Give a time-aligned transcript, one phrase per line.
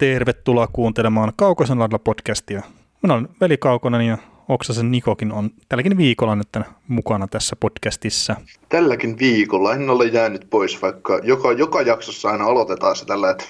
[0.00, 2.62] Tervetuloa kuuntelemaan Kaukosen lailla podcastia.
[3.02, 6.48] Minä olen Veli Kaukonen ja Oksasen Nikokin on tälläkin viikolla nyt
[6.88, 8.36] mukana tässä podcastissa.
[8.68, 13.44] Tälläkin viikolla en ole jäänyt pois, vaikka joka, joka jaksossa aina aloitetaan se tällä, että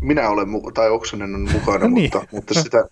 [0.00, 2.10] minä olen mu- tai Oksanen on mukana, no niin.
[2.14, 2.84] mutta, mutta sitä,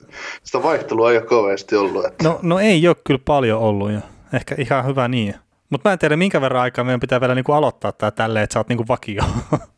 [0.43, 2.05] sitä vaihtelua ei ole kauheasti ollut.
[2.05, 2.25] Että...
[2.25, 4.01] No, no ei ole kyllä paljon ollut ja
[4.33, 5.35] ehkä ihan hyvä niin.
[5.71, 8.55] Mutta mä en tiedä, minkä verran aikaa meidän pitää vielä niinku aloittaa tämä tälleen, että
[8.55, 9.23] sä oot niinku vakio.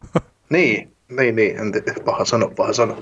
[0.50, 1.58] niin, niin, niin.
[1.58, 2.96] En tiedä, paha sano, paha sano.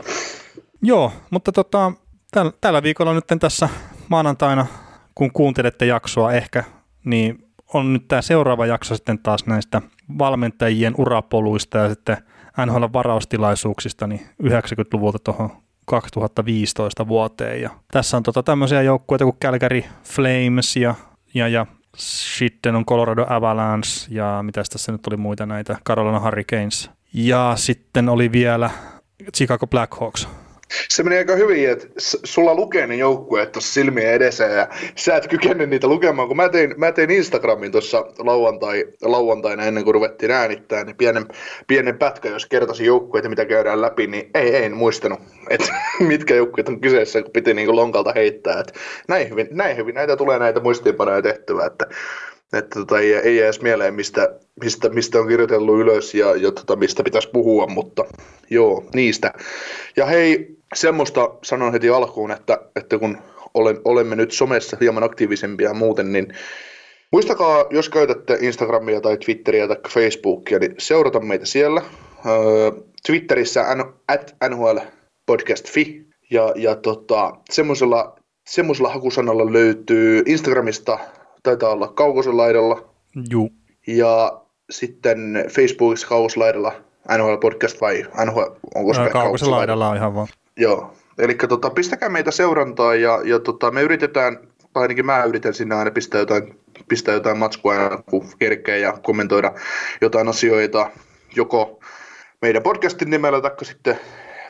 [0.83, 1.93] Joo, mutta tota,
[2.31, 3.69] täl, tällä viikolla nyt tässä
[4.09, 4.67] maanantaina,
[5.15, 6.65] kun kuuntelette jaksoa ehkä,
[7.05, 9.83] niin on nyt tämä seuraava jakso sitten taas näistä
[10.19, 12.17] valmentajien urapoluista ja sitten
[12.67, 15.51] NHL varaustilaisuuksista niin 90-luvulta tuohon
[15.87, 17.63] 2015 vuoteen.
[17.63, 20.95] Ja tässä on tota tämmöisiä joukkueita kuin Calgary Flames ja,
[21.35, 26.91] ja, ja sitten on Colorado Avalanche ja mitä tässä nyt oli muita näitä, Carolina Hurricanes.
[27.15, 28.71] Ja sitten oli vielä
[29.37, 30.29] Chicago Blackhawks.
[30.89, 31.87] Se meni aika hyvin, että
[32.25, 36.49] sulla lukee ne joukkueet tuossa silmien edessä ja sä et kykene niitä lukemaan, kun mä
[36.49, 41.27] tein, mä tein Instagramin tuossa lauantai, lauantaina ennen kuin ruvettiin äänittää, niin pienen,
[41.67, 46.69] pienen pätkä, jos kertoisin joukkueita, mitä käydään läpi, niin ei, en muistanut, että mitkä joukkueet
[46.69, 48.73] on kyseessä, kun piti niin kuin lonkalta heittää, että
[49.09, 51.87] näin hyvin, näin hyvin näitä tulee näitä muistiinpanoja tehtyä, että
[52.53, 54.29] että tota, ei, ei edes mieleen, mistä,
[54.63, 58.05] mistä, mistä on kirjoitellut ylös ja, ja tota, mistä pitäisi puhua, mutta
[58.51, 59.33] joo, niistä.
[59.97, 63.19] Ja hei, semmoista sanon heti alkuun, että, että kun
[63.85, 66.35] olemme nyt somessa hieman aktiivisempia muuten, niin
[67.13, 71.83] muistakaa, jos käytätte Instagramia tai Twitteriä tai Facebookia, niin seurata meitä siellä.
[72.27, 72.71] Öö,
[73.07, 73.65] Twitterissä
[74.09, 74.79] at NHL
[75.27, 78.17] podcast.fi ja, ja tota, semmoisella,
[78.49, 80.99] semmoisella hakusanalla löytyy Instagramista,
[81.45, 82.89] taitaa olla kaukosen laidalla.
[83.31, 83.53] Juu.
[83.87, 86.73] Ja sitten Facebookissa kaukoslaidalla
[87.19, 90.29] NHL Podcast vai NHL, onko se kaukosen laidalla on ihan vaan.
[90.57, 94.39] Joo, eli tota, pistäkää meitä seurantaa ja, ja tota, me yritetään,
[94.73, 98.93] tai ainakin mä yritän sinne aina pistää jotain, pistää jotain matskua aina kun kerkeä ja
[99.03, 99.53] kommentoida
[100.01, 100.91] jotain asioita,
[101.37, 101.81] joko
[102.43, 103.99] meidän podcastin nimellä tai sitten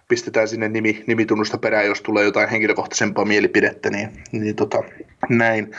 [0.09, 4.83] pistetään sinne nimi, nimitunnusta perään, jos tulee jotain henkilökohtaisempaa mielipidettä, niin, niin tota,
[5.29, 5.71] näin.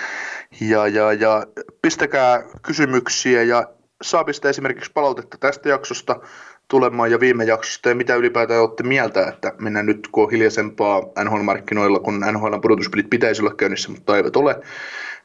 [0.62, 1.47] Ja, ja, ja
[1.81, 3.68] pistäkää kysymyksiä ja
[4.02, 6.19] saa pistää esimerkiksi palautetta tästä jaksosta
[6.68, 11.02] tulemaan ja viime jaksosta ja mitä ylipäätään olette mieltä, että mennään nyt kun on hiljaisempaa
[11.02, 14.62] NHL-markkinoilla, kun NHL pudotuspelit pitäisi olla käynnissä, mutta eivät ole,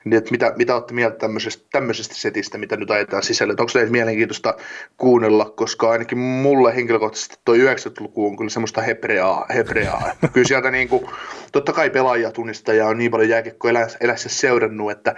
[0.04, 3.86] niin että mitä, mitä olette mieltä tämmöisestä, tämmöisestä setistä, mitä nyt ajetaan sisälle, onko se
[3.86, 4.54] mielenkiintoista
[4.96, 10.10] kuunnella, koska ainakin mulle henkilökohtaisesti tuo 90-luku on kyllä semmoista hebreaa, hebreaa.
[10.32, 11.06] Kyllä sieltä niin kuin,
[11.52, 12.32] totta kai pelaajia
[12.76, 15.14] ja on niin paljon jääkiekkoa elässä, elässä seurannut, että,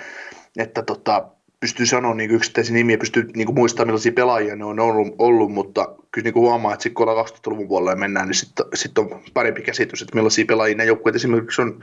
[0.59, 1.29] että tota,
[1.61, 5.89] pystyy sanoa niin yksittäisiä nimiä, pystyy niin muistamaan millaisia pelaajia ne on ollut, ollut mutta
[6.11, 10.03] kyllä niin huomaa, että kun ollaan 2000-luvun puolella mennään, niin sitten sit on parempi käsitys,
[10.03, 11.81] että millaisia pelaajia ne joukkueet esimerkiksi on,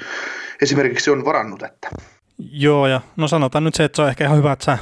[0.61, 1.63] esimerkiksi on varannut.
[1.63, 1.89] Että.
[2.39, 4.77] Joo, ja no sanotaan nyt se, että se on ehkä ihan hyvä, että sä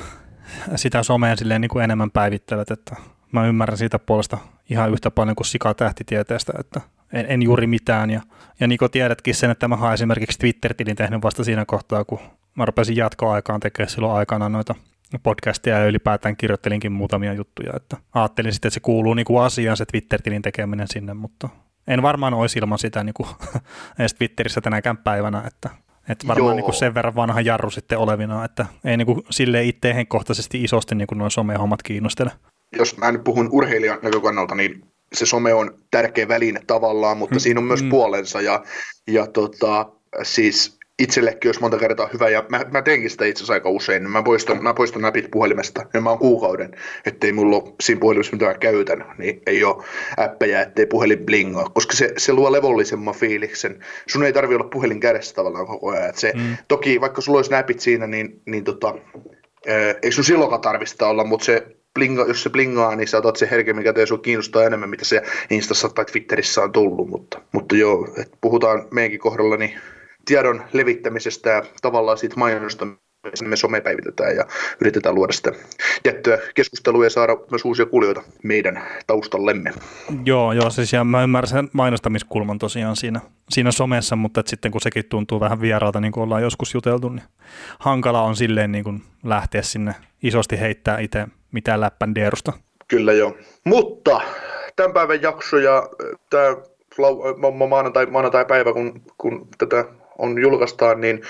[0.75, 2.95] sitä somea silleen niin kuin enemmän päivittävät, että
[3.31, 4.37] mä ymmärrän siitä puolesta
[4.69, 6.81] ihan yhtä paljon kuin sikaa tähtitieteestä, että
[7.13, 8.09] en, en juuri mitään.
[8.09, 8.21] Ja,
[8.59, 12.19] ja niin kuin tiedätkin sen, että mä oon esimerkiksi Twitter-tilin tehnyt vasta siinä kohtaa, kun
[12.55, 14.75] mä rupesin jatkoaikaan tekemään silloin aikana noita
[15.23, 19.77] podcastia ja ylipäätään kirjoittelinkin muutamia juttuja, että ajattelin sitten, että se kuuluu niin kuin asiaan
[19.77, 21.49] se Twitter-tilin tekeminen sinne, mutta
[21.87, 23.29] en varmaan olisi ilman sitä niin kuin,
[23.99, 25.69] edes Twitterissä tänäkään päivänä, että,
[26.09, 29.63] että varmaan niin kuin sen verran vanha jarru sitten olevina, että ei niin kuin sille
[29.63, 32.31] itse henkkohtaisesti isosti niin kuin noin somehommat kiinnostele.
[32.77, 37.39] Jos mä nyt puhun urheilijan näkökannalta, niin se some on tärkeä väline tavallaan, mutta mm.
[37.39, 37.89] siinä on myös mm.
[37.89, 38.63] puolensa ja,
[39.07, 39.91] ja tota,
[40.23, 44.09] siis itsellekin olisi monta kertaa hyvä, ja mä, mä teenkin sitä itse asiassa aika usein.
[44.09, 46.71] Mä poistan, mä poistan napit puhelimesta, ja mä oon kuukauden,
[47.05, 49.83] ettei mulla ole siinä puhelimessa mitään käytän, niin ei ole
[50.17, 53.79] appeja, ettei puhelin blingaa, koska se, se luo levollisemman fiiliksen.
[54.07, 56.09] Sun ei tarvi olla puhelin kädessä tavallaan koko ajan.
[56.09, 56.57] Et se, mm.
[56.67, 58.95] Toki vaikka sulla olisi näpit siinä, niin, niin tota,
[59.67, 63.35] ää, ei sun silloinkaan tarvista olla, mutta se blinga, jos se blingaa, niin sä otat
[63.35, 67.75] se herkemmin käteen sun kiinnostaa enemmän, mitä se Instassa tai Twitterissä on tullut, mutta, mutta
[67.75, 69.73] joo, et puhutaan meidänkin kohdalla, niin
[70.27, 74.45] tiedon levittämisestä ja tavallaan siitä mainostamisesta me somepäivitetään ja
[74.81, 75.51] yritetään luoda sitä
[76.03, 79.73] tiettyä keskustelua ja saada myös uusia kuulijoita meidän taustallemme.
[80.25, 84.71] Joo, joo siis ja mä ymmärrän sen mainostamiskulman tosiaan siinä, siinä somessa, mutta että sitten
[84.71, 87.23] kun sekin tuntuu vähän vieraalta, niin kuin ollaan joskus juteltu, niin
[87.79, 92.53] hankala on silleen niin kuin lähteä sinne isosti heittää itse mitään läppändeerusta.
[92.87, 93.37] Kyllä joo.
[93.63, 94.21] Mutta
[94.75, 95.89] tämän päivän jakso ja
[96.29, 96.55] tämä
[97.67, 99.85] maanantai, maanantai päivä, kun, kun tätä
[100.17, 101.21] on julkaistaan, niin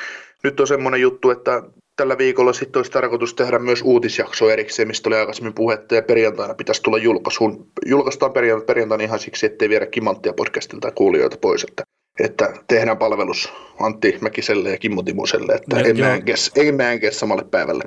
[0.43, 1.63] nyt on semmoinen juttu, että
[1.95, 6.53] tällä viikolla sitten olisi tarkoitus tehdä myös uutisjakso erikseen, mistä oli aikaisemmin puhetta, ja perjantaina
[6.53, 7.67] pitäisi tulla julkaisuun.
[7.85, 8.33] Julkaistaan
[8.67, 11.83] perjantaina ihan siksi, ettei viedä Kimanttia podcastilta kuulijoita pois, että,
[12.19, 15.77] että tehdään palvelus Antti Mäkiselle ja Kimmo Timoselle, että
[16.55, 17.83] emme äänkes samalle päivälle.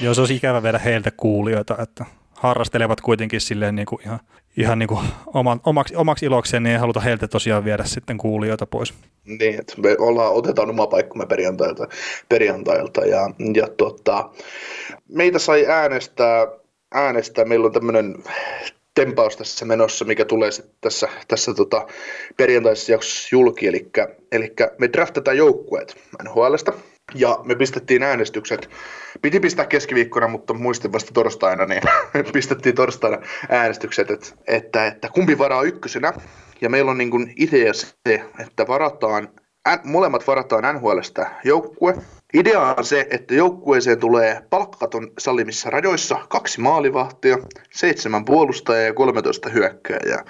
[0.00, 4.20] Joo, se olisi ikävä viedä heiltä kuulijoita, että harrastelevat kuitenkin silleen niin kuin ihan,
[4.56, 5.00] ihan niin kuin
[5.34, 8.94] oman, omaksi, omaksi ilokseen, niin ei haluta heiltä tosiaan viedä sitten kuulijoita pois.
[9.24, 11.88] Niin, että me ollaan, otetaan oma paikkamme perjantailta,
[12.28, 14.30] perjantailta ja, ja tota,
[15.08, 16.46] meitä sai äänestää,
[16.94, 18.16] äänestää, meillä on tämmöinen
[18.94, 20.50] tempaus tässä menossa, mikä tulee
[20.80, 21.86] tässä, tässä tota,
[22.36, 23.90] perjantaisessa jaksossa julki, eli,
[24.32, 26.72] eli me draftataan joukkueet NHLstä,
[27.14, 28.70] ja me pistettiin äänestykset,
[29.22, 31.82] piti pistää keskiviikkona, mutta muistin vasta torstaina, niin
[32.32, 33.18] pistettiin torstaina
[33.48, 36.12] äänestykset, että, että, että kumpi varaa ykkösenä.
[36.60, 39.28] Ja meillä on niin kuin idea se, että varataan,
[39.84, 41.94] molemmat varataan NHLstä joukkue.
[42.34, 47.38] Idea on se, että joukkueeseen tulee palkkaton salimissa rajoissa kaksi maalivahtia,
[47.70, 50.24] seitsemän puolustajaa ja 13 hyökkääjää.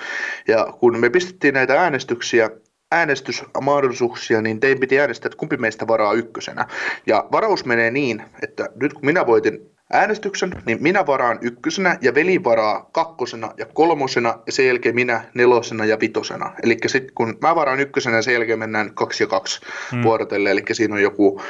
[0.48, 2.50] Ja kun me pistettiin näitä äänestyksiä
[2.92, 6.66] äänestysmahdollisuuksia, niin tein piti äänestää, että kumpi meistä varaa ykkösenä.
[7.06, 12.14] Ja varaus menee niin, että nyt kun minä voitin äänestyksen, niin minä varaan ykkösenä ja
[12.14, 16.52] veli varaa kakkosena ja kolmosena ja sen jälkeen minä nelosena ja vitosena.
[16.62, 19.60] Eli sitten kun mä varaan ykkösenä ja sen jälkeen mennään kaksi ja kaksi
[19.90, 20.02] hmm.
[20.02, 21.42] vuorotelle, eli siinä on joku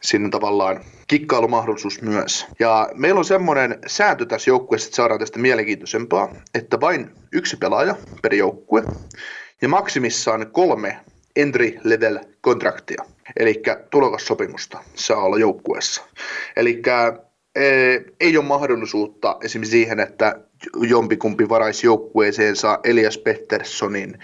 [0.00, 2.46] siinä on tavallaan kikkailumahdollisuus myös.
[2.58, 7.94] Ja meillä on semmoinen sääntö tässä joukkueessa, että saadaan tästä mielenkiintoisempaa, että vain yksi pelaaja
[8.22, 8.82] per joukkue
[9.62, 10.96] ja maksimissaan kolme
[11.36, 13.04] entry level kontraktia,
[13.36, 16.02] eli tulokassopimusta saa olla joukkueessa.
[16.56, 16.82] Eli
[17.54, 17.62] e,
[18.20, 20.40] ei ole mahdollisuutta esimerkiksi siihen, että
[20.88, 24.18] jompikumpi varaisi joukkueeseensa Elias Petterssonin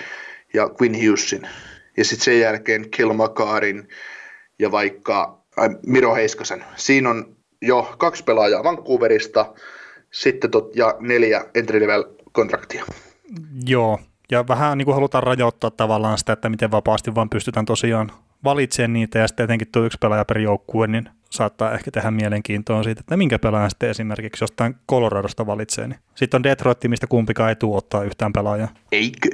[0.55, 1.49] ja Quinn Hughesin,
[1.97, 3.89] ja sitten sen jälkeen Kel Makarin
[4.59, 5.47] ja vaikka
[5.87, 6.65] Miro Heiskasen.
[6.77, 9.55] Siinä on jo kaksi pelaajaa Vancouverista
[10.11, 12.85] sitten tot, ja neljä entry level kontraktia.
[13.67, 14.01] Joo,
[14.31, 18.13] ja vähän niin kuin halutaan rajoittaa tavallaan sitä, että miten vapaasti vaan pystytään tosiaan
[18.45, 22.83] valitsemaan niitä, ja sitten etenkin tuo yksi pelaaja per joukkue, niin saattaa ehkä tehdä mielenkiintoa
[22.83, 25.89] siitä, että minkä pelaajan sitten esimerkiksi jostain Coloradosta valitsee.
[25.89, 25.99] Niin.
[26.15, 28.69] Sitten on Detroit, mistä kumpikaan ei tuo ottaa yhtään pelaajaa.
[28.93, 29.29] Eikö?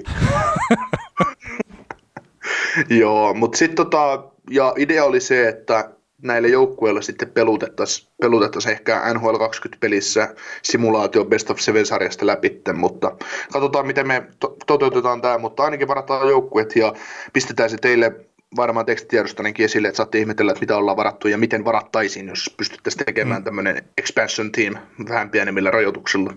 [3.01, 5.91] Joo, mutta sitten tota, ja idea oli se, että
[6.23, 13.17] näille joukkueille sitten pelutettaisiin pelutettais ehkä NHL 20-pelissä simulaatio Best of Seven-sarjasta läpi, mutta
[13.53, 16.93] katsotaan miten me to- toteutetaan tämä, mutta ainakin varataan joukkueet ja
[17.33, 18.13] pistetään se teille
[18.57, 23.07] varmaan tekstitiedostanenkin esille, että saatte ihmetellä, että mitä ollaan varattu ja miten varattaisiin, jos pystyttäisiin
[23.07, 23.45] tekemään mm.
[23.45, 24.75] tämmöinen expansion team
[25.09, 26.35] vähän pienemmillä rajoituksilla.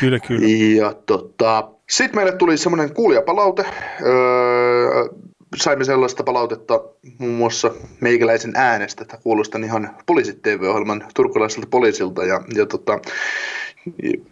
[0.00, 0.46] Kyllä, kyllä.
[0.76, 3.64] Ja tota, sitten meille tuli semmoinen kuulijapalaute.
[4.02, 5.08] Öö,
[5.56, 6.80] saimme sellaista palautetta
[7.18, 7.70] muun muassa
[8.00, 13.00] meikäläisen äänestä, että kuulostan ihan poliisit TV-ohjelman turkulaiselta poliisilta ja, ja tota,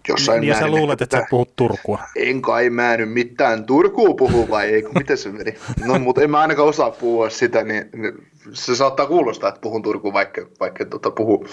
[0.09, 1.99] jossain ja sä luulet, että, että sä puhut Turkua.
[2.17, 5.55] En kai mä nyt mitään Turkua puhu vai ei, miten se meni?
[5.85, 8.13] No, mutta en mä ainakaan osaa puhua sitä, niin, niin
[8.53, 11.47] se saattaa kuulostaa, että puhun Turkua, vaikka, vaikka tota, puhu.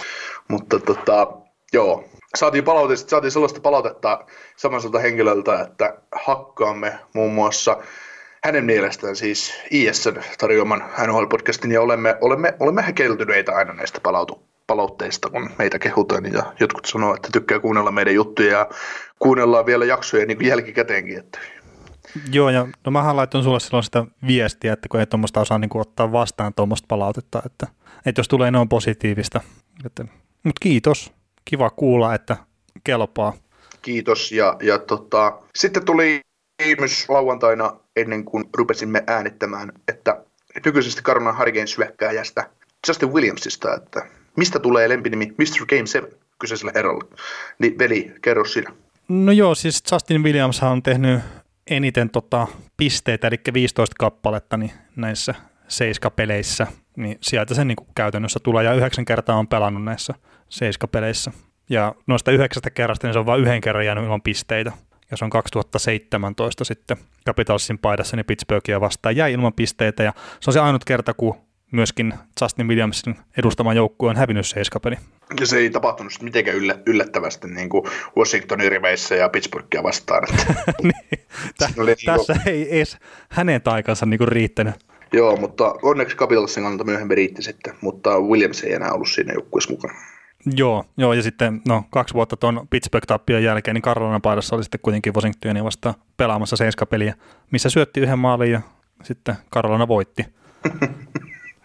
[0.48, 1.28] Mutta tota,
[1.74, 2.04] joo,
[2.36, 4.26] saatiin, palaute, saatiin sellaista palautetta
[4.56, 7.78] samaiselta henkilöltä, että hakkaamme muun muassa
[8.46, 15.30] hänen mielestään siis ISN tarjoaman NHL-podcastin ja olemme, olemme, olemme häkeltyneitä aina näistä palautu, palautteista,
[15.30, 18.70] kun meitä kehutaan ja jotkut sanoo, että tykkää kuunnella meidän juttuja ja
[19.20, 21.18] kuunnellaan vielä jaksoja niin kuin jälkikäteenkin.
[21.20, 21.40] Että.
[22.32, 25.70] Joo, ja no mähän laitoin sulle silloin sitä viestiä, että kun ei tuommoista osaa niin
[25.70, 27.68] kuin ottaa vastaan tuommoista palautetta, että,
[28.06, 29.42] että jos tulee noin positiivista.
[29.86, 30.06] Että,
[30.44, 31.14] mutta kiitos,
[31.46, 32.38] kiva kuulla, että
[32.84, 33.34] kelpaa.
[33.82, 36.20] Kiitos, ja, ja tota, sitten tuli
[36.64, 40.22] kysymys lauantaina ennen kuin rupesimme äänittämään, että
[40.66, 42.50] nykyisestä Carolan Hurricane syökkääjästä
[42.88, 44.06] Justin Williamsista, että
[44.38, 45.66] mistä tulee lempinimi Mr.
[45.66, 47.06] Game 7 kyseisellä herralla.
[47.60, 48.72] Niin veli, kerro sinä.
[49.08, 51.20] No joo, siis Justin Williams on tehnyt
[51.68, 52.48] eniten tota
[52.78, 55.36] pisteitä, eli 15 kappaletta niin näissä
[55.68, 60.14] seiskapeleissä, niin sieltä se niin käytännössä tulee, ja yhdeksän kertaa on pelannut näissä
[60.50, 61.32] seiskapeleissä.
[61.70, 64.72] Ja noista yhdeksästä kerrasta niin se on vain yhden kerran jäänyt ilman pisteitä
[65.12, 66.98] ja se on 2017 sitten
[67.28, 71.36] Capitalsin paidassa niin Pittsburghia vastaan jäi ilman pisteitä ja se on se ainut kerta, kun
[71.72, 74.96] myöskin Justin Williamsin edustama joukkue on hävinnyt seiskapeli.
[75.40, 77.84] Ja se ei tapahtunut mitenkään yllättävästi niin kuin
[78.18, 80.24] Washingtonin riveissä ja Pittsburghia vastaan.
[80.84, 81.26] niin,
[81.58, 82.98] tä, niin tässä ei edes
[83.30, 84.76] hänen taikansa niin kuin riittänyt.
[85.14, 89.72] Joo, mutta onneksi Capitalsin kannalta myöhemmin riitti sitten, mutta Williams ei enää ollut siinä joukkueessa
[89.72, 89.94] mukana.
[90.46, 94.80] Joo, joo, ja sitten no, kaksi vuotta tuon Pittsburgh-tappion jälkeen, niin Karolainen paidassa oli sitten
[94.84, 97.16] kuitenkin Washingtonia vasta pelaamassa seiskapeliä,
[97.52, 98.62] missä syötti yhden maalin ja
[99.04, 100.26] sitten Karolana voitti.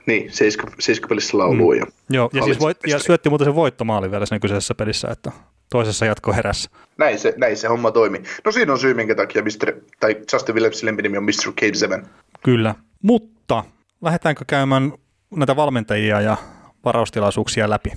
[0.06, 0.30] Niin,
[0.78, 1.72] seiskapelissä lauluu.
[1.72, 5.32] Ja Joo, ja, siis voit, ja syötti muuten sen voittomaali vielä siinä kyseisessä pelissä, että
[5.70, 6.70] toisessa jatko herässä.
[6.99, 8.22] Näin se, näin se homma toimi.
[8.44, 9.72] No siinä on syy, minkä takia Mr.
[10.00, 11.52] tai Justin Williamsin lempinimi on Mr.
[11.60, 12.06] Cave 7.
[12.44, 13.64] Kyllä, mutta
[14.02, 14.92] lähdetäänkö käymään
[15.37, 16.37] näitä valmentajia ja
[16.84, 17.90] varaustilaisuuksia läpi?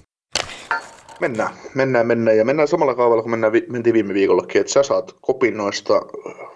[1.19, 5.15] Mennään, mennään, mennään ja mennään samalla kaavalla kuin mennään, mentiin viime viikollakin, että sä saat
[5.21, 6.01] kopin noista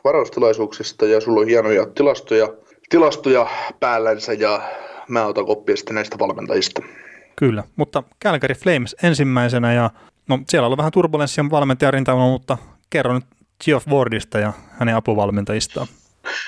[0.03, 2.47] varaustilaisuuksista ja sulla on hienoja tilastoja,
[2.89, 3.47] tilastoja
[3.79, 4.61] päällänsä ja
[5.07, 6.81] mä otan koppia sitten näistä valmentajista.
[7.35, 9.89] Kyllä, mutta Calgary Flames ensimmäisenä ja
[10.27, 12.57] no siellä on ollut vähän turbulenssia valmentajan rintamalla, mutta
[12.89, 13.25] kerro nyt
[13.65, 15.87] Geoff Wardista ja hänen apuvalmentajistaan.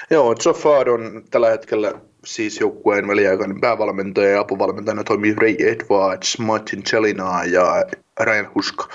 [0.10, 1.94] Joo, Geoff Ward on tällä hetkellä
[2.26, 7.86] siis joukkueen väliaikainen päävalmentaja ja apuvalmentajana toimii Ray Edwards, Martin Chelina ja
[8.20, 8.88] Ryan Huska.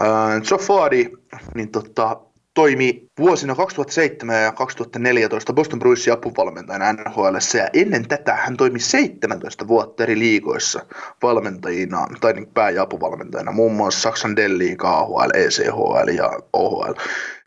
[0.00, 1.10] Uh, Geoff Wardi,
[1.54, 2.20] niin tota,
[2.54, 9.68] toimi vuosina 2007 ja 2014 Boston Bruinsin apuvalmentajana NHL ja ennen tätä hän toimi 17
[9.68, 10.86] vuotta eri liigoissa
[11.22, 16.92] valmentajina tai niin pää- ja apuvalmentajana muun muassa Saksan Delliiga, AHL, ECHL ja OHL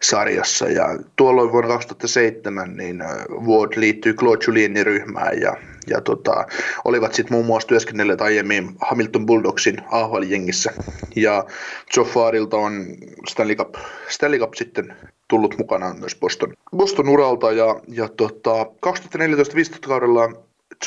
[0.02, 0.66] sarjassa.
[0.68, 6.46] Ja tuolloin vuonna 2007 niin Ward liittyi Claude Julienin ryhmään ja ja tota,
[6.86, 10.74] olivat sitten muun muassa työskennelleet aiemmin Hamilton Bulldogsin AHL-jengissä.
[11.16, 11.46] Ja
[11.98, 12.86] Joe Faarilta on
[13.30, 13.76] Stanley Cup,
[14.08, 14.96] Stanley Cup sitten
[15.28, 17.52] tullut mukanaan myös Boston, Boston uralta.
[17.52, 20.30] Ja, ja tota, 2014-2015 kaudella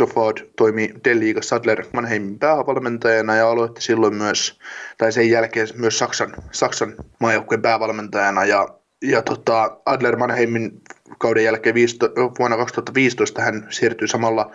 [0.01, 4.59] Joe Ford toimi D-liiga Sadler Mannheimin päävalmentajana ja aloitti silloin myös,
[4.99, 8.69] tai sen jälkeen myös Saksan, Saksan maajoukkueen päävalmentajana ja
[9.03, 10.81] ja tota, Adler Mannheimin
[11.19, 14.51] kauden jälkeen viisto, vuonna 2015 hän siirtyi samalla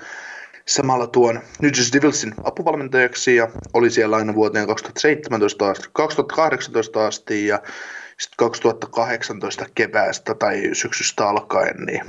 [0.68, 7.48] samalla tuon New Jersey Devilsin apuvalmentajaksi ja oli siellä aina vuoteen 2017 asti, 2018 asti
[7.48, 7.62] ja
[8.18, 12.02] sitten 2018 keväästä tai syksystä alkaen, niin,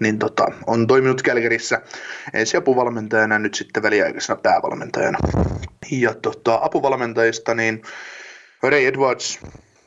[0.00, 1.82] niin tota, on toiminut Kälkärissä
[2.32, 5.18] ensiapuvalmentajana nyt sitten väliaikaisena päävalmentajana.
[5.90, 7.82] Ja tota, apuvalmentajista, niin
[8.62, 9.40] Ray Edwards,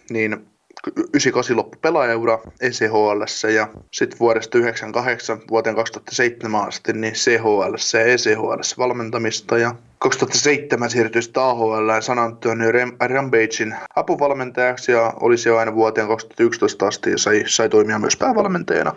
[0.10, 0.50] niin
[0.88, 8.62] 98 loppu pelaajaura ECHL ja sitten vuodesta 98 vuoteen 2007 asti niin CHL ja ECHL
[8.78, 16.88] valmentamista ja 2007 siirtyi AHL San Antonio Rambagein apuvalmentajaksi ja olisi jo aina vuoteen 2011
[16.88, 18.96] asti ja sai, sai toimia myös päävalmentajana.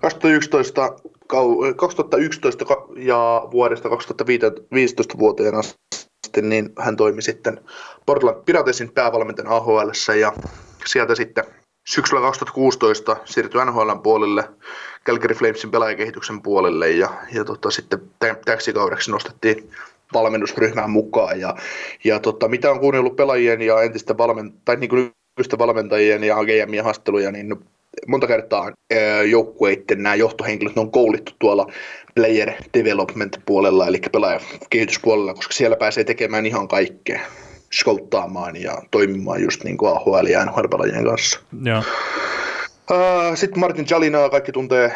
[0.00, 0.92] 2011
[1.76, 2.64] 2011
[2.96, 7.60] ja vuodesta 2015 vuoteen asti niin hän toimi sitten
[8.06, 10.32] Portland Piratesin päävalmentajana AHL ja
[10.88, 11.44] sieltä sitten
[11.88, 14.44] syksyllä 2016 siirtyi NHLn puolelle,
[15.06, 18.00] Calgary Flamesin pelaajakehityksen puolelle ja, ja tota, sitten
[18.44, 19.70] täksi kaudeksi nostettiin
[20.14, 21.40] valmennusryhmään mukaan.
[21.40, 21.54] Ja,
[22.04, 25.12] ja tota, mitä on kuunnellut pelaajien ja entisten valmen, tai niin kuin
[25.58, 27.56] valmentajien ja GMien haasteluja, niin
[28.06, 28.72] monta kertaa
[29.30, 31.66] joukkueiden nämä johtohenkilöt on koulittu tuolla
[32.14, 37.20] player development puolella, eli pelaajakehityspuolella, koska siellä pääsee tekemään ihan kaikkea
[37.72, 41.40] skouttaamaan ja toimimaan just niin kuin AHL ja NHL-pelaajien kanssa.
[41.62, 41.82] Joo.
[42.90, 44.92] Uh, Sitten Martin Jalina kaikki tuntee,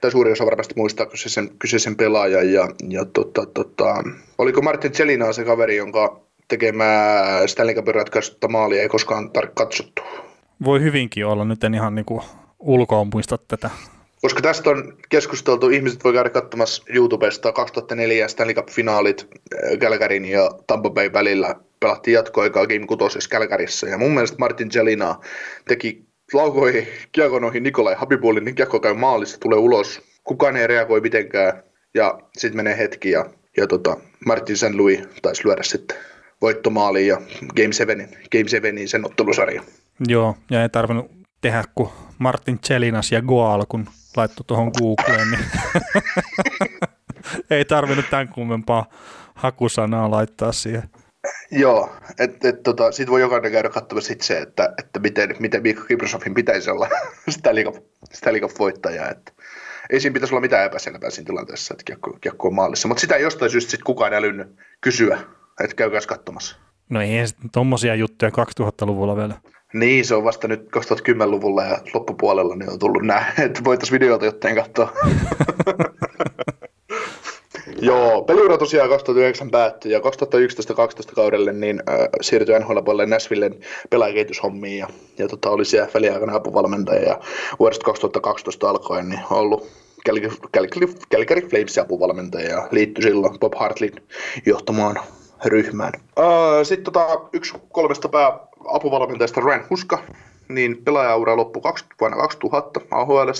[0.00, 2.52] tai suuri osa varmasti muistaa kyseisen, kyseisen pelaajan.
[2.52, 3.94] Ja, ja tota, tota,
[4.38, 10.02] oliko Martin Jalina se kaveri, jonka tekemää Stanley Cupin ratkaisutta maalia ei koskaan tar- katsottu?
[10.64, 12.22] Voi hyvinkin olla, nyt en ihan niin kuin
[12.58, 13.70] ulkoon muista tätä.
[14.22, 19.28] Koska tästä on keskusteltu, ihmiset voi käydä katsomassa YouTubesta 2004 Stanley Cup-finaalit
[19.78, 23.86] Calgaryn ja Tampa Bay välillä pelattiin jatkoaikaa Game 6 Kälkärissä.
[23.86, 25.18] Ja mun mielestä Martin Jelina
[25.68, 30.02] teki laukoi kiekko noihin Nikolai Habibulin, niin kiekko käy maalissa, tulee ulos.
[30.24, 31.62] Kukaan ei reagoi mitenkään.
[31.94, 33.26] Ja sitten menee hetki ja,
[33.56, 34.74] ja tota, Martin St.
[34.74, 35.96] Louis taisi lyödä sitten
[36.40, 37.16] voittomaaliin ja
[37.56, 39.62] Game 7, Game 7 sen ottelusarja.
[40.08, 41.10] Joo, ja ei tarvinnut
[41.40, 41.88] tehdä kuin
[42.18, 43.86] Martin Chelinas ja Goal, kun
[44.16, 45.44] laittoi tuohon Googleen, niin
[47.50, 48.86] ei tarvinnut tämän kummempaa
[49.34, 50.82] hakusanaa laittaa siihen.
[51.50, 55.82] Joo, että et, tota, sit voi jokainen käydä katsomassa itse, että, että miten, miten Mikko
[55.84, 56.88] Kiprosovin pitäisi olla
[57.30, 57.76] Stanley Cup,
[58.12, 59.10] Stanley Cup voittaja.
[59.10, 59.32] Että
[59.90, 62.88] ei siinä pitäisi olla mitään epäselvää siinä tilanteessa, että kiekko, kiekko on maalissa.
[62.88, 64.48] Mutta sitä ei jostain syystä sit kukaan älynyt
[64.80, 65.18] kysyä,
[65.60, 66.56] että käykääs katsomassa.
[66.88, 69.34] No ei tuommoisia juttuja 2000-luvulla vielä.
[69.74, 74.24] Niin, se on vasta nyt 2010-luvulla ja loppupuolella niin on tullut nämä, että voitaisiin videolta
[74.24, 74.92] jotain katsoa.
[77.80, 80.02] Joo, peliura tosiaan 2009 päättyi ja 2011-2012
[81.14, 83.54] kaudelle niin äh, siirtyi NHL puolelle Nashvillen
[83.90, 84.88] pelaajakehityshommiin ja,
[85.18, 87.20] ja tota, oli siellä väliaikana apuvalmentaja ja
[87.58, 89.66] vuodesta 2012 alkoen niin ollut
[90.06, 93.92] Calgary, Calgary, Calgary Flames apuvalmentaja ja liittyi silloin Bob Hartlin
[94.46, 95.00] johtamaan
[95.48, 95.92] ryhmään.
[96.62, 100.02] Sitten tota, yksi kolmesta pää apuvalmentajasta Ryan Huska,
[100.48, 103.30] niin pelaajaura loppui 20, vuonna 2000 AHL.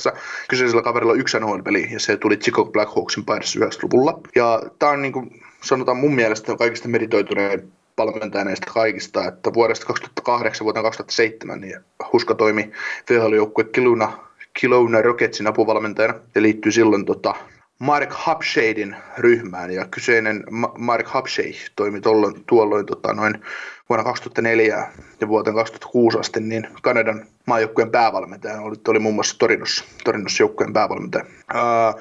[0.48, 4.20] Kyseisellä kaverilla on yksi NHL-peli ja se tuli Chicago Blackhawksin paidassa 90-luvulla.
[4.34, 9.86] Ja tämä on niin kuin, sanotaan mun mielestä kaikista meditoituneen valmentaja näistä kaikista, että vuodesta
[9.86, 11.80] 2008 vuoteen 2007 niin
[12.12, 12.70] Huska toimi
[13.10, 14.12] VHL-joukkue Kiluna,
[14.60, 17.34] Kilona Rocketsin apuvalmentajana ja liittyy silloin tota,
[17.84, 20.44] Mark Hapshadin ryhmään ja kyseinen
[20.78, 23.42] Mark Hapshade toimi tuolloin, tuolloin tota, noin
[23.88, 24.88] vuonna 2004
[25.20, 30.72] ja vuoteen 2006 asti niin Kanadan maajoukkueen päävalmentaja oli, oli muun muassa Torinossa, Torinossa joukkueen
[30.72, 31.24] päävalmentaja.
[31.54, 31.94] Ää,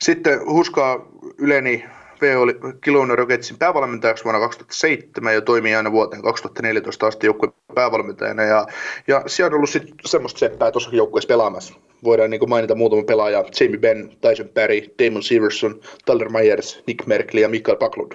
[0.00, 1.06] sitten Huskaa
[1.38, 1.84] yleni
[2.20, 8.42] V oli Kilona Rocketsin päävalmentajaksi vuonna 2007 ja toimii aina vuoteen 2014 asti joukkueen päävalmentajana.
[8.42, 8.66] Ja,
[9.08, 11.74] ja siellä on ollut sitten semmoista seppää tuossa joukkueessa pelaamassa.
[12.04, 17.42] Voidaan niin mainita muutama pelaaja, Jamie Benn, Tyson Perry, Damon Severson, Tyler Myers, Nick Merkley
[17.42, 18.12] ja Mikael Paklund.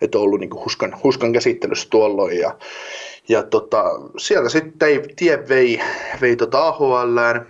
[0.00, 2.38] Että on ollut niin huskan, huskan käsittelyssä tuolloin.
[2.38, 2.58] Ja,
[3.28, 3.84] ja tota,
[4.16, 5.80] sieltä sitten tie vei,
[6.20, 7.46] vei tota AHLään,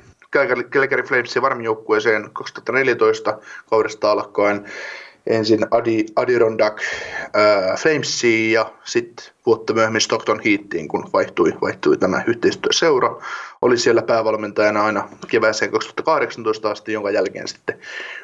[0.71, 3.39] Calgary Flamesin varmin joukkueeseen 2014
[3.71, 4.65] kaudesta alkaen
[5.27, 12.23] ensin Adi, Adirondack äh, Flamesiin ja sitten vuotta myöhemmin Stockton Heatiin, kun vaihtui, vaihtui tämä
[12.27, 13.17] yhteistyöseura.
[13.63, 17.79] Oli siellä päävalmentajana aina kevääseen 2018 asti, jonka jälkeen sitten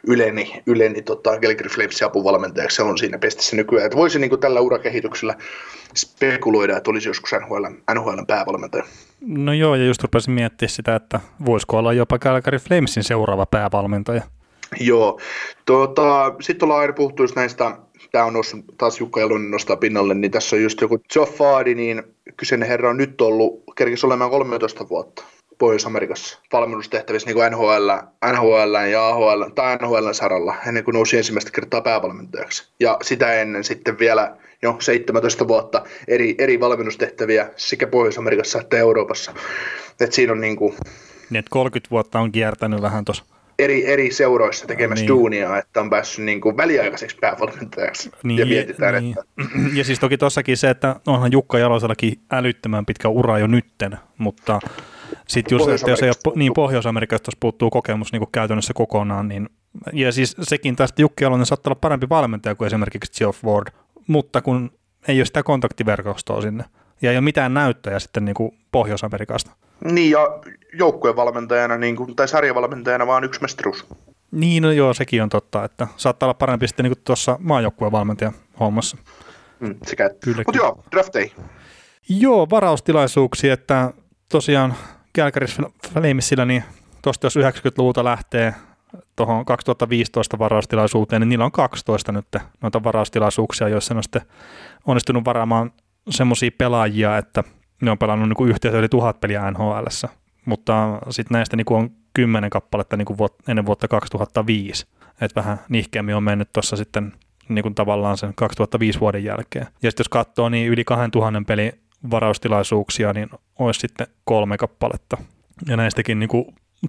[0.06, 2.76] yleni, yleni tota, Calgary Flamesin apuvalmentajaksi.
[2.76, 3.86] Se on siinä pestissä nykyään.
[3.86, 5.34] Että voisi niin tällä urakehityksellä
[5.96, 7.64] spekuloida, että olisi joskus NHL,
[7.94, 8.84] NHL päävalmentaja.
[9.20, 14.22] No joo, ja just rupesin miettimään sitä, että voisiko olla jopa Calgary Flamesin seuraava päävalmentaja.
[14.80, 15.20] Joo,
[15.66, 17.76] tuota, sitten ollaan aina puhuttu just näistä,
[18.12, 21.74] tämä on noussut, taas Jukka Jalonen nostaa pinnalle, niin tässä on just joku Joe Fadi,
[21.74, 22.02] niin
[22.36, 25.24] kyseinen herra on nyt ollut, kerkisi olemaan 13 vuotta
[25.58, 27.90] Pohjois-Amerikassa valmennustehtävissä niin kuin NHL,
[28.32, 32.68] NHL ja AHL tai NHL saralla ennen kuin nousi ensimmäistä kertaa päävalmentajaksi.
[32.80, 39.34] Ja sitä ennen sitten vielä jo 17 vuotta eri, eri valmennustehtäviä sekä Pohjois-Amerikassa että Euroopassa.
[40.00, 40.74] Et siinä on niin kuin...
[41.30, 43.24] Niin, että 30 vuotta on kiertänyt vähän tuossa
[43.64, 45.08] eri, eri seuroissa tekemässä niin.
[45.08, 49.16] duunia, että on päässyt niin kuin väliaikaiseksi päävalmentajaksi niin, ja mietitään, niin.
[49.18, 49.24] että...
[49.78, 54.60] Ja siis toki tuossakin se, että onhan Jukka Jalosellakin älyttömän pitkä ura jo nytten, mutta
[55.28, 59.48] sitten just, että jos ei ole, niin Pohjois-Amerikasta puuttuu kokemus niin kuin käytännössä kokonaan, niin
[59.92, 63.68] ja siis sekin tästä Jukki Jalonen saattaa olla parempi valmentaja kuin esimerkiksi Geoff Ward,
[64.06, 64.70] mutta kun
[65.08, 66.64] ei ole sitä kontaktiverkostoa sinne
[67.02, 69.50] ja ei ole mitään näyttöjä sitten niin kuin Pohjois-Amerikasta.
[69.84, 70.40] Niin, ja
[70.72, 73.86] joukkuevalmentajana niin kuin, tai sarjavalmentajana vaan yksi mestaruus.
[74.30, 78.96] Niin, no joo, sekin on totta, että saattaa olla parempi sitten niin tuossa maajoukkuevalmentajan hommassa.
[79.60, 80.10] Mm, sekä.
[80.20, 81.14] Kyllä, Mutta joo, draft.
[82.08, 83.92] Joo, varaustilaisuuksia, että
[84.28, 84.74] tosiaan
[85.12, 85.58] Kälkäris
[85.92, 86.64] Flamesillä, niin
[87.02, 88.54] tuosta jos 90-luvulta lähtee
[89.16, 92.26] tuohon 2015 varaustilaisuuteen, niin niillä on 12 nyt
[92.60, 94.22] noita varaustilaisuuksia, joissa on sitten
[94.86, 95.72] onnistunut varaamaan
[96.10, 97.44] semmoisia pelaajia, että
[97.80, 99.86] ne on pelannut niin kuin yhteensä yli tuhat peliä nhl
[100.44, 104.86] mutta sitten näistä niin kuin on kymmenen kappaletta niin kuin vuot, ennen vuotta 2005.
[105.20, 107.12] Että vähän nihkeämmin on mennyt tuossa sitten
[107.48, 109.66] niin kuin tavallaan sen 2005 vuoden jälkeen.
[109.82, 111.72] Ja sitten jos katsoo, niin yli 2000 peli
[112.10, 115.16] varaustilaisuuksia, niin olisi sitten kolme kappaletta.
[115.66, 116.44] Ja näistäkin niin kuin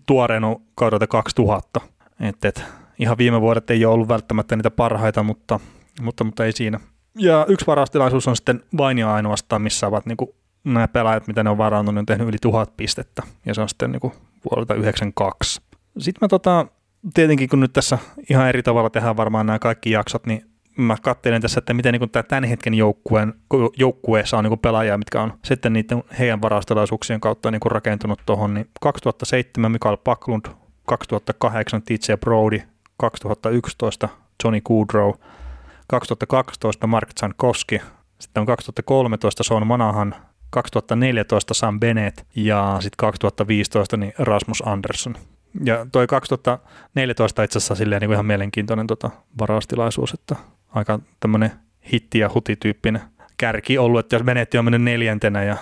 [0.06, 1.82] tuoreen on kaudelta 2000.
[2.20, 2.64] Et, et,
[3.00, 5.60] ihan viime vuodet ei ole ollut välttämättä niitä parhaita, mutta,
[6.02, 6.80] mutta, mutta ei siinä.
[7.18, 10.30] Ja yksi varaustilaisuus on sitten vain ja ainoastaan, missä ovat niin kuin
[10.64, 13.70] nämä pelaajat, mitä ne on varannut, ne on tehnyt yli tuhat pistettä, ja se on
[13.70, 14.14] sitten niin kuin
[14.50, 15.62] vuodelta 92.
[15.98, 16.66] Sitten mä tota,
[17.14, 17.98] tietenkin kun nyt tässä
[18.30, 22.10] ihan eri tavalla tehdään varmaan nämä kaikki jaksot, niin mä katselen tässä, että miten niin
[22.10, 23.34] tämä tämän hetken joukkueen,
[23.78, 28.54] joukkueessa on niin pelaajia, mitkä on sitten niiden heidän varastelaisuuksien kautta niin kuin rakentunut tuohon.
[28.54, 30.46] Niin 2007 Mikael Paklund,
[30.88, 32.62] 2008 TJ Brody,
[32.98, 34.10] 2011
[34.44, 35.14] Johnny Goodrow,
[35.88, 37.82] 2012 Mark Zankowski,
[38.20, 40.16] sitten on 2013 Sean Manahan,
[40.52, 45.16] 2014 Sam Bennett ja sitten 2015 niin Rasmus Andersson.
[45.64, 49.10] Ja toi 2014 itse asiassa silleen niin ihan mielenkiintoinen tota
[49.40, 50.36] varaustilaisuus, että
[50.70, 51.52] aika tämmöinen
[51.94, 53.02] hitti- ja hutityyppinen
[53.38, 55.58] kärki ollut, että jos Benetti on mennyt neljäntenä ja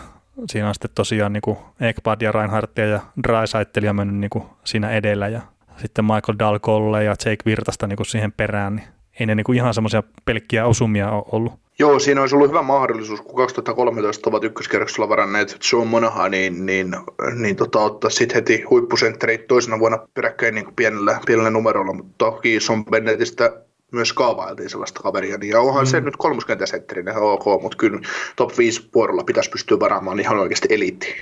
[0.49, 5.27] siinä on sitten tosiaan niin Ekpad ja Reinhardtia ja Drysaitteli on mennyt niin siinä edellä
[5.27, 5.41] ja
[5.77, 8.87] sitten Michael Dalcolle ja Jake Virtasta niin kuin siihen perään, niin
[9.19, 11.59] ei ne niin kuin ihan semmoisia pelkkiä osumia ole ollut.
[11.79, 16.95] Joo, siinä olisi ollut hyvä mahdollisuus, kun 2013 ovat ykköskerroksella varanneet John Monahan, niin, niin,
[17.35, 22.59] niin tota, ottaa sitten heti huippusentteri toisena vuonna peräkkäin niin pienellä, pienellä numerolla, mutta toki
[22.59, 23.61] Son Bennettistä
[23.91, 25.87] myös kaavailtiin sellaista kaveria, niin ja onhan mm.
[25.87, 27.99] se nyt kolmoskentäsentterinä ok, mutta kyllä
[28.35, 31.15] top 5 vuorolla pitäisi pystyä varaamaan ihan oikeasti eliitti.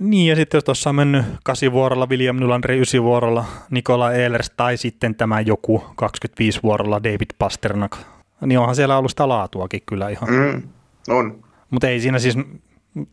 [0.00, 4.50] Niin, ja sitten jos tuossa on mennyt 8 vuorolla, William Nylander 9 vuorolla, Nikola Ehlers
[4.56, 7.96] tai sitten tämä joku 25 vuorolla David Pasternak,
[8.46, 10.28] niin onhan siellä ollut sitä laatuakin kyllä ihan.
[10.30, 10.62] Mm,
[11.08, 11.44] on.
[11.70, 12.36] Mutta ei siinä siis,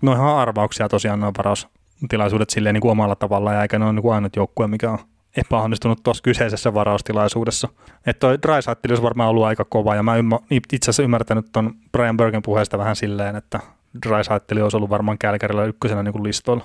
[0.02, 1.68] no ihan arvauksia tosiaan varaus,
[2.02, 4.92] varaustilaisuudet silleen niin kuin omalla tavallaan, ja eikä ne ole niin kuin ainut joukkue, mikä
[4.92, 5.00] on
[5.38, 7.70] epäonnistunut tuossa kyseisessä varaustilaisuudessa.
[8.06, 11.74] Että toi Drysaitel olisi varmaan ollut aika kova, ja mä ymmär, itse asiassa ymmärtänyt ton
[11.92, 13.60] Brian Bergen puheesta vähän silleen, että
[14.08, 16.64] Drysaitel olisi ollut varmaan Kälkärillä ykkösenä niin kuin listoilla,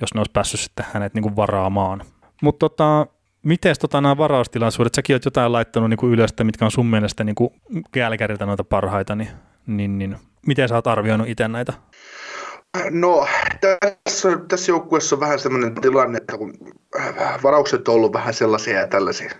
[0.00, 2.02] jos ne olisi päässyt sitten hänet niin kuin varaamaan.
[2.42, 3.06] Mutta tota,
[3.42, 7.24] miten tota nämä varaustilaisuudet, säkin oot jotain laittanut niin kuin ylös, mitkä on sun mielestä
[7.24, 7.50] niin kuin
[7.92, 9.28] Kälkäriltä noita parhaita, niin,
[9.66, 11.72] niin, niin miten sä oot arvioinut itse näitä?
[12.90, 13.26] No,
[14.04, 16.54] tässä, tässä joukkueessa on vähän sellainen tilanne, että kun
[17.42, 19.30] varaukset on ollut vähän sellaisia ja tällaisia,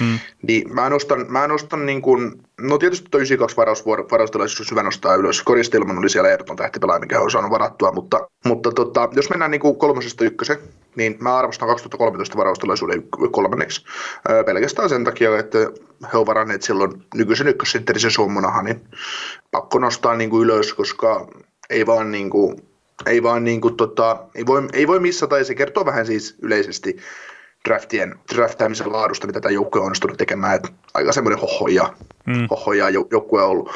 [0.00, 0.18] Hmm.
[0.42, 5.14] Niin mä nostan, mä nostan niin kuin, no tietysti tuo 92 varaus, varaustilaisuus hyvä nostaa
[5.14, 5.42] ylös.
[5.42, 9.60] Koristilman oli siellä ehdoton tähtipelaaja, mikä on saanut varattua, mutta, mutta tota, jos mennään niin
[9.60, 10.58] kuin kolmosesta ykkösen,
[10.96, 13.84] niin mä arvostan 2013 varaustilaisuuden kolmanneksi.
[14.30, 15.58] Öö, pelkästään sen takia, että
[16.12, 18.80] he ovat varanneet silloin nykyisen ykkössentterisen Suomonahan, niin
[19.50, 21.28] pakko nostaa niin kuin ylös, koska
[21.70, 22.62] ei vaan niin kuin,
[23.06, 26.36] ei vaan niin kuin, tota, ei, voi, ei voi missata, ja se kertoo vähän siis
[26.42, 26.96] yleisesti
[27.68, 31.94] draftien, draftaamisen laadusta, mitä tämä joukkue on onnistunut tekemään, että aika semmoinen hohoja,
[32.26, 32.46] mm.
[32.50, 33.70] hohoja joukkue on ollut.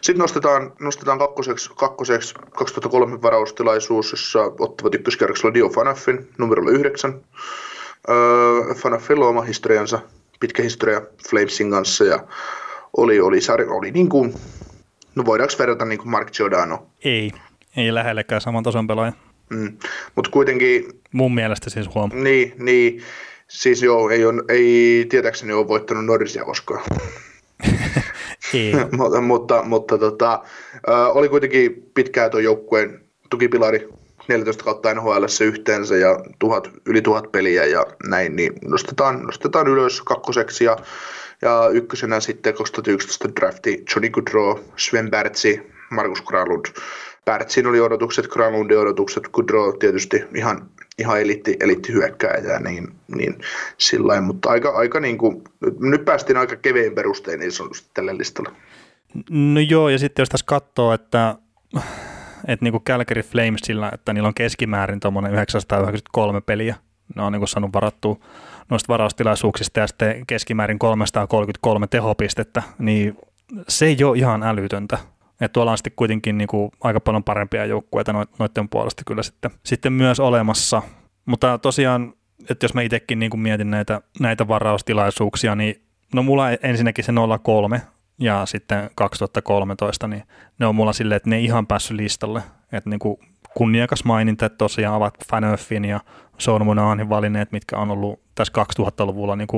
[0.00, 7.20] Sitten nostetaan, nostetaan kakkoseksi, kakkoseksi 2003 varaustilaisuus, jossa ottavat ykköskerroksella Dio Fanafin numerolla 9.
[8.08, 10.00] Öö, Fanafilla oma historiansa,
[10.40, 12.24] pitkä historia Flamesin kanssa ja
[12.96, 14.34] oli, oli, sari, oli niin kuin,
[15.14, 16.86] no voidaanko verrata niin kuin Mark Giordano?
[17.04, 17.30] Ei,
[17.76, 19.12] ei lähellekään saman tason pelaaja.
[19.50, 19.78] Mm.
[20.14, 20.84] Mutta kuitenkin...
[21.12, 22.10] Mun mielestä siis huom.
[22.14, 23.02] Niin, niin
[23.50, 26.84] Siis joo, ei, on, ei tietääkseni ole voittanut Norrisia koskaan.
[28.54, 28.72] ei.
[28.98, 30.42] mutta, mutta, mutta tota,
[31.14, 33.88] oli kuitenkin pitkään tuon joukkueen tukipilari
[34.28, 40.02] 14 kautta NHL yhteensä ja tuhat, yli tuhat peliä ja näin, niin nostetaan, nostetaan ylös
[40.02, 40.76] kakkoseksi ja,
[41.42, 46.66] ja ykkösenä sitten 2011 drafti Johnny Goodrow, Sven Bertsi, Markus Kralund.
[47.30, 53.38] Bertsin oli odotukset, Kralundin odotukset, Goodrow tietysti ihan ihan elitti, elitti hyökkääjää, niin, niin
[53.78, 55.44] sillä mutta aika, aika niin kuin,
[55.80, 58.50] nyt päästiin aika keveen perustein niin sanotusti tälle listalle.
[59.30, 61.34] No joo, ja sitten jos tässä katsoo, että,
[62.48, 66.74] että niin kuin Calgary Flamesilla, että niillä on keskimäärin tuommoinen 993 peliä,
[67.16, 68.16] ne on niin kuin saanut varattua
[68.70, 73.16] noista varaustilaisuuksista ja sitten keskimäärin 333 tehopistettä, niin
[73.68, 74.98] se ei ole ihan älytöntä.
[75.40, 79.50] Että tuolla on sitten kuitenkin niin kuin aika paljon parempia joukkueita noiden puolesta kyllä sitten,
[79.66, 80.82] sitten myös olemassa.
[81.26, 82.12] Mutta tosiaan,
[82.50, 85.82] että jos mä itsekin niin kuin mietin näitä, näitä varaustilaisuuksia, niin
[86.14, 87.82] no mulla ensinnäkin se 03
[88.18, 90.22] ja sitten 2013, niin
[90.58, 92.42] ne on mulla silleen, että ne ei ihan päässyt listalle.
[92.72, 93.16] Että niin kuin
[93.54, 96.00] kunniakas maininta, että tosiaan ovat Fanöffin ja
[96.64, 99.48] Monahin valinneet, mitkä on ollut tässä 2000-luvulla niin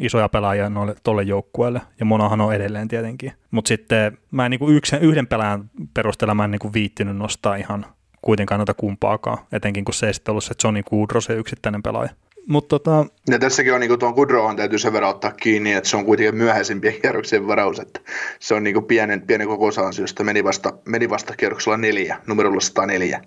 [0.00, 3.32] isoja pelaajia noille tolle joukkueelle, ja Monahan on edelleen tietenkin.
[3.50, 7.86] Mutta sitten mä en niinku yksin, yhden pelaajan perusteella mä en niinku viittinyt nostaa ihan
[8.22, 12.10] kuitenkaan noita kumpaakaan, etenkin kun se ei sitten ollut se Johnny Goodrow, se yksittäinen pelaaja.
[12.46, 13.06] Mut tota...
[13.30, 16.36] Ja tässäkin on niinku tuon Goodrowhan täytyy sen verran ottaa kiinni, että se on kuitenkin
[16.36, 18.00] myöhäisempiä kierroksien varaus, että
[18.40, 23.22] se on niinku pienen, pienen kokoisansiosta, meni vasta, meni vasta kierroksella neljä, numerolla 104.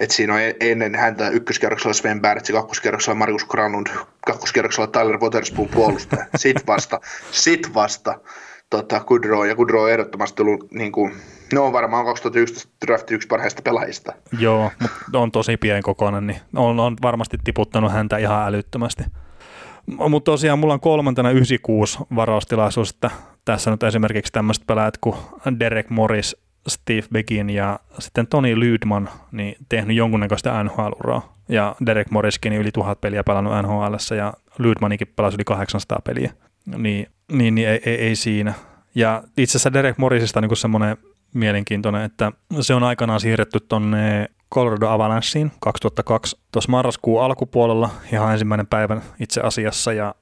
[0.00, 3.86] Et siinä on e- ennen häntä ykköskierroksella Sven Bärtsi, kakkoskerroksella Markus Granlund,
[4.26, 6.26] kakkoskerroksella Tyler Waterspoon puolustaja.
[6.36, 8.20] Sitten vasta, sit vasta
[8.70, 11.14] tota, Goodrow, ja Goodrow on ehdottomasti ollut, niin kuin,
[11.52, 14.12] ne on varmaan 2011 drafti yksi parhaista pelaajista.
[14.38, 19.04] Joo, mutta on tosi pieni kokoinen, niin on, on varmasti tiputtanut häntä ihan älyttömästi.
[19.86, 23.10] Mutta tosiaan mulla on kolmantena 96 varaustilaisuus, että
[23.44, 25.16] tässä nyt esimerkiksi tämmöiset pelaajat kuin
[25.60, 26.36] Derek Morris,
[26.68, 31.34] Steve Begin ja sitten Tony Lydman niin tehnyt jonkunnäköistä NHL-uraa.
[31.48, 36.32] Ja Derek Morriskin yli tuhat peliä pelannut NHL ja Lydmanikin pelasi yli 800 peliä.
[36.76, 38.54] Niin, niin, niin ei, ei, ei, siinä.
[38.94, 40.96] Ja itse asiassa Derek Morrisista niin semmoinen
[41.34, 48.66] mielenkiintoinen, että se on aikanaan siirretty tuonne Colorado Avalanceen 2002 tuossa marraskuun alkupuolella, ihan ensimmäinen
[48.66, 50.14] päivän itse asiassa, ja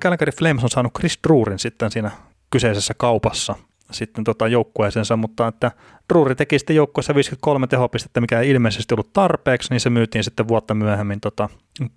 [0.00, 2.10] Calgary Flames on saanut Chris Drurin sitten siinä
[2.50, 3.54] kyseisessä kaupassa–
[3.90, 5.70] sitten tota joukkueeseensa, mutta että
[6.08, 10.48] Druuri teki sitten joukkueessa 53 tehopistettä, mikä ei ilmeisesti ollut tarpeeksi, niin se myytiin sitten
[10.48, 11.48] vuotta myöhemmin tota,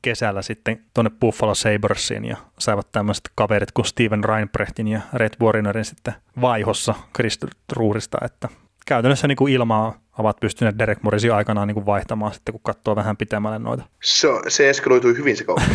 [0.01, 5.85] kesällä sitten tuonne Buffalo Sabersiin ja saivat tämmöiset kaverit kuin Steven Reinbrechtin ja Red Warrinerin
[5.85, 7.39] sitten vaihossa Chris
[7.73, 8.49] Druurista, että
[8.85, 12.95] käytännössä niin kuin ilmaa ovat pystyneet Derek Morrisin aikanaan niin kuin vaihtamaan sitten, kun katsoo
[12.95, 13.83] vähän pitemmälle noita.
[14.03, 15.65] Se, se eskaloitui hyvin se kauppa.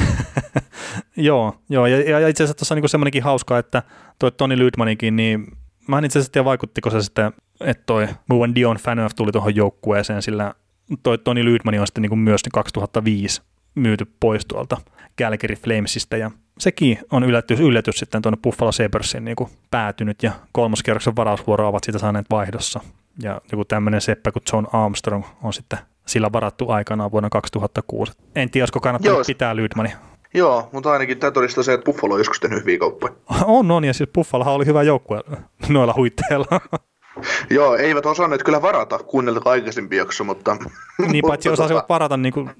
[1.16, 3.82] joo, joo, ja, ja itse asiassa tuossa on niin semmoinenkin hauska, että
[4.18, 5.46] toi Toni Lydmanikin, niin
[5.88, 9.56] mä en itse asiassa tiedä, vaikuttiko se sitten, että toi Bowen Dion Fanöf tuli tuohon
[9.56, 10.54] joukkueeseen, sillä
[11.02, 13.42] toi Toni Lydman on sitten niin kuin myös 2005
[13.74, 14.76] myyty pois tuolta
[15.20, 20.32] Calgary Flamesista ja sekin on yllätys, yllätys sitten tuonne Buffalo Sabersin niin kuin päätynyt ja
[20.52, 22.80] kolmoskierroksen varausvuoro ovat siitä saaneet vaihdossa.
[23.22, 28.12] Ja joku tämmöinen seppä kuin John Armstrong on sitten sillä varattu aikanaan vuonna 2006.
[28.36, 29.24] En tiedä, olisiko kannattanut Joo.
[29.26, 29.96] pitää Lydmania.
[30.34, 33.12] Joo, mutta ainakin tämä todistaa se, että Buffalo on joskus tehnyt hyviä kauppoja.
[33.46, 35.20] On, on, ja siis Buffalohan oli hyvä joukkue
[35.68, 36.46] noilla huitteilla.
[37.50, 40.56] Joo, eivät osanneet kyllä varata kuunnella aikaisempi jakso, mutta...
[41.12, 42.50] Niin, paitsi osasivat varata niin kuin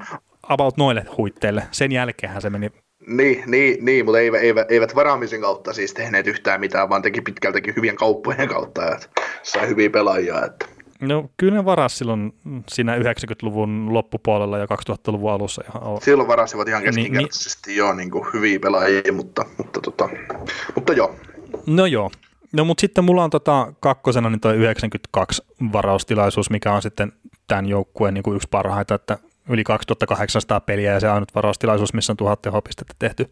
[0.43, 1.63] about noille huitteille.
[1.71, 2.71] Sen jälkeenhän se meni
[3.07, 7.21] niin, niin, niin mutta eivät, eivät, eivät varaamisen kautta siis tehneet yhtään mitään, vaan teki
[7.21, 9.07] pitkältäkin hyvien kauppojen kautta, että
[9.43, 10.45] sai hyviä pelaajia.
[10.45, 10.67] Että.
[11.01, 12.35] No kyllä ne varas silloin
[12.69, 15.63] siinä 90-luvun loppupuolella ja 2000-luvun alussa.
[15.69, 20.09] Ihan silloin varasivat ihan keskinkertaisesti niin, joo, niin kuin hyviä pelaajia, mutta, mutta, tota,
[20.75, 21.15] mutta joo.
[21.67, 22.11] No joo.
[22.53, 27.13] No mutta sitten mulla on tota kakkosena niin toi 92 varaustilaisuus, mikä on sitten
[27.47, 32.13] tämän joukkueen niin kuin yksi parhaita, että yli 2800 peliä ja se ainut varaustilaisuus, missä
[32.13, 33.31] on 1000 tehopistettä tehty.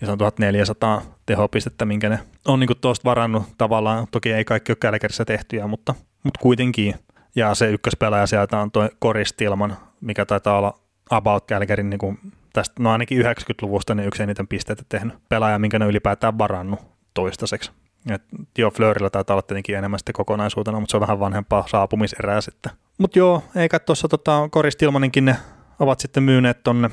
[0.00, 4.06] Ja se on 1400 tehopistettä, minkä ne on niin tuosta varannut tavallaan.
[4.10, 6.94] Toki ei kaikki ole Kälkärissä tehtyjä, mutta, mutta kuitenkin.
[7.36, 10.78] Ja se ykköspelaaja sieltä on tuo Koristilman, mikä taitaa olla
[11.10, 12.18] About Kälkärin niin
[12.52, 16.80] tästä, no ainakin 90-luvusta niin yksi eniten pisteitä tehnyt pelaaja, minkä ne ylipäätään varannut
[17.14, 17.70] toistaiseksi.
[18.10, 18.22] Et
[18.56, 22.72] Dio Fleurilla taitaa olla tietenkin enemmän sitten kokonaisuutena, mutta se on vähän vanhempaa saapumiserää sitten.
[22.98, 25.36] Mutta joo, eikä tuossa tota, Koristilmaninkin ne
[25.78, 26.90] ovat sitten myyneet tonne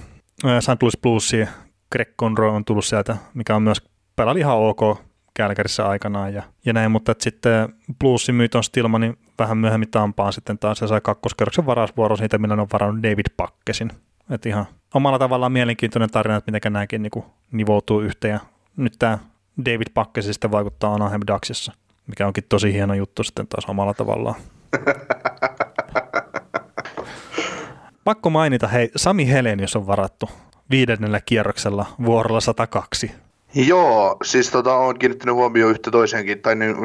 [0.60, 0.82] St.
[0.82, 1.48] Louis Bluesiin.
[1.92, 3.82] Greg Conroy on tullut sieltä, mikä on myös
[4.16, 4.98] pelali ihan ok
[5.36, 7.69] Kälkärissä aikanaan ja, ja näin, mutta sitten
[8.00, 12.56] Bluesin myyt on Stillmanin vähän myöhemmin Tampaan sitten taas se sai kakkoskerroksen varausvuoro siitä, millä
[12.56, 13.91] ne on varannut David Pakkesin.
[14.30, 18.39] Että ihan omalla tavallaan mielenkiintoinen tarina, että miten nämäkin niin nivoutuu yhteen ja
[18.78, 19.17] nyt tämä
[19.65, 21.74] David Pakkesi sitten vaikuttaa Anaheim Ducksissa,
[22.08, 24.36] mikä onkin tosi hieno juttu sitten taas omalla tavallaan.
[28.04, 30.30] Pakko mainita, hei, Sami Helenius on varattu
[30.69, 33.25] viidennellä kierroksella vuorolla 102.
[33.56, 36.76] Joo, siis tota, olen kiinnittänyt huomioon yhtä toiseenkin, tai niin,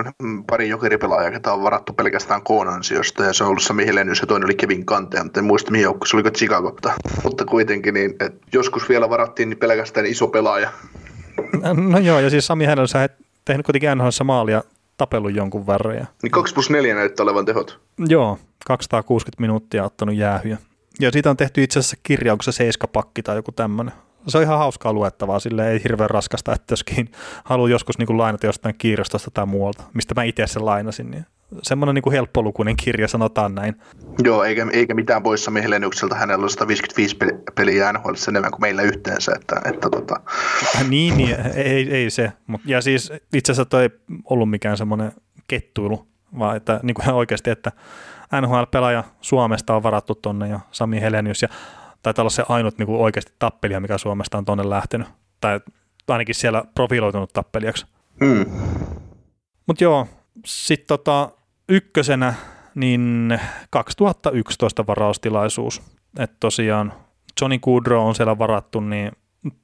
[0.46, 4.26] pari jokeripelaajaa, jotka on varattu pelkästään koon ansiosta, ja se on ollut Sami Helenius ja
[4.26, 6.76] toinen oli Kevin Kante, mutta en muista mihin joukko, se oliko Chicago,
[7.22, 10.70] mutta, kuitenkin, niin, et joskus vielä varattiin niin pelkästään iso pelaaja.
[11.90, 13.08] No joo, ja siis Sami Helenius on
[13.44, 14.62] tehnyt kuitenkin NHL maalia
[14.96, 15.96] tapellut jonkun verran.
[15.96, 16.06] Ja...
[16.22, 17.80] Niin 2 plus 4 näyttää olevan tehot.
[17.98, 20.56] Joo, 260 minuuttia ottanut jäähyä.
[21.00, 23.94] Ja siitä on tehty itse asiassa kirja, onko se seiskapakki tai joku tämmöinen.
[24.26, 27.10] Se on ihan hauskaa luettavaa, sille ei hirveän raskasta, että joskin
[27.44, 31.26] haluaa joskus niin kuin lainata jostain kirjastosta tai muualta, mistä mä itse sen lainasin, niin
[31.62, 33.76] semmoinen niin kuin helppolukuinen kirja, sanotaan näin.
[34.24, 37.16] Joo, eikä, eikä mitään poissa Heleniukselta, hänellä on 155
[37.54, 39.32] peliä NHL enemmän kuin meillä yhteensä.
[39.36, 40.20] Että, että tota.
[40.88, 42.32] niin, niin ei, ei se.
[42.46, 43.90] Mut, ja siis itse asiassa toi ei
[44.24, 45.12] ollut mikään semmoinen
[45.48, 46.06] kettuilu,
[46.38, 47.72] vaan että niin kuin oikeasti, että
[48.40, 51.48] NHL-pelaaja Suomesta on varattu tonne ja Sami Helenius ja
[52.02, 55.08] taitaa olla se ainut niin kuin oikeasti tappelija, mikä Suomesta on tonne lähtenyt.
[55.40, 55.60] Tai
[56.08, 57.86] ainakin siellä profiloitunut tappelijaksi.
[58.20, 58.46] Mm.
[59.66, 60.06] Mutta joo,
[60.46, 61.30] sitten tota,
[61.68, 62.34] ykkösenä
[62.74, 63.38] niin
[63.70, 65.82] 2011 varaustilaisuus.
[66.18, 66.92] Että tosiaan
[67.40, 69.12] Johnny Goodrow on siellä varattu, niin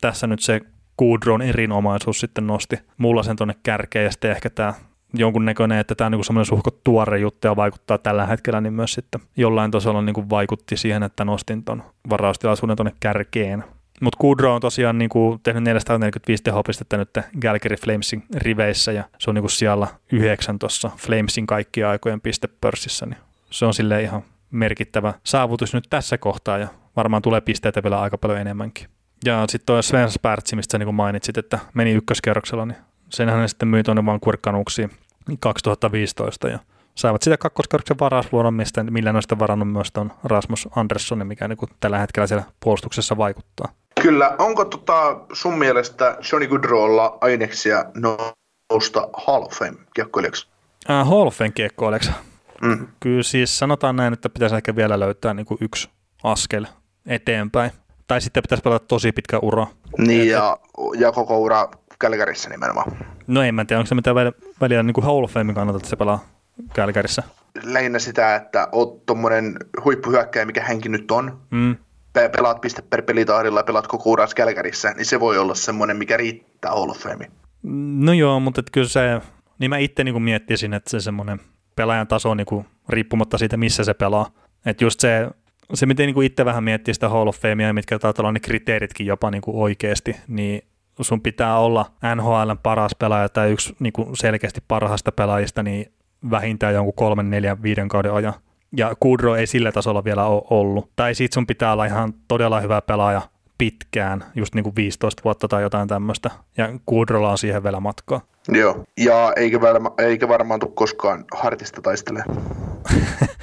[0.01, 0.61] tässä nyt se
[0.99, 4.75] Goodrown erinomaisuus sitten nosti mulla sen tuonne kärkeen ja sitten ehkä tämä
[5.19, 8.93] jonkunnäköinen, että tämä on niin semmoinen suhko tuore juttu ja vaikuttaa tällä hetkellä, niin myös
[8.93, 13.65] sitten jollain tasolla niin vaikutti siihen, että nostin tuon varaustilaisuuden tuonne kärkeen.
[14.01, 19.31] Mutta Kudro on tosiaan niin kuin tehnyt 445 tehopistettä nyt Galgary Flamesin riveissä ja se
[19.31, 23.19] on niin kuin siellä yhdeksän tuossa Flamesin kaikkien aikojen pistepörssissä, niin
[23.51, 28.19] se on sille ihan merkittävä saavutus nyt tässä kohtaa ja varmaan tulee pisteitä vielä aika
[28.19, 28.89] paljon enemmänkin.
[29.25, 33.49] Ja sitten tuo Sven Spärtsi, mistä sä niin mainitsit, että meni ykköskerroksella, niin senhän ne
[33.49, 34.91] sitten myi tuonne vaan kurkkanuksiin
[35.41, 36.59] 2015 ja
[36.95, 41.49] saivat sitä kakkoskerroksen varausvuoron, mistä, millä ne on sitten varannut myös tuon Rasmus Anderssonin, mikä
[41.49, 43.69] niin tällä hetkellä siellä puolustuksessa vaikuttaa.
[44.03, 44.37] Kyllä.
[44.39, 50.49] Onko tota sun mielestä Johnny Goodrowlla aineksia nousta Hall of Fame kiekkoilijaksi?
[50.91, 52.11] Äh, Hall of Fame kiekkoilijaksi?
[52.63, 52.89] Mm.
[53.01, 55.91] Kyllä siis sanotaan näin, että pitäisi ehkä vielä löytää niin kuin yksi
[56.23, 56.67] askel
[57.07, 57.71] eteenpäin.
[58.07, 59.67] Tai sitten pitäisi pelata tosi pitkä ura.
[59.99, 60.57] Niin, ja,
[60.99, 62.97] ja koko ura Kälkärissä nimenomaan.
[63.27, 64.17] No en mä tiedä, onko se mitään
[64.61, 66.25] väliä niin kuin Hall of Fame kannalta, että se pelaa
[66.75, 67.23] Kälkärissä?
[67.63, 71.77] Lähinnä sitä, että oot tuommoinen huippuhyökkäjä, mikä hänkin nyt on, mm.
[72.13, 76.17] pelaat piste per pelitahdilla ja pelaat koko uras Kälkärissä, niin se voi olla semmoinen, mikä
[76.17, 77.31] riittää Hall of Fame.
[77.99, 79.21] No joo, mutta et kyllä se,
[79.59, 81.41] niin mä itse niin miettisin, että se semmoinen
[81.77, 84.31] pelaajan taso niin kuin, riippumatta siitä, missä se pelaa.
[84.67, 85.31] Että just se,
[85.75, 89.07] se miten niin itse vähän miettii sitä Hall of Famea, mitkä taitaa olla ne kriteeritkin
[89.07, 90.63] jopa niin kuin oikeasti, niin
[91.01, 95.93] sun pitää olla NHLn paras pelaaja tai yksi niin kuin selkeästi parhaista pelaajista, niin
[96.31, 98.35] vähintään jonkun kolmen, neljän, viiden kauden ajan.
[98.77, 100.91] Ja Kudro ei sillä tasolla vielä ole ollut.
[100.97, 103.23] Tai sit sun pitää olla ihan todella hyvä pelaaja
[103.59, 106.31] pitkään, just niin kuin 15 vuotta tai jotain tämmöistä.
[106.57, 108.21] Ja Kudrolla on siihen vielä matkaa.
[108.49, 112.25] Joo, ja eikä, varma, eikä varmaan tule koskaan hartista taistelee.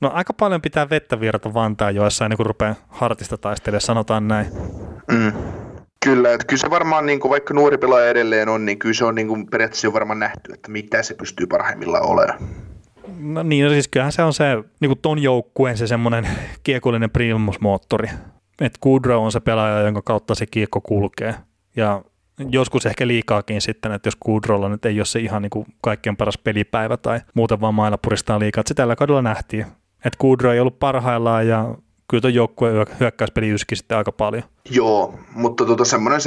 [0.00, 4.46] No aika paljon pitää vettä virta Vantaa joessa ennen kuin rupeaa hartista taistelemaan, sanotaan näin.
[5.10, 5.32] Mm.
[6.04, 9.04] Kyllä, että kyllä se varmaan, niin kuin, vaikka nuori pelaaja edelleen on, niin kyllä se
[9.04, 12.38] on niin kuin, periaatteessa jo varmaan nähty, että mitä se pystyy parhaimmillaan olemaan.
[13.18, 14.44] No niin, no siis kyllähän se on se
[14.80, 16.28] niin kuin ton joukkueen se semmoinen
[16.62, 18.08] kiekollinen primusmoottori.
[18.60, 21.34] Että Kudro on se pelaaja, jonka kautta se kiekko kulkee.
[21.76, 22.02] Ja
[22.48, 26.16] joskus ehkä liikaakin sitten, että jos Kudrolla nyt ei ole se ihan niin kuin kaikkein
[26.16, 29.66] paras pelipäivä tai muuten vaan mailla puristaa liikaa, että se tällä kaudella nähtiin.
[30.04, 31.74] Että Kudro ei ollut parhaillaan ja
[32.08, 34.42] kyllä tuon joukkueen hyökkäyspeli yski sitten aika paljon.
[34.70, 36.20] Joo, mutta tota, semmoinen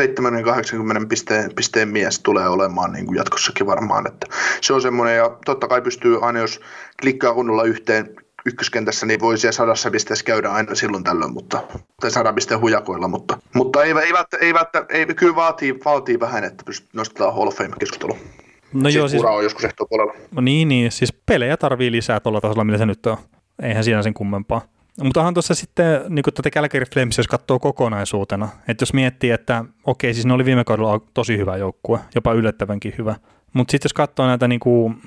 [1.03, 4.07] 70-80 pisteen, pisteen mies tulee olemaan niin kuin jatkossakin varmaan.
[4.07, 4.27] Että
[4.61, 6.59] se on semmoinen, ja totta kai pystyy aina, jos
[7.01, 8.15] klikkaa kunnolla yhteen
[8.45, 11.63] ykköskentässä, niin voi siellä sadassa pisteessä käydä aina silloin tällöin, mutta,
[12.01, 16.19] tai sadan pisteen hujakoilla, mutta, mutta ei, ei, välttä, ei, välttä, ei, kyllä vaatii, vaatii
[16.19, 18.17] vähän, että pystyt nostetaan Hall of Fame-keskustelu.
[18.73, 20.13] No joo, siis, on joskus puolella.
[20.31, 23.17] No niin, niin, siis pelejä tarvii lisää tuolla tasolla, millä se nyt on.
[23.61, 24.61] Eihän siinä sen kummempaa.
[25.03, 29.65] Mutta onhan tuossa sitten niin tätä Calgary Flames, jos katsoo kokonaisuutena, että jos miettii, että
[29.83, 33.15] okei, siis ne oli viime kaudella tosi hyvä joukkue, jopa yllättävänkin hyvä,
[33.53, 35.01] mutta sitten jos katsoo näitä niin kuin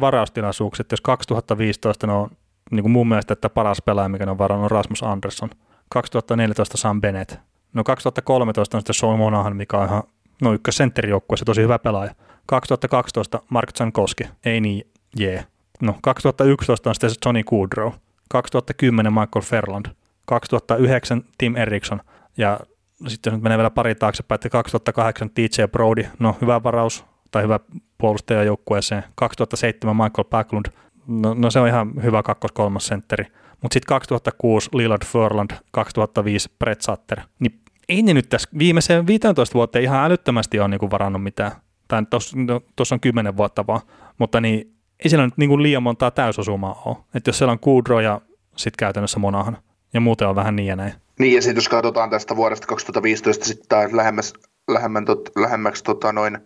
[0.00, 2.30] varaustilaisuuksia, että jos 2015 ne on
[2.70, 5.50] niin kuin mun mielestä, että paras pelaaja, mikä ne on varannut, on Rasmus Andersson,
[5.88, 7.34] 2014 Sam Bennett,
[7.72, 10.02] no 2013 on sitten Sean Monahan, mikä on ihan
[10.42, 12.14] no ykkössentterijoukkue, se tosi hyvä pelaaja.
[12.46, 15.32] 2012 Mark Jankowski, ei niin jee.
[15.32, 15.46] Yeah.
[15.82, 17.92] No 2011 on sitten Johnny Goodrow,
[18.28, 19.86] 2010 Michael Ferland,
[20.26, 22.00] 2009 Tim Eriksson
[22.36, 22.60] ja
[23.06, 27.42] sitten jos nyt menee vielä pari taaksepäin, että 2008 DJ Brody, no hyvä varaus tai
[27.42, 27.60] hyvä
[27.98, 30.66] puolustaja joukkueeseen, 2007 Michael Backlund,
[31.06, 33.24] no, no se on ihan hyvä kakkos-kolmas sentteri,
[33.62, 39.54] mutta sitten 2006 Lillard Furland, 2005 Brett Sutter, niin ei ne nyt tässä viimeiseen 15
[39.54, 41.52] vuoteen ihan älyttömästi ole niinku varannut mitään,
[41.88, 42.60] tai tuossa no,
[42.92, 43.80] on 10 vuotta vaan,
[44.18, 44.73] mutta niin
[45.04, 46.96] ei siellä nyt niin kuin liian montaa täysosumaa ole.
[47.14, 48.20] Että jos siellä on Kudro ja
[48.56, 49.58] sitten käytännössä Monahan,
[49.94, 50.92] ja muuten on vähän niin ja näin.
[51.18, 54.32] Niin, ja sitten jos katsotaan tästä vuodesta 2015 sitten lähemmäs,
[54.68, 56.38] lähemmän, tot, lähemmäksi, tota, noin,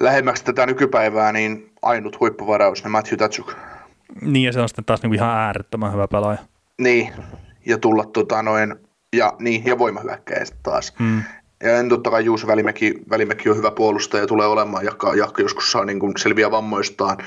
[0.00, 3.54] lähemmäksi tätä nykypäivää, niin ainut huippuvaraus, niin Matthew Tatsuk.
[4.20, 6.38] Niin, ja se on sitten taas niin ihan äärettömän hyvä pelaaja.
[6.78, 7.12] Niin,
[7.66, 8.74] ja tulla tota, noin,
[9.16, 10.94] ja, niin, ja voimahyökkäjä taas.
[10.98, 11.22] Mm.
[11.64, 15.42] Ja en totta kai Juuso Välimäki, Välimäki on hyvä puolustaja ja tulee olemaan, jakka, jakka
[15.42, 17.18] joskus saa niin kuin selviä vammoistaan.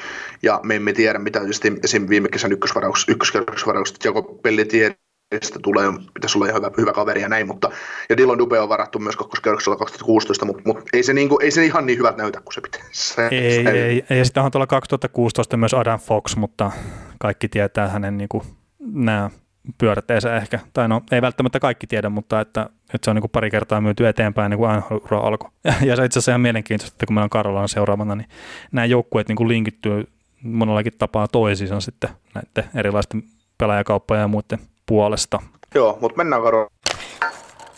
[0.43, 2.09] Ja me emme tiedä, mitä tietysti esim.
[2.09, 7.47] viime kesän ykkösvaraukset, ykköskerroksvaraukset Jako Pellitiestä tulee, pitäisi olla ihan hyvä, hyvä kaveri ja näin,
[7.47, 7.69] mutta
[8.09, 11.51] ja Dillon Dube on varattu myös kakkoskerroksella 2016, mutta, mutta ei, se niin kuin, ei
[11.51, 13.21] se ihan niin hyvät näytä kuin se pitäisi.
[13.21, 16.71] Ei, ei, ei, ei, ja sitten on tuolla 2016 myös Adam Fox, mutta
[17.19, 18.43] kaikki tietää hänen niin kuin,
[18.79, 19.29] nämä
[19.77, 23.51] pyöräteensä ehkä, tai no ei välttämättä kaikki tiedä, mutta että, että se on niin pari
[23.51, 25.49] kertaa myyty eteenpäin niin kuin aina alkoi.
[25.85, 28.27] Ja, se itse asiassa ihan mielenkiintoista, että kun meillä on Karolan seuraavana, niin
[28.71, 30.07] nämä joukkueet niin kuin linkittyy
[30.43, 33.23] monellakin tapaa toisiinsa sitten näiden erilaisten
[33.57, 35.39] pelaajakauppojen ja muiden puolesta.
[35.75, 36.71] Joo, mutta mennään Karolaan.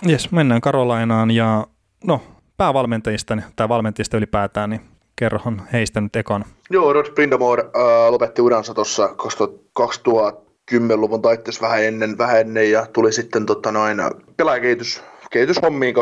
[0.07, 1.67] Jes, mennään Karolainaan ja
[2.03, 2.21] no
[2.57, 4.81] päävalmentajista tai valmentajista ylipäätään, niin
[5.15, 6.45] kerrohan heistä nyt ekana.
[6.69, 12.85] Joo, Rod Brindamore äh, lopetti uransa tuossa 2000 10-luvun taitteessa vähän ennen, vähän ennen ja
[12.93, 13.97] tuli sitten tota noin,
[14.37, 15.99] pelaajakehitys kehityshommiin 2010-2011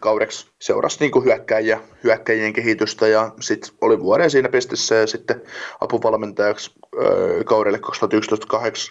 [0.00, 0.46] kaudeksi.
[0.60, 5.42] Seurasi niin hyökkäjiä, hyökkäjien kehitystä ja sitten oli vuoden siinä pisteessä ja sitten
[5.80, 7.78] apuvalmentajaksi öö, kaudelle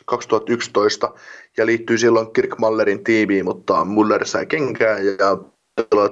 [0.05, 1.13] 2011
[1.57, 5.37] ja liittyi silloin Kirk Mallerin tiimiin, mutta Muller sai kenkää ja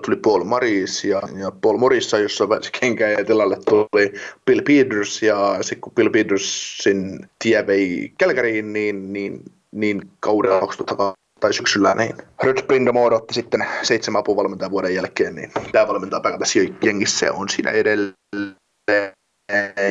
[0.01, 4.13] tuli Paul Maris ja, ja Paul Morissa, jossa pääsi kenkään ja tilalle tuli
[4.45, 11.13] Bill Peters ja sitten kun Bill Petersin tie vei Kälkäriin, niin, niin, niin kaudella 2000
[11.39, 16.37] tai syksyllä, niin Rod Brindamore otti sitten seitsemän apuvalmentajan vuoden jälkeen, niin tämä valmentaja päivä
[16.37, 18.55] tässä jengissä on siinä edelleen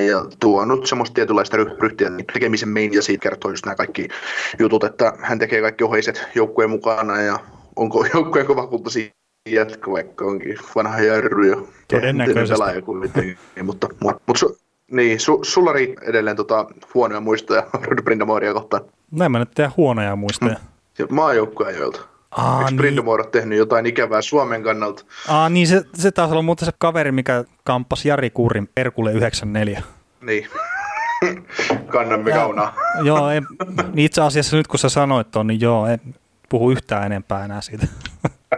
[0.08, 4.08] ja tuonut semmoista tietynlaista ryhtiä tekemisen mein ja siitä kertoo just nämä kaikki
[4.58, 7.38] jutut, että hän tekee kaikki oheiset joukkueen mukana ja
[7.76, 9.19] onko joukkueen kova kulta jatko,
[9.92, 11.68] vaikka onkin vanha jarru jo.
[11.88, 12.52] Todennäköisesti.
[12.52, 14.58] Pelaaja kuitenkin, mutta, mutta, mutta su,
[14.90, 17.66] niin, su, sulla oli edelleen tota, huonoja muistoja
[18.04, 18.82] Brindamoria kohtaan.
[19.10, 20.56] Näin mä nyt tehdä huonoja muistoja.
[20.98, 21.14] Mm.
[21.14, 22.00] Maajoukkueajoilta.
[22.30, 23.30] Aa, Eikö niin.
[23.32, 25.04] tehnyt jotain ikävää Suomen kannalta?
[25.28, 29.82] Aa, niin se, se taas on muuten se kaveri, mikä kamppasi Jari Kuurin Perkulle 94.
[30.20, 30.46] Niin.
[31.92, 32.74] Kannamme kaunaa.
[33.02, 33.46] joo, en,
[33.92, 36.00] niin itse asiassa nyt kun sä sanoit ton, niin joo, en
[36.50, 37.86] puhu yhtään enempää enää siitä.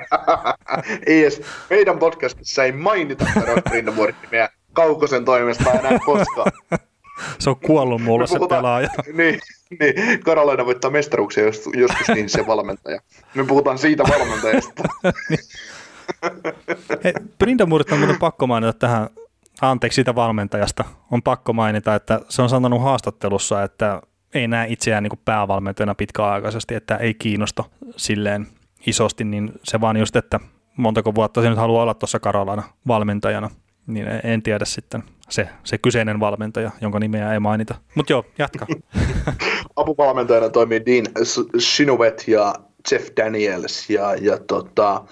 [1.06, 3.24] ei edes, meidän podcastissa ei mainita
[3.72, 6.52] nimeä Kaukosen toimesta enää koskaan.
[7.38, 8.88] se on kuollut mulle se pelaaja.
[9.18, 9.40] niin,
[9.80, 13.00] niin, Karolaina voittaa mestaruuksia jos, joskus niin se valmentaja.
[13.34, 14.82] Me puhutaan siitä valmentajasta.
[15.28, 15.40] niin.
[17.04, 19.08] Hei, Brindamurit on muuten pakko mainita tähän,
[19.60, 24.02] anteeksi siitä valmentajasta, on pakko mainita, että se on sanonut haastattelussa, että
[24.34, 27.64] ei näe itseään niin päävalmentajana pitkäaikaisesti, että ei kiinnosta
[27.96, 28.46] silleen
[28.86, 30.40] isosti, niin se vaan just, että
[30.76, 33.50] montako vuotta se nyt haluaa olla tuossa Karolana valmentajana,
[33.86, 37.74] niin en tiedä sitten se, se kyseinen valmentaja, jonka nimeä ei mainita.
[37.94, 38.66] Mutta joo, jatka.
[39.76, 41.06] Apuvalmentajana toimii Dean
[41.58, 42.54] Sinuvet ja
[42.90, 45.04] Jeff Daniels ja, ja tota,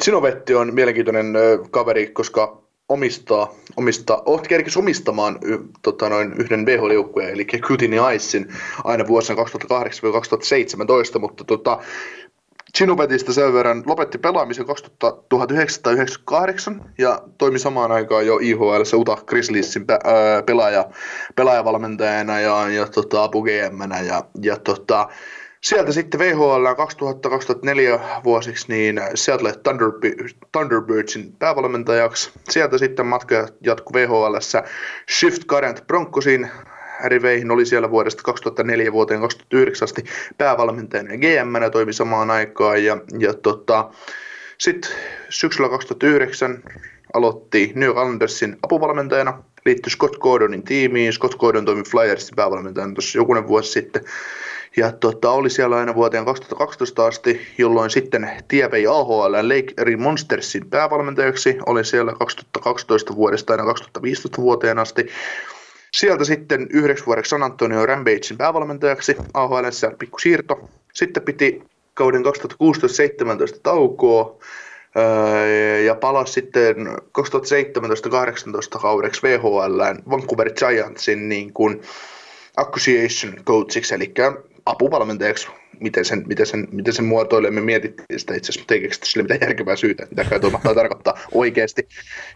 [0.00, 1.26] Sinovetti on mielenkiintoinen
[1.70, 8.48] kaveri, koska omistaa, omistaa oht kerkis omistamaan y, tota, noin yhden VH-joukkueen, eli Kutini Icein
[8.84, 11.78] aina vuosina 2008-2017, mutta tota,
[12.76, 14.66] Chinubetista sen verran lopetti pelaamisen
[15.28, 19.86] 1998 ja toimi samaan aikaan jo IHL Utah Grizzliesin
[20.46, 20.84] pelaaja,
[21.36, 25.08] pelaajavalmentajana ja, ja tota, apu gm ja, ja tota,
[25.60, 29.54] Sieltä sitten VHL 2000-2004 vuosiksi niin Seattle
[30.52, 32.30] Thunderbirdsin päävalmentajaksi.
[32.48, 34.36] Sieltä sitten matka jatkui VHL
[35.18, 36.50] Shift Current Broncosin.
[37.02, 40.04] Harry Veihin oli siellä vuodesta 2004 vuoteen 2009 asti
[40.38, 42.84] päävalmentajana ja GM toimi samaan aikaan.
[42.84, 43.90] Ja, ja tota,
[44.58, 44.90] sitten
[45.28, 46.62] syksyllä 2009
[47.14, 51.12] aloitti New Islandersin apuvalmentajana, liittyi Scott Gordonin tiimiin.
[51.12, 54.02] Scott Gordon toimi Flyersin päävalmentajana tuossa jokunen vuosi sitten.
[54.76, 60.02] Ja tota, oli siellä aina vuoteen 2012 asti, jolloin sitten tie vei AHL Lake Erin
[60.02, 61.58] Monstersin päävalmentajaksi.
[61.66, 65.06] Oli siellä 2012 vuodesta aina 2015 vuoteen asti.
[65.92, 69.66] Sieltä sitten yhdeksi vuodeksi San Antonio Rampagein päävalmentajaksi, AHL
[69.98, 70.68] pikku siirto.
[70.92, 71.62] Sitten piti
[71.94, 72.26] kauden 2016-17
[73.62, 74.36] taukoa
[74.96, 76.76] öö, ja palasi sitten
[78.78, 81.82] 2017-18 kaudeksi VHL Vancouver Giantsin niin kuin
[82.56, 84.12] acquisition coachiksi, eli
[84.66, 85.48] apuvalmentajaksi,
[85.80, 89.40] miten sen, miten sen, miten sen muotoilee, me mietittiin sitä itse asiassa, keksitty sille mitään
[89.40, 91.88] järkevää syytä, mitä kai tuo tarkoittaa oikeasti.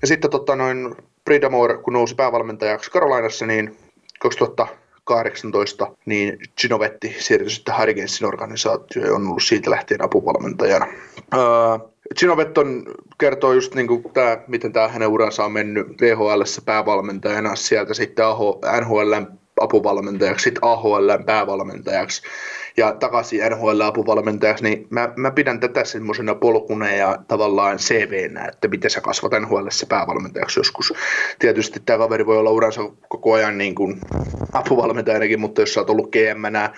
[0.03, 0.95] Ja sitten tota, noin
[1.25, 3.77] Bridamore, kun nousi päävalmentajaksi Karolainassa, niin
[4.21, 10.87] 2018, niin Ginovetti siirtyi sitten Hurricanesin organisaatioon ja on ollut siitä lähtien apuvalmentajana.
[11.35, 11.41] Öö,
[12.19, 12.85] Ginovet on,
[13.19, 18.25] kertoo just niin kuin tämä, miten tämä hänen uransa on mennyt VHL päävalmentajana, sieltä sitten
[18.81, 19.13] NHL
[19.61, 22.23] apuvalmentajaksi, sitten AHL päävalmentajaksi
[22.77, 28.69] ja takaisin NHL apuvalmentajaksi, niin mä, mä pidän tätä semmoisena polkuna ja tavallaan CVnä, että
[28.69, 30.95] miten sä kasvat NHL päävalmentajaksi joskus.
[31.39, 34.01] Tietysti tämä kaveri voi olla uransa koko ajan niin kuin
[34.53, 36.71] apuvalmentajanakin, mutta jos sä oot ollut GM-nä,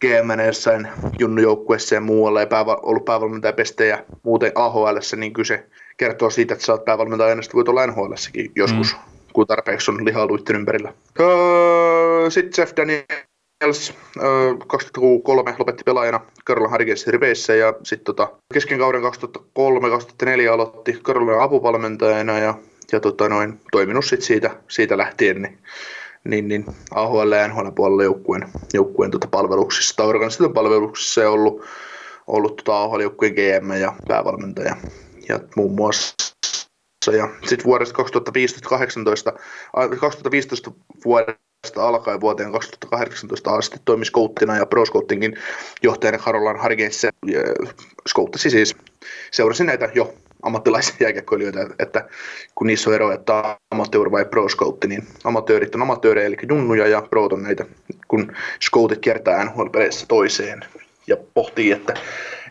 [0.00, 5.66] GM jossain junnujoukkueessa ja muualla ja pääva, ollut päävalmentajapeste ja muuten AHL, niin kyse
[5.96, 8.12] kertoo siitä, että sä oot päävalmentajana, ja voit olla nhl
[8.56, 8.96] joskus.
[8.96, 10.92] Mm kun tarpeeksi on lihaa ympärillä.
[11.20, 18.78] Öö, Sitten Jeff Daniels, öö, 2003 lopetti pelaajana Carolina Hurricanes riveissä ja sitten tota, kesken
[18.78, 22.54] kauden 2003-2004 aloitti Carolina apuvalmentajana ja,
[22.92, 25.58] ja tota noin, toiminut sit siitä, siitä lähtien niin,
[26.24, 31.62] niin, niin AHL ja NHL puolella joukkueen, joukkueen tota palveluksissa tai organisaation palveluksissa ja ollut,
[32.26, 34.76] ollut tota AHL-joukkueen GM ja päävalmentaja
[35.28, 36.14] ja muun muassa
[37.12, 38.68] ja sitten vuodesta 2015
[40.00, 40.70] 2015
[41.04, 41.44] vuodesta
[41.76, 45.38] alkaen vuoteen 2018 asti toimi scouttina ja pro scoutingin
[45.82, 47.10] johtajana Carolan Hargeissa.
[48.08, 48.76] Scouttasi siis,
[49.30, 52.08] seurasin näitä jo ammattilaisia jääkiekkoilijoita, että
[52.54, 56.86] kun niissä on ero, että amatööri vai pro scoutti, niin amatöörit on amatöörejä, eli junnuja,
[56.86, 57.64] ja pro on näitä,
[58.08, 58.32] kun
[58.62, 59.66] scoutit kiertää nhl
[60.08, 60.60] toiseen
[61.06, 61.94] ja pohtii, että,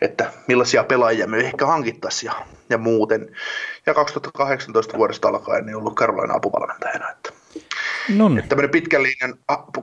[0.04, 3.36] että millaisia pelaajia me ehkä hankittaisiin ja, ja muuten.
[3.86, 7.10] Ja 2018 vuodesta alkaen niin ollut Karolainen apuvalmentajana.
[7.12, 7.30] Että,
[8.16, 8.40] Nonni.
[8.40, 9.34] että tämmöinen pitkän linjan,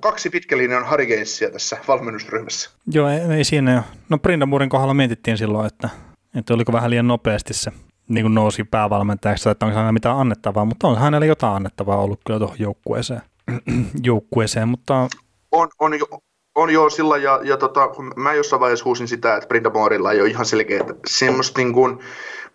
[0.01, 2.71] kaksi pitkän linjan Hurricanesia tässä valmennusryhmässä.
[2.87, 3.83] Joo, ei, ei siinä jo.
[4.09, 5.89] No Brindamurin kohdalla mietittiin silloin, että,
[6.35, 7.73] että oliko vähän liian nopeasti se
[8.09, 12.21] niin kuin nousi päävalmentajaksi, että onko hänellä mitään annettavaa, mutta on hänellä jotain annettavaa ollut
[12.27, 13.23] kyllä tuohon joukkueeseen.
[14.03, 15.09] joukkueeseen mutta...
[15.53, 16.07] On, on, jo,
[16.63, 20.21] on joo sillä, ja, ja tota, kun mä jossain vaiheessa huusin sitä, että Brindamorilla ei
[20.21, 21.99] ole ihan selkeä, että semmoista niin kuin,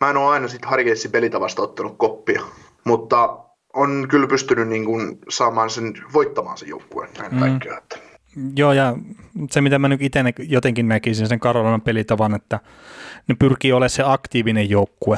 [0.02, 2.42] mä en ole aina sitten Hargeissin pelitavasta ottanut koppia,
[2.84, 3.40] mutta
[3.74, 7.40] on kyllä pystynyt niin kuin, saamaan sen, voittamaan sen joukkueen näin mm.
[7.40, 7.78] kaikkea.
[7.78, 7.98] Että.
[8.56, 8.96] Joo, ja
[9.52, 12.60] se mitä mä nyt itse jotenkin näkisin sen Karolanan pelitavan, että
[13.28, 15.18] ne pyrkii olemaan se aktiivinen joukkue,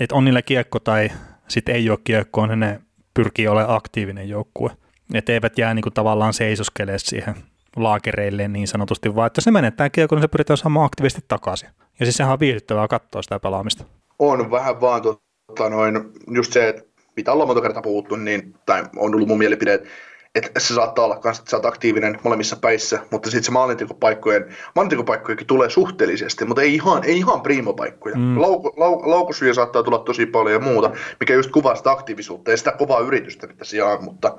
[0.00, 1.10] että on niillä kiekko tai
[1.48, 2.80] sitten ei ole kiekko, niin ne
[3.14, 4.70] pyrkii olemaan aktiivinen joukkue.
[5.14, 7.34] Että eivät jää niin kuin, tavallaan seisoskelemaan siihen
[7.76, 11.68] laakereille niin sanotusti, vaan että ne menettää kiekko, niin se pyritään saamaan aktiivisesti takaisin.
[12.00, 13.84] Ja siis sehän on viihdyttävää katsoa sitä pelaamista.
[14.18, 16.00] On vähän vaan tota, noin,
[16.30, 16.82] just se, että
[17.16, 19.88] mitä ollaan monta kertaa puhuttu, niin, tai on ollut mun mielipide, että
[20.34, 24.56] että se saattaa olla myös, että sä oot aktiivinen molemmissa päissä, mutta sitten se maalintekopaikkojen,
[24.74, 28.16] maalintekopaikkojakin tulee suhteellisesti, mutta ei ihan, ei ihan priimopaikkoja.
[28.16, 28.40] Mm.
[28.40, 32.72] Lau, lau, saattaa tulla tosi paljon ja muuta, mikä just kuvaa sitä aktiivisuutta ja sitä
[32.72, 34.38] kovaa yritystä, mitä siellä on, mutta,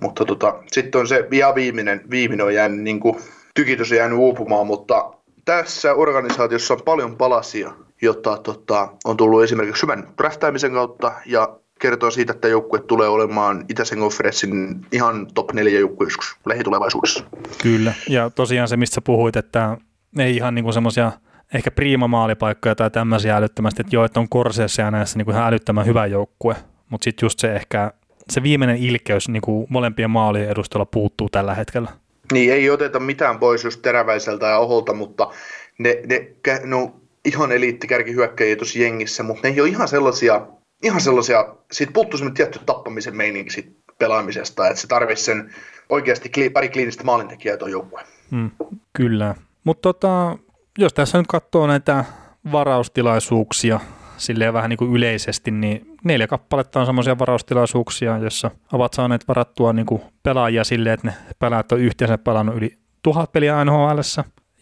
[0.00, 3.16] mutta tota, sitten on se ihan viimeinen, viimeinen on jäänyt, niin kuin,
[3.54, 5.12] tykitys on jäänyt uupumaan, mutta
[5.44, 7.72] tässä organisaatiossa on paljon palasia,
[8.02, 13.64] jotta tota, on tullut esimerkiksi hyvän draftaamisen kautta ja kertoo siitä, että joukkue tulee olemaan
[13.68, 17.24] Itäisen konferenssin ihan top 4 joukkue joskus lähitulevaisuudessa.
[17.62, 19.76] Kyllä, ja tosiaan se, mistä puhuit, että
[20.18, 21.12] ei ihan niin semmoisia
[21.54, 25.86] ehkä priima-maalipaikkoja tai tämmöisiä älyttömästi, että joo, että on Korseessa ja näissä niin ihan älyttömän
[25.86, 26.56] hyvä joukkue,
[26.88, 27.92] mutta sitten just se ehkä
[28.30, 31.90] se viimeinen ilkeys niin kuin molempien maalien edustalla puuttuu tällä hetkellä.
[32.32, 35.30] Niin, ei oteta mitään pois just teräväiseltä ja oholta, mutta
[35.78, 36.30] ne, ne
[36.64, 40.46] no, ihan eliittikärkihyökkäjiä tuossa jengissä, mutta ne ei ole ihan sellaisia
[40.82, 45.54] ihan sellaisia, siitä puuttuu semmoinen tietty tappamisen meininki siitä pelaamisesta, että se tarvitsisi sen
[45.88, 48.06] oikeasti pari kliinistä maalintekijää tuon joukkueen.
[48.30, 48.50] Mm,
[48.92, 50.38] kyllä, mutta tota,
[50.78, 52.04] jos tässä nyt katsoo näitä
[52.52, 53.80] varaustilaisuuksia
[54.16, 59.72] silleen vähän niin kuin yleisesti, niin neljä kappaletta on semmoisia varaustilaisuuksia, joissa ovat saaneet varattua
[59.72, 64.00] niin kuin pelaajia silleen, että ne pelaajat on yhteensä pelannut yli tuhat peliä nhl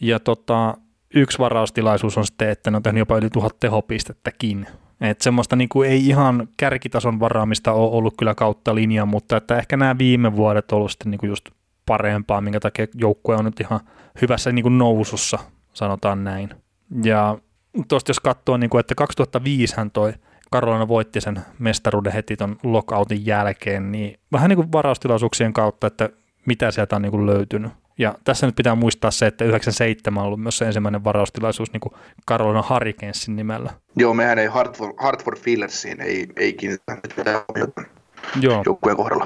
[0.01, 0.77] ja tota,
[1.13, 4.67] yksi varaustilaisuus on sitten, että ne on tehnyt jopa yli tuhat tehopistettäkin.
[5.01, 9.57] Että semmoista niin kuin ei ihan kärkitason varaamista ole ollut kyllä kautta linjan, mutta että
[9.57, 11.45] ehkä nämä viime vuodet on ollut sitten niin kuin just
[11.85, 13.79] parempaa, minkä takia joukkue on nyt ihan
[14.21, 15.39] hyvässä niin kuin nousussa,
[15.73, 16.49] sanotaan näin.
[17.03, 17.37] Ja
[17.87, 20.13] tuosta jos katsoo, niin kuin, että 2005 hän toi
[20.51, 26.09] Karolina voitti sen mestaruuden heti ton lockoutin jälkeen, niin vähän niin kuin varaustilaisuuksien kautta, että
[26.45, 27.71] mitä sieltä on niin kuin löytynyt.
[27.97, 31.81] Ja tässä nyt pitää muistaa se, että 97 on ollut myös se ensimmäinen varaustilaisuus niin
[31.81, 31.93] kuin
[32.27, 33.71] Carolina Hurricanesin nimellä.
[33.95, 36.99] Joo, mehän ei Hartford, Hartford Feelersiin ei, ei kiinnitä
[38.41, 38.63] Joo.
[38.65, 39.25] joukkueen kohdalla.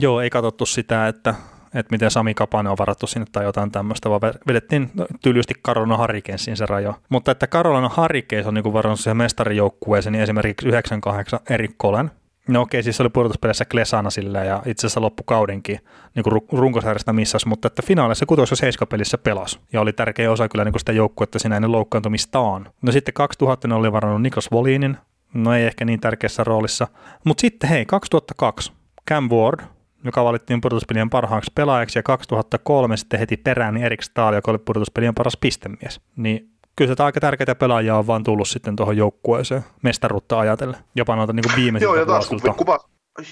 [0.00, 1.34] Joo, ei katsottu sitä, että,
[1.74, 4.90] että miten Sami Kapane on varattu sinne tai jotain tämmöistä, vaan vedettiin
[5.22, 6.94] tyylisti Carolina Hurricanesiin se rajo.
[7.08, 12.10] Mutta että Carolina Hurricanes on niin varannut siihen mestarijoukkueeseen, niin esimerkiksi 98 Erik Kolen,
[12.50, 15.80] No okei, siis se oli pudotuspeleissä Klesana silleen ja itse asiassa loppukaudenkin
[16.14, 20.48] niin kuin runkosarjasta missas, mutta että finaalissa kutos- ja seiskapelissä pelasi ja oli tärkeä osa
[20.48, 22.70] kyllä niin kuin sitä joukkuetta siinä ennen loukkaantumistaan.
[22.82, 24.96] No sitten 2000 ne oli varannut Nikos Volinin,
[25.34, 26.88] no ei ehkä niin tärkeässä roolissa,
[27.24, 28.72] mutta sitten hei, 2002
[29.08, 29.60] Cam Ward,
[30.04, 34.58] joka valittiin pudotuspelien parhaaksi pelaajaksi, ja 2003 sitten heti perään niin Erik Stahl, joka oli
[34.58, 36.00] pudotuspelien paras pistemies.
[36.16, 41.16] Niin kyllä se aika tärkeitä pelaajia on vaan tullut sitten tuohon joukkueeseen mestaruutta ajatellen, jopa
[41.16, 42.78] noita niin viimeisiltä Joo, ja taas kuva,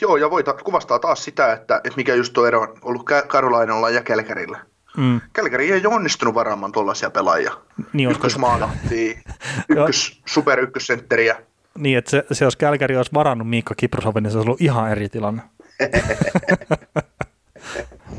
[0.00, 3.90] Joo, ja voi kuvastaa taas sitä, että, että mikä just tuo ero on ollut Karolainalla
[3.90, 4.58] ja Kelkärillä.
[4.96, 5.20] Mm.
[5.32, 7.52] Kelkäri ei ole onnistunut varaamaan tuollaisia pelaajia.
[7.92, 9.18] Niin Ykkösmaalahtia,
[9.68, 11.36] ykkös, super ykkössentteriä.
[11.78, 14.90] Niin, että se, se jos Kälkäri olisi varannut Miikka Kiprosovin, niin se olisi ollut ihan
[14.90, 15.42] eri tilanne.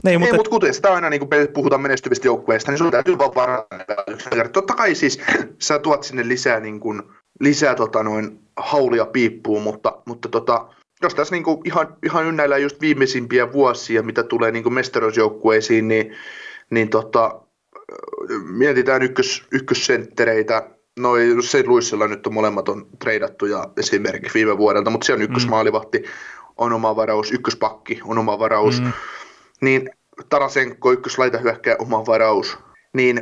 [0.03, 0.33] Niin, mutta...
[0.33, 3.95] Ei, mutta kuten sitä aina niin kun puhutaan menestyvistä joukkueista, niin sun täytyy vaan varata.
[4.53, 5.19] Totta kai siis
[5.59, 10.67] sä tuot sinne lisää, niin kun, lisää tota, noin haulia piippuun, mutta, mutta tota,
[11.01, 16.15] jos tässä niin ihan, ihan ynnäillään just viimeisimpiä vuosia, mitä tulee niin mestaruusjoukkueisiin, niin,
[16.69, 17.41] niin tota,
[18.43, 20.69] mietitään ykkös, ykkössenttereitä,
[20.99, 25.21] noin se Luissilla nyt on molemmat on treidattu ja esimerkiksi viime vuodelta, mutta se on
[25.21, 26.03] ykkösmaalivahti,
[26.57, 28.81] on oma varaus, ykköspakki on oma varaus.
[28.81, 28.91] Mm
[29.61, 29.89] niin
[30.29, 32.57] Tarasenko ykköslaita hyökkää oma varaus,
[32.93, 33.21] niin...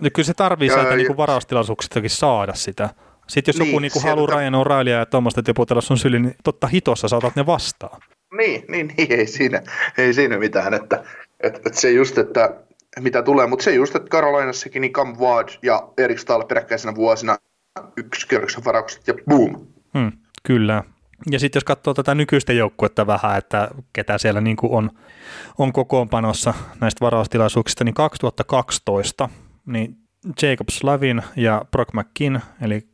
[0.00, 2.90] No kyllä se tarvii sieltä niinku varaustilaisuuksistakin saada sitä.
[3.28, 4.36] Sitten jos niin, joku niinku haluaa ta...
[4.36, 8.00] Ryan O'Reillyä ja tuommoista tiputella sun syli, niin totta hitossa saatat ne vastaan.
[8.36, 9.62] Niin, niin, niin ei, siinä,
[9.98, 11.04] ei siinä mitään, että,
[11.40, 12.54] että, että se just, että
[13.00, 17.38] mitä tulee, mutta se just, että Karolainassakin niin Cam Ward ja Erik Stahl peräkkäisenä vuosina
[17.96, 19.66] ykköskierroksen varaukset ja boom.
[19.98, 20.12] Hmm,
[20.42, 20.82] kyllä,
[21.30, 24.90] ja sitten jos katsoo tätä nykyistä joukkuetta vähän, että ketä siellä niin kuin on,
[25.58, 29.28] on kokoonpanossa näistä varaustilaisuuksista, niin 2012
[29.66, 29.96] niin
[30.42, 32.88] Jacob Slavin ja Brock McKin, eli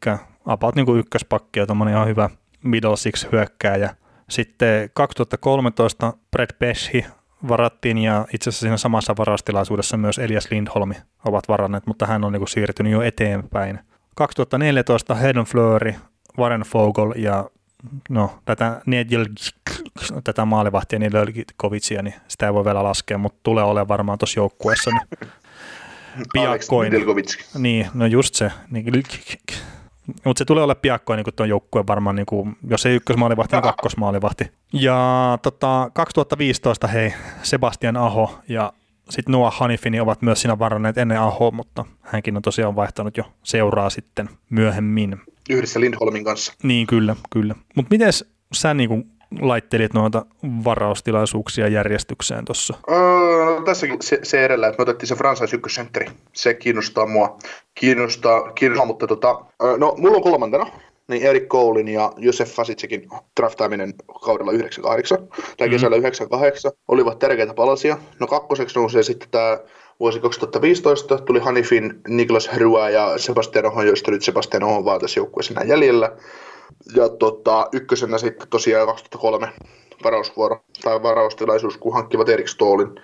[0.46, 2.30] about niin kuin ykköspakki ja ihan hyvä
[2.62, 3.94] middle six hyökkääjä.
[4.30, 7.06] Sitten 2013 Brad Peshi
[7.48, 12.32] varattiin ja itse asiassa siinä samassa varaustilaisuudessa myös Elias Lindholmi ovat varanneet, mutta hän on
[12.32, 13.78] niin kuin siirtynyt jo eteenpäin.
[14.16, 15.94] 2014 Hedon Fleury,
[16.38, 17.50] Warren Fogel ja
[18.08, 18.80] no, tätä
[20.24, 24.40] tätä maalivahtia, niin Lölkikovicia, niin sitä ei voi vielä laskea, mutta tulee olemaan varmaan tuossa
[24.40, 24.90] joukkueessa.
[24.90, 26.92] Niin piakkoin.
[27.58, 28.52] Niin, no just se.
[28.70, 28.84] Niin,
[30.24, 33.62] mutta se tulee olla piakkoin niin tuon joukkueen varmaan, niin kuin, jos ei ykkösmaalivahti, niin
[33.62, 34.52] kakkosmaalivahti.
[34.72, 38.72] Ja tota, 2015 hei, Sebastian Aho ja
[39.10, 43.24] sitten Noah Hanifini ovat myös siinä varanneet ennen Aho, mutta hänkin on tosiaan vaihtanut jo
[43.42, 45.20] seuraa sitten myöhemmin
[45.50, 46.52] yhdessä Lindholmin kanssa.
[46.62, 47.54] Niin, kyllä, kyllä.
[47.76, 48.12] Mutta miten
[48.52, 49.10] sä niin
[49.40, 50.26] laittelit noita
[50.64, 52.74] varaustilaisuuksia järjestykseen tuossa?
[52.90, 56.06] Öö, no, tässäkin se, se edellä, että me otettiin se franchise ykkössentteri.
[56.32, 57.38] Se kiinnostaa mua.
[57.74, 60.66] Kiinnostaa, kiinnostaa mutta tota, öö, no mulla on kolmantena
[61.10, 63.08] niin Erik Koulin ja Josef Fasitsekin
[63.40, 65.72] draftaaminen kaudella 98, tai mm.
[65.72, 67.98] kesällä 98, olivat tärkeitä palasia.
[68.18, 69.58] No kakkoseksi nousee sitten tämä
[70.00, 75.20] vuosi 2015, tuli Hanifin, Niklas Hrua ja Sebastian Ohon, joista nyt Sebastian Ohon vaan tässä
[75.20, 76.16] joukkueessa jäljellä.
[76.96, 79.52] Ja tota, ykkösenä sitten tosiaan 2003
[80.04, 82.94] varausvuoro tai varaustilaisuus, kun hankkivat Erik Stolin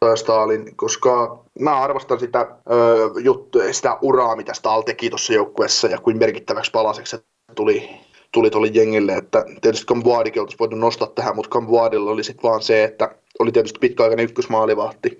[0.00, 2.40] tai Stalin, koska mä arvostan sitä,
[2.70, 7.90] ö, juttu, sitä uraa, mitä Stahl teki tuossa joukkueessa ja kuin merkittäväksi palaseksi se tuli,
[8.32, 12.62] tuli tuolle jengille, että tietysti Kamvuadikin oltaisiin voitu nostaa tähän, mutta Kamvuadilla oli sitten vaan
[12.62, 15.18] se, että oli tietysti pitkäaikainen ykkösmaalivahti,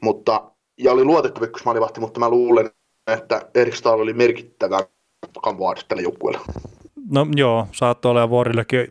[0.00, 2.70] mutta, ja oli luotettava ykkösmaalivahti, mutta mä luulen,
[3.06, 4.78] että Erik Stahl oli merkittävä
[5.42, 6.40] Kamvuad tällä joukkueella.
[7.10, 8.90] No joo, saattoi olla ja Vuorillekin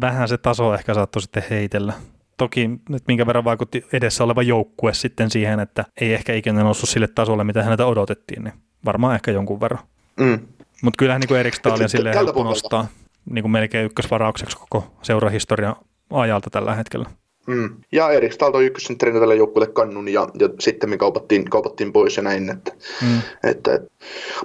[0.00, 1.92] vähän se taso ehkä saattoi sitten heitellä.
[2.36, 6.88] Toki, että minkä verran vaikutti edessä oleva joukkue sitten siihen, että ei ehkä ikinä noussut
[6.88, 8.54] sille tasolle, mitä häneltä odotettiin, niin
[8.84, 9.84] varmaan ehkä jonkun verran.
[10.16, 10.38] Mm.
[10.82, 12.86] Mutta kyllähän niin Erik Stahlia silleen helppo nostaa
[13.30, 15.76] niin kuin melkein ykkösvaraukseksi koko seurahistorian
[16.10, 17.10] ajalta tällä hetkellä.
[17.46, 17.76] Mm.
[17.92, 22.16] Ja Erik Stahl toi ykkössentterinä tälle joukkueelle kannun ja, ja sitten me kaupattiin, kaupattiin pois
[22.16, 22.50] ja näin.
[22.50, 22.72] Että,
[23.02, 23.18] mm.
[23.44, 23.88] että, että.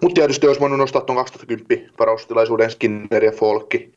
[0.01, 3.93] Mutta tietysti olisi voinut nostaa tuon 2010 varaustilaisuuden Skinner ja Folkki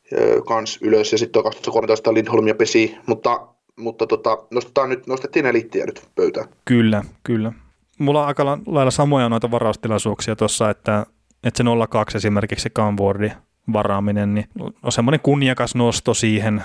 [0.46, 3.46] kans ylös ja sitten 2013 Lindholm ja Pesi, mutta,
[3.76, 6.48] mutta tota, nostetaan nyt, nostettiin eliittiä nyt pöytään.
[6.64, 7.52] Kyllä, kyllä.
[7.98, 11.06] Mulla on aika lailla samoja noita varaustilaisuuksia tuossa, että
[11.44, 13.32] että se 02 esimerkiksi se Canwardin
[13.72, 14.48] varaaminen, niin
[14.82, 16.62] on semmoinen kunniakas nosto siihen,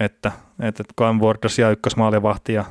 [0.00, 2.64] että, että Canward tosiaan ykkösmaalivahti ja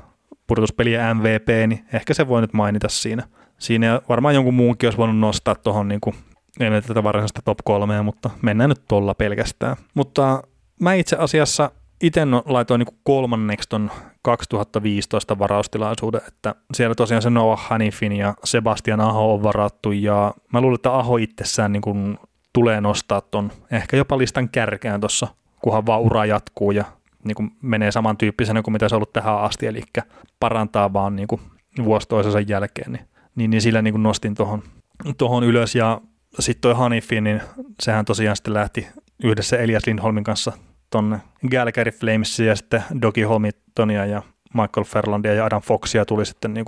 [0.48, 3.24] pudotuspeliä MVP, niin ehkä se voi nyt mainita siinä.
[3.58, 6.16] Siinä ja varmaan jonkun muunkin olisi voinut nostaa tuohon niin kuin,
[6.60, 9.76] en tätä varsinaista top kolmea, mutta mennään nyt tuolla pelkästään.
[9.94, 10.44] Mutta
[10.82, 11.72] mä itse asiassa
[12.02, 18.34] itse no, laitoin niin kolmanneksi ton 2015 varaustilaisuuden, että siellä tosiaan se Noah Hanifin ja
[18.44, 22.18] Sebastian Aho on varattu ja mä luulen, että Aho itsessään niin kuin
[22.54, 25.28] tulee nostaa ton ehkä jopa listan kärkään tuossa,
[25.62, 26.86] kunhan vaan ura jatkuu ja
[27.24, 29.84] niin kuin menee samantyyppisenä kuin mitä se on ollut tähän asti, eli
[30.40, 31.42] parantaa vaan niin kuin
[31.84, 33.06] vuosi toisensa jälkeen, niin,
[33.36, 34.64] niin, niin sillä niin kuin nostin tuohon
[35.18, 36.02] tohon ylös ja
[36.40, 37.42] sitten toi Hanifi, niin
[37.82, 38.88] sehän tosiaan sitten lähti
[39.24, 40.52] yhdessä Elias Lindholmin kanssa
[40.90, 41.20] tonne
[41.52, 44.22] Galgary Flamesia ja sitten Doki Holmitonia ja
[44.54, 46.66] Michael Ferlandia ja Adam Foxia tuli sitten niin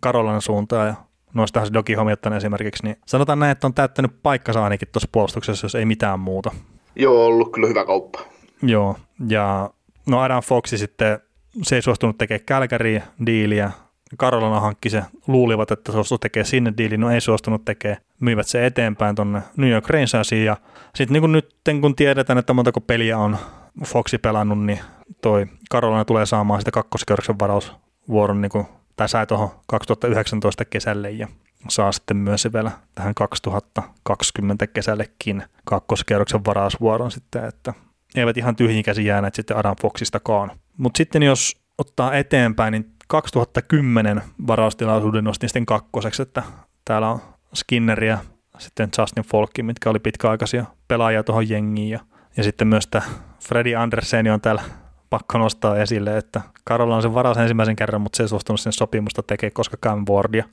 [0.00, 0.94] Karolainen suuntaan ja
[1.34, 5.64] noistahan se Doki Homilton esimerkiksi, niin sanotaan näin, että on täyttänyt paikkansa ainakin tuossa puolustuksessa,
[5.64, 6.50] jos ei mitään muuta.
[6.96, 8.20] Joo, ollut kyllä hyvä kauppa.
[8.62, 8.96] Joo,
[9.28, 9.70] ja
[10.08, 11.18] no Adam Foxi sitten,
[11.62, 13.70] se ei suostunut tekemään Calgary diiliä,
[14.16, 18.46] Karolana hankki se, luulivat, että se suostuu tekemään sinne diilin, no ei suostunut tekemään, myivät
[18.46, 20.44] se eteenpäin tuonne New York Rangersiin.
[20.44, 20.56] Ja
[20.94, 23.38] sitten niin kun nyt kun tiedetään, että montako peliä on
[23.84, 24.80] Foxi pelannut, niin
[25.22, 31.28] toi Karolana tulee saamaan sitä kakkoskierroksen varausvuoron, niin kuin, tai sai tuohon 2019 kesälle ja
[31.68, 37.74] saa sitten myös vielä tähän 2020 kesällekin kakkoskierroksen varausvuoron sitten, että
[38.14, 40.50] eivät ihan tyhjinkäsi jääneet sitten Adam Foxistakaan.
[40.76, 46.42] Mutta sitten jos ottaa eteenpäin, niin 2010 varaustilaisuuden nostin sitten kakkoseksi, että
[46.84, 47.20] täällä on
[47.54, 48.18] Skinneriä,
[48.58, 52.00] sitten Justin Folkki, mitkä oli pitkäaikaisia pelaajia tuohon jengiin ja,
[52.36, 53.04] ja sitten myös tämä
[53.40, 54.62] Freddy Andersen on täällä
[55.10, 58.72] pakko nostaa esille, että Karola on sen varas ensimmäisen kerran, mutta se ei suostunut sen
[58.72, 60.44] sopimusta tekemään, koska Cam Wardia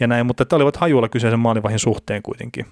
[0.00, 2.66] ja näin, mutta että olivat hajuilla kyseisen maalivahin suhteen kuitenkin,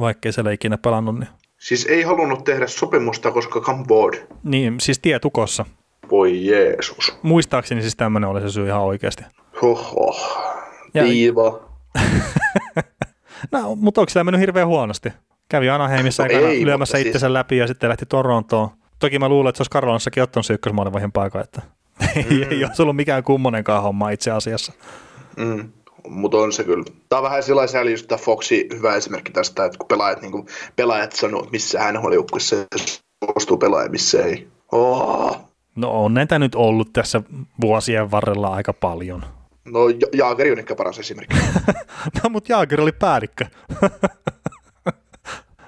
[0.00, 1.18] vaikkei siellä ikinä pelannut.
[1.18, 1.28] Niin.
[1.62, 4.26] Siis ei halunnut tehdä sopimusta, koska Cam Ward.
[4.44, 5.64] Niin, siis tietukossa.
[6.10, 7.18] Voi Jeesus.
[7.22, 9.24] Muistaakseni siis tämmöinen oli se syy ihan oikeasti.
[9.62, 10.16] Hoho.
[10.92, 11.60] Tiiva.
[13.52, 15.12] no, mutta onko se mennyt hirveän huonosti?
[15.48, 17.32] Kävi Anaheimissa no ei, lyömässä siis- itsensä siis...
[17.32, 18.68] läpi ja sitten lähti Torontoon.
[18.98, 21.62] Toki mä luulen, että se olisi Karolanssakin ottanut se ykkösmaalivaihin paikan, että
[22.30, 22.42] mm.
[22.50, 24.72] ei olisi ollut mikään kummonenkaan homma itse asiassa.
[25.36, 25.72] Mm.
[26.08, 26.84] Mutta on se kyllä.
[27.08, 30.46] Tämä on vähän sellainen sääli, just Foxi hyvä esimerkki tästä, että kun pelaajat, niin kuin,
[30.76, 32.56] pelaajat sanoo, missä hän on joukkueessa,
[33.24, 34.48] suostuu pelaaja, missä ei.
[34.72, 35.52] Oh.
[35.76, 37.22] No on näitä nyt ollut tässä
[37.60, 39.24] vuosien varrella aika paljon.
[39.64, 39.80] No
[40.12, 41.36] Jaageri on ehkä paras esimerkki.
[42.22, 43.46] no mutta Jaager oli päällikkö.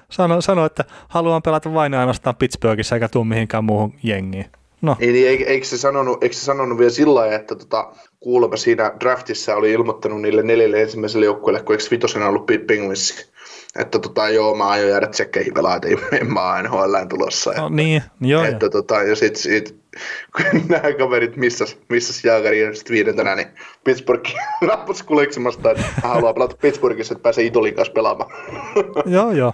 [0.09, 4.45] sano, sano, että haluan pelata vain ainoastaan Pittsburghissa eikä tuu mihinkään muuhun jengiin.
[4.81, 4.95] No.
[4.99, 7.91] Ei, niin, eikö, eikö, se sanonut, eikö se sanonut vielä sillä lailla, että tota,
[8.25, 13.31] kuulemma siinä draftissa oli ilmoittanut niille neljälle ensimmäiselle joukkueelle, kun eikö vitosena ollut Penguins,
[13.79, 15.87] että tota, joo, mä aion jäädä tsekkeihin pelaa, että
[16.21, 17.53] en mä NHL tulossa.
[17.53, 18.69] No, niin, joo, että, joo.
[18.69, 19.75] Tota, ja sitten sit,
[20.69, 23.47] nämä kaverit missas, missas Jaagari ja sitten viidentenä, niin
[23.83, 24.31] Pittsburgh
[24.67, 28.29] nappasi kuleksimasta, että hän haluaa pelata Pittsburghissa, että pääsee Itolin kanssa pelaamaan.
[29.05, 29.53] joo, joo.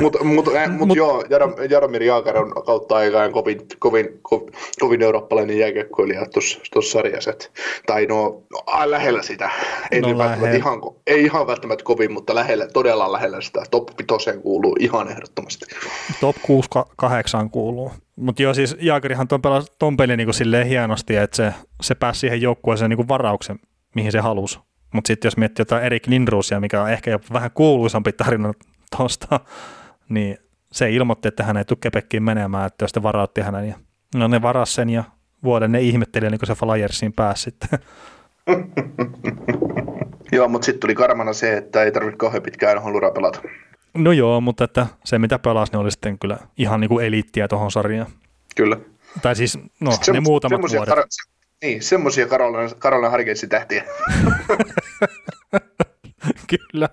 [0.00, 1.24] Mutta mut, äh, mut, mut, joo,
[1.70, 7.32] Jaromir Jaakari on kautta aikaan kovin, kovin, kovin, kovin eurooppalainen jääkiekkoilija tuossa sarjassa.
[7.86, 8.42] Tai no,
[8.84, 9.50] lähellä sitä.
[9.90, 13.62] Ei, no, välttämättä ihan, ei ihan välttämättä kovin, mutta lähellä, todella lähellä sitä.
[13.70, 15.66] Top 5 kuuluu ihan ehdottomasti.
[16.20, 17.92] Top 6-8 kuuluu.
[18.16, 22.20] Mutta joo, siis Jaakerihan ton, pelasi ton pelin niin silleen hienosti, että se, se pääsi
[22.20, 23.58] siihen joukkueeseen niin varauksen,
[23.94, 24.58] mihin se halusi.
[24.92, 28.52] Mutta sitten jos miettii jotain Erik Lindruusia, mikä on ehkä jopa vähän kuuluisampi tarina
[28.96, 29.40] tuosta,
[30.08, 30.38] niin
[30.72, 33.68] se ilmoitti, että hän ei tule Kepekkiin menemään, että jos te varautti hänen.
[33.68, 33.74] Ja,
[34.14, 35.04] no ne varas sen ja
[35.44, 37.68] vuoden ne ihmetteli, niin kuin se Flyersiin pääsi sitten.
[40.32, 43.42] Joo, mutta sitten tuli karmana se, että ei tarvitse kauhean pitkään NHL pelata.
[43.94, 47.48] No joo, mutta että se mitä pelasi, niin oli sitten kyllä ihan niin kuin eliittiä
[47.48, 48.10] tuohon sarjaan.
[48.56, 48.76] Kyllä.
[49.22, 50.94] Tai siis, no Semmo- ne muutamat vuodet.
[50.94, 51.32] Kar-
[51.62, 52.26] niin, semmoisia
[52.78, 53.84] Karolina Harkitsin tähtiä.
[56.72, 56.88] kyllä.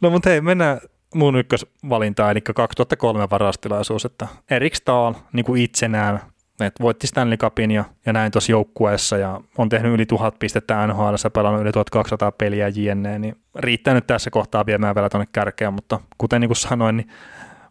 [0.00, 0.80] No mutta hei, mennään
[1.14, 6.20] mun ykkösvalintaan, eli 2003 varastilaisuus, että Erik Stahl niin kuin itsenään
[6.60, 10.86] et voitti Stanley Cupin ja, ja näin tuossa joukkueessa ja on tehnyt yli tuhat pistettä
[10.86, 15.72] NHL, pelannut yli 1200 peliä jne, niin riittää nyt tässä kohtaa viemään vielä tuonne kärkeen,
[15.72, 17.08] mutta kuten niin kuin sanoin, niin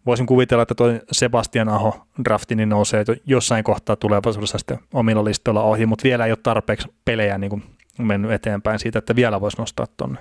[0.06, 5.64] voisin kuvitella, että tuo Sebastian Aho drafti niin nousee jossain kohtaa tulevaisuudessa sitten omilla listoilla
[5.64, 7.64] ohi, mutta vielä ei ole tarpeeksi pelejä niin kuin
[8.00, 10.20] mennyt eteenpäin siitä, että vielä voisi nostaa tuonne.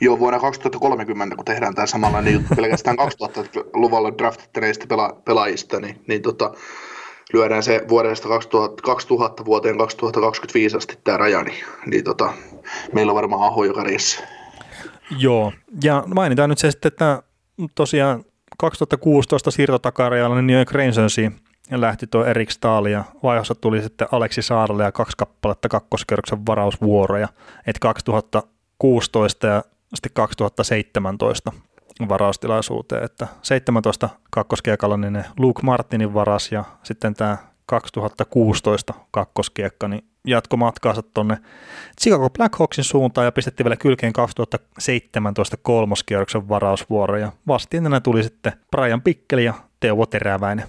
[0.00, 6.22] Joo, vuonna 2030, kun tehdään tämä samanlainen juttu pelkästään 2000-luvulla draftittaneista pela- pelaajista, niin, niin
[6.22, 6.52] tota,
[7.32, 12.32] lyödään se vuodesta 2000, 2000 vuoteen 2025 asti tämä raja, niin, niin tota,
[12.92, 14.20] meillä on varmaan aho joka riissä.
[15.18, 15.52] Joo,
[15.84, 17.22] ja mainitaan nyt se sitten, että
[17.74, 18.24] tosiaan
[18.58, 20.70] 2016 siirtotakarajalla niin New York
[21.70, 27.28] lähti tuo Erik Stahl ja vaihossa tuli sitten Aleksi Saarelle ja kaksi kappaletta kakkoskerroksen varausvuoroja,
[27.66, 29.64] että 2016 ja
[29.94, 31.52] sitten 2017
[32.08, 37.36] varaustilaisuuteen, että 17 kakkoskiekalla niin ne Luke Martinin varas ja sitten tämä
[37.66, 41.38] 2016 kakkoskiekka niin jatko matkaansa tuonne
[42.00, 49.02] Chicago Blackhawksin suuntaan ja pistettiin vielä kylkeen 2017 kolmoskierroksen varausvuoro ja vastiinena tuli sitten Brian
[49.02, 50.66] Pikkeli ja Teuvo Teräväinen.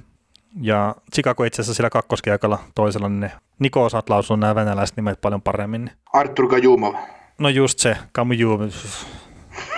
[0.62, 5.22] Ja Chicago itse asiassa sillä kakkoskiekalla toisella, niin ne Niko osaat lausua nämä venäläiset nimet
[5.22, 5.86] paljon paremmin.
[5.86, 5.98] Niin.
[6.14, 6.96] Artur Kajumov.
[7.38, 8.70] No just se, Kamujumov.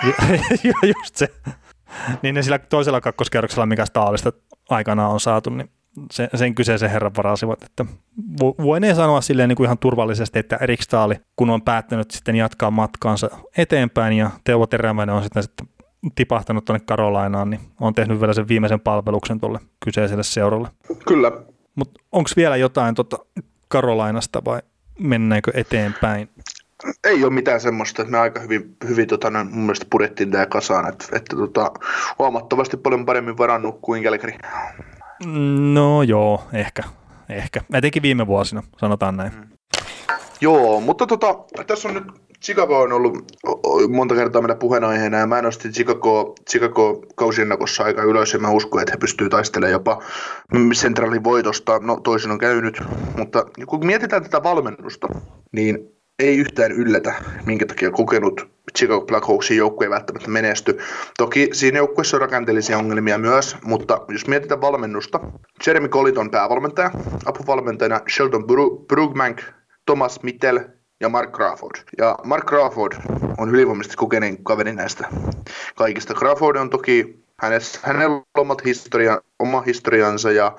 [0.96, 1.28] just se.
[2.22, 4.32] Niin ne sillä toisella kakkoskerroksella, mikä Staalista
[4.70, 5.70] aikanaan on saatu, niin
[6.10, 7.62] sen, sen kyseisen herran varasivat.
[7.62, 7.86] Että
[8.40, 12.70] voin sanoa silleen niin kuin ihan turvallisesti, että Erik Staali, kun on päättänyt sitten jatkaa
[12.70, 15.68] matkaansa eteenpäin ja Teuvo Terämäinen on sitten, sitten
[16.14, 20.68] tipahtanut tuonne Karolainaan, niin on tehnyt vielä sen viimeisen palveluksen tuolle kyseiselle seuralle.
[21.08, 21.32] Kyllä.
[21.74, 23.18] Mutta onko vielä jotain tota
[23.68, 24.60] Karolainasta vai
[24.98, 26.28] mennäänkö eteenpäin?
[27.04, 30.88] Ei ole mitään semmoista, että me aika hyvin, hyvin tota, mun mielestä purettiin tämä kasaan,
[30.88, 31.70] että, että tota,
[32.18, 34.38] huomattavasti paljon paremmin varannut kuin Kälkäri.
[35.72, 36.82] No joo, ehkä,
[37.28, 37.60] ehkä.
[37.72, 39.32] Etenkin viime vuosina, sanotaan näin.
[39.34, 39.54] Mm.
[40.40, 41.34] Joo, mutta tota,
[41.66, 42.04] tässä on nyt
[42.44, 43.32] Chicago on ollut
[43.88, 48.80] monta kertaa meidän puheenaiheena ja mä nostin Chicago, Chicago kausiennakossa aika ylös ja mä uskon,
[48.82, 50.02] että he pystyvät taistelemaan jopa
[50.74, 51.78] centralin voitosta.
[51.78, 52.82] No toisin on käynyt,
[53.18, 55.08] mutta kun mietitään tätä valmennusta,
[55.52, 57.14] niin ei yhtään yllätä,
[57.46, 58.48] minkä takia kokenut
[58.78, 60.78] Chicago Blackhawksin joukkue ei välttämättä menesty.
[61.18, 65.20] Toki siinä joukkueessa on rakenteellisia ongelmia myös, mutta jos mietitään valmennusta,
[65.66, 66.90] Jeremy Colliton päävalmentaja,
[67.24, 68.44] apuvalmentajana Sheldon
[68.88, 69.42] Brugmank,
[69.86, 70.60] Thomas Mittel
[71.00, 71.76] ja Mark Crawford.
[71.98, 72.92] Ja Mark Crawford
[73.38, 75.08] on ylivoimaisesti kokeneen kaveri näistä
[75.76, 76.14] kaikista.
[76.14, 80.56] Crawford on toki Hänes, hänellä on omat historia, oma historiansa ja,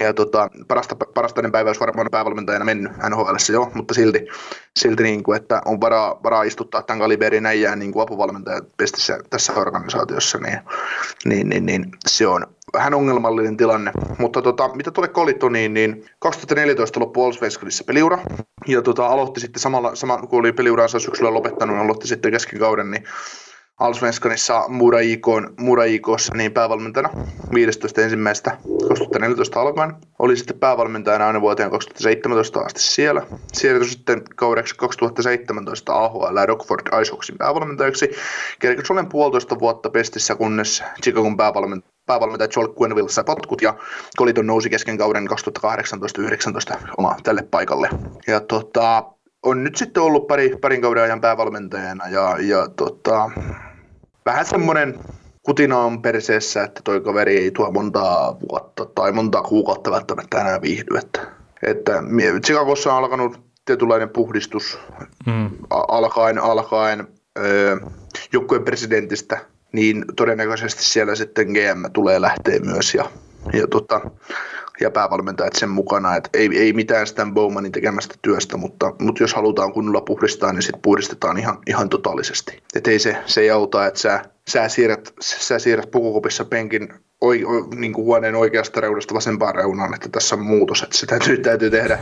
[0.00, 4.26] ja tota, parasta, parastainen päivä olisi varmaan päävalmentajana mennyt NHL, joo, mutta silti,
[4.78, 9.18] silti niin kuin, että on varaa, varaa istuttaa tämän kaliberin äijää niin kuin apuvalmentajan pestissä
[9.30, 10.58] tässä organisaatiossa, niin,
[11.24, 13.92] niin, niin, niin, se on vähän ongelmallinen tilanne.
[14.18, 18.18] Mutta tota, mitä tulee Kolitoniin, niin 2014 loppui Olsvenskanissa peliura
[18.66, 23.04] ja tota, aloitti sitten samalla, sama, kun oli peliuransa syksyllä lopettanut, aloitti sitten keskikauden, niin
[23.80, 27.10] Allsvenskanissa Muraikon, Muraikossa niin päävalmentajana
[27.54, 28.02] 15.
[28.02, 28.56] ensimmäistä
[28.88, 29.94] 2014 alkaen.
[30.18, 33.22] Oli sitten päävalmentajana aina vuoteen 2017 asti siellä.
[33.52, 38.10] Siirtyi sitten kaudeksi 2017 AHL Rockford Icehawksin päävalmentajaksi.
[38.58, 43.74] Kerkesi olen puolitoista vuotta pestissä, kunnes Chicagon päävalmentaja päävalmentaja Joel Quenville sai potkut ja
[44.18, 45.28] Coliton nousi kesken kauden
[46.74, 47.88] 2018-2019 oma tälle paikalle.
[48.26, 49.04] Ja tota,
[49.42, 53.30] on nyt sitten ollut pari, parin kauden ajan päävalmentajana ja, ja tota,
[54.26, 54.98] vähän semmoinen
[55.42, 60.60] kutina on perseessä, että toi kaveri ei tuo montaa vuotta tai montaa kuukautta välttämättä enää
[60.60, 60.98] viihdy.
[60.98, 61.20] Että,
[61.66, 62.02] että
[62.44, 64.78] Chicagossa on alkanut tietynlainen puhdistus
[65.26, 65.50] mm.
[65.70, 67.08] alkaen, alkaen
[68.32, 69.38] joukkueen presidentistä,
[69.72, 73.10] niin todennäköisesti siellä sitten GM tulee lähteä myös ja,
[73.52, 74.00] ja tota,
[74.80, 79.34] ja päävalmentajat sen mukana, että ei, ei mitään sitä Bowmanin tekemästä työstä, mutta, mutta jos
[79.34, 82.62] halutaan kunnolla puhdistaa, niin sitten puhdistetaan ihan, ihan totaalisesti.
[82.74, 87.44] Että ei se, se ei auta, että sä, sä siirrät, sä siirrät pukukopissa penkin oi,
[87.44, 91.38] oi, niin kuin huoneen oikeasta reunasta vasempaan reunaan, että tässä on muutos, että se täytyy,
[91.38, 91.98] täytyy tehdä,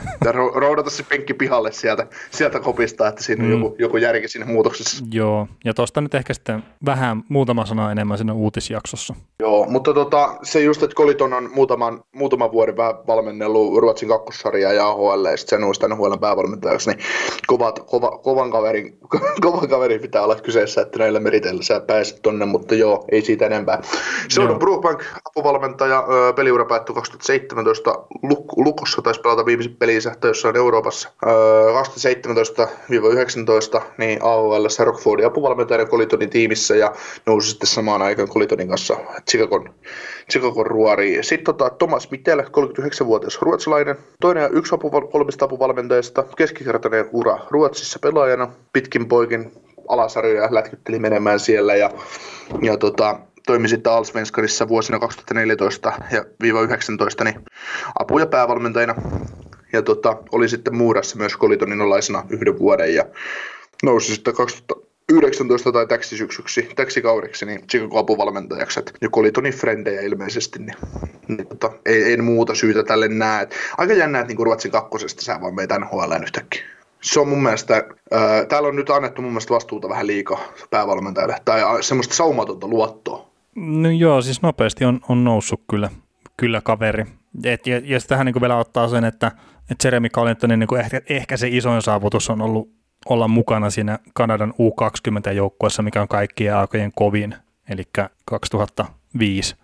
[0.55, 3.57] roudata se penkki pihalle sieltä, sieltä kopista, että siinä on mm.
[3.57, 5.05] joku, joku järki siinä muutoksessa.
[5.13, 9.15] Joo, ja tuosta nyt ehkä sitten vähän muutama sana enemmän siinä uutisjaksossa.
[9.41, 14.89] Joo, mutta tota, se just, että Koliton on muutaman, muutaman vuoden valmennellut Ruotsin kakkossarjaa ja
[14.89, 16.99] AHL, ja sitten se nousi tänne huolen päävalmentajaksi, niin
[17.47, 18.99] kovat, kova, kovan, kaverin,
[19.41, 23.47] kovan kaverin pitää olla kyseessä, että näillä meriteillä sä pääset tonne, mutta joo, ei siitä
[23.47, 23.83] enempää.
[24.29, 26.05] Se on Brookbank apuvalmentaja,
[26.37, 27.91] peliura päättyi 2017
[28.27, 31.09] Luk- Lukossa, taisi pelata viimeiset pelinsä jossain Euroopassa.
[33.79, 36.93] 2017-19 niin AOL Rockfordin apuvalmentajana Colitonin tiimissä ja
[37.27, 38.97] nousi sitten samaan aikaan Colitonin kanssa
[39.31, 39.75] Chicagon,
[40.31, 41.25] Chicagon ruoriin.
[41.25, 47.99] Sitten tota, Thomas Mittel, 39-vuotias ruotsalainen, toinen ja yksi apuval- kolmista apuvalmentajista, keskikertainen ura Ruotsissa
[48.03, 49.53] pelaajana, pitkin poikin
[49.89, 51.91] alasarjoja lätkytteli menemään siellä ja,
[52.63, 56.25] ja tota, toimi sitten Allsvenskarissa vuosina 2014 ja
[56.63, 57.45] 19 niin
[58.03, 58.95] apu- ja päävalmentajana.
[59.73, 63.05] Ja tota, oli sitten Muurassa myös Kolitonin alaisena yhden vuoden ja
[63.83, 68.81] nousi sitten 2019 tai täksi syksyksi, täksi kaudeksi, niin Chicago apuvalmentajaksi.
[69.01, 70.77] Ja Kolitonin frendejä ilmeisesti, niin,
[71.29, 73.49] niin tota, ei, en muuta syytä tälle näe.
[73.79, 77.85] Aika jännä, että niin Ruotsin kakkosesta sä vaan meitä NHL yhtäkkiä se on mun mielestä,
[78.11, 83.28] ää, täällä on nyt annettu mun mielestä vastuuta vähän liikaa päävalmentajalle, tai semmoista saumatonta luottoa.
[83.59, 85.91] No joo, siis nopeasti on, on noussut kyllä,
[86.37, 87.05] kyllä kaveri.
[87.45, 89.33] Et, ja, ja tähän niin vielä ottaa sen, että,
[89.71, 92.79] että Jeremy Collintonin niin ehkä, ehkä se isoin saavutus on ollut
[93.09, 97.35] olla mukana siinä Kanadan U20-joukkueessa, mikä on kaikkien aikojen kovin,
[97.69, 97.83] eli
[98.25, 99.57] 2005.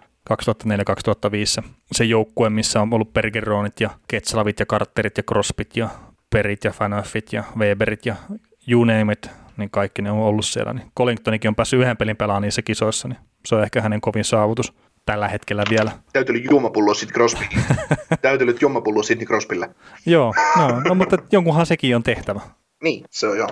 [1.61, 5.89] 2004-2005 se joukkue, missä on ollut Bergeronit ja Ketslavit ja Carterit ja Crosbyt ja
[6.31, 8.17] Perit ja Fanaffit ja Weberit ja
[8.69, 10.73] you name it, niin kaikki ne on ollut siellä.
[10.73, 14.25] Niin Collingtonikin on päässyt yhden pelin pelaamaan niissä kisoissa, niin se on ehkä hänen kovin
[14.25, 14.73] saavutus
[15.07, 15.91] tällä hetkellä vielä.
[16.13, 17.45] Täytyy juomapullo Sidney Crosby.
[18.23, 19.71] Täytyy juomapullo Sidney Crosbylle.
[20.07, 22.41] joo, no, no, mutta jonkunhan sekin on tehtävä.
[22.85, 23.49] Niin, se on joo.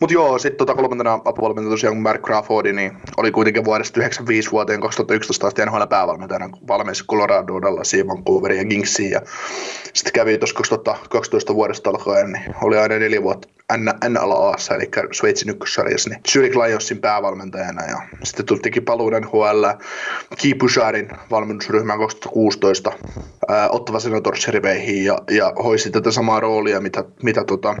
[0.00, 4.80] Mutta joo, sitten tota kolmantena apuvalmentaja tosiaan Mark Crawfordi, niin oli kuitenkin vuodesta 95 vuoteen
[4.80, 9.10] 2011 asti NHL päävalmentajana valmis Colorado, Dallasiin, Vancouverin ja Kingsiin.
[9.10, 9.20] Ja
[9.92, 13.48] sitten kävi tuossa 2012 vuodesta alkaen, niin oli aina neljä vuotta
[14.08, 17.84] NLAssa, eli Sveitsin ykkössarjassa, niin Zurich Lionsin päävalmentajana.
[17.84, 19.64] Ja sitten tultikin paluuden HL
[20.42, 22.92] Guy Bouchardin valmennusryhmään 2016
[23.48, 27.76] ää, Ottava Senators riveihin ja, ja hoisi tätä samaa roolia, mitä, mitä tota,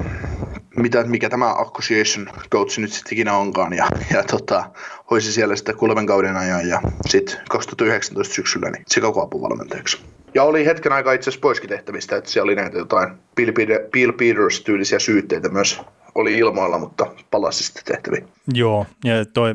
[0.76, 4.70] mitä, mikä tämä acquisition coach nyt sitten ikinä onkaan, ja, ja tota,
[5.10, 9.98] hoisi siellä sitten kolmen kauden ajan, ja sitten 2019 syksyllä niin Chicago apuvalmentajaksi.
[10.34, 13.52] Ja oli hetken aikaa itse asiassa poiskin tehtävistä, että siellä oli näitä jotain Bill,
[13.92, 15.80] Bill Peters-tyylisiä syytteitä myös
[16.14, 18.28] oli ilmoilla, mutta palasi sitten tehtäviin.
[18.54, 19.54] Joo, ja toi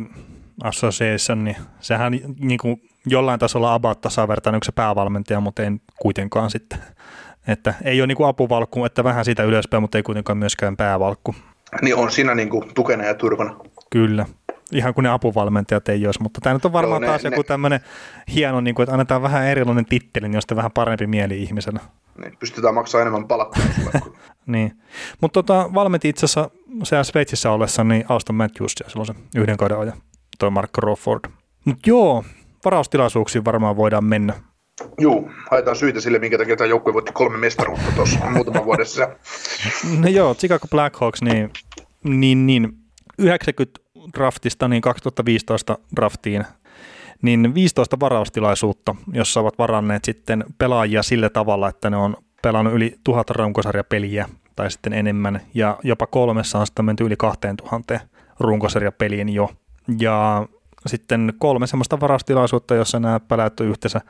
[0.63, 6.79] Association, niin sehän niin kuin jollain tasolla about tasavertainen se päävalmentaja, mutta en kuitenkaan sitten
[7.47, 11.35] että ei ole niin kuin apuvalkku, että vähän siitä ylöspäin, mutta ei kuitenkaan myöskään päävalkku.
[11.81, 13.55] Niin on siinä niin kuin tukena ja turvana.
[13.89, 14.25] Kyllä.
[14.71, 17.29] Ihan kuin ne apuvalmentajat ei olisi, mutta tämä nyt on varmaan Joo, ne, taas ne,
[17.29, 17.79] joku tämmöinen
[18.33, 21.79] hieno, niin kuin, että annetaan vähän erilainen titteli, niin on vähän parempi mieli ihmisenä.
[22.17, 23.63] Niin, pystytään maksamaan enemmän palkkaa.
[24.45, 24.71] niin.
[25.21, 26.49] Mutta tota, valmenti itse asiassa
[26.83, 29.97] siellä Sveitsissä ollessa, niin Auston Matthews ja silloin se yhden kauden ajan,
[30.39, 31.31] toi Mark Crawford.
[31.65, 32.23] Mutta joo,
[32.65, 34.33] varaustilaisuuksiin varmaan voidaan mennä.
[34.97, 39.09] Joo, haetaan syitä sille, minkä takia tämä joukkue voitti kolme mestaruutta tuossa muutaman vuodessa.
[39.99, 41.49] No joo, Chicago Blackhawks, niin,
[42.03, 42.73] niin, niin
[43.19, 43.79] 90
[44.17, 46.45] draftista niin 2015 draftiin
[47.21, 52.95] niin 15 varaustilaisuutta, jossa ovat varanneet sitten pelaajia sillä tavalla, että ne on pelannut yli
[53.03, 57.99] tuhat runkosarjapeliä tai sitten enemmän, ja jopa kolmessa on sitten menty yli 2000
[58.39, 59.49] runkosarjapeliin jo.
[59.99, 60.47] Ja
[60.89, 64.01] sitten kolme semmoista varastilaisuutta, jossa nämä pälät on yhteensä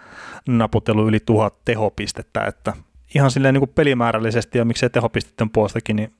[0.47, 2.73] naputellut yli tuhat tehopistettä, että
[3.15, 6.13] ihan silleen niin kuin pelimäärällisesti ja miksei tehopisteiden puolestakin, niin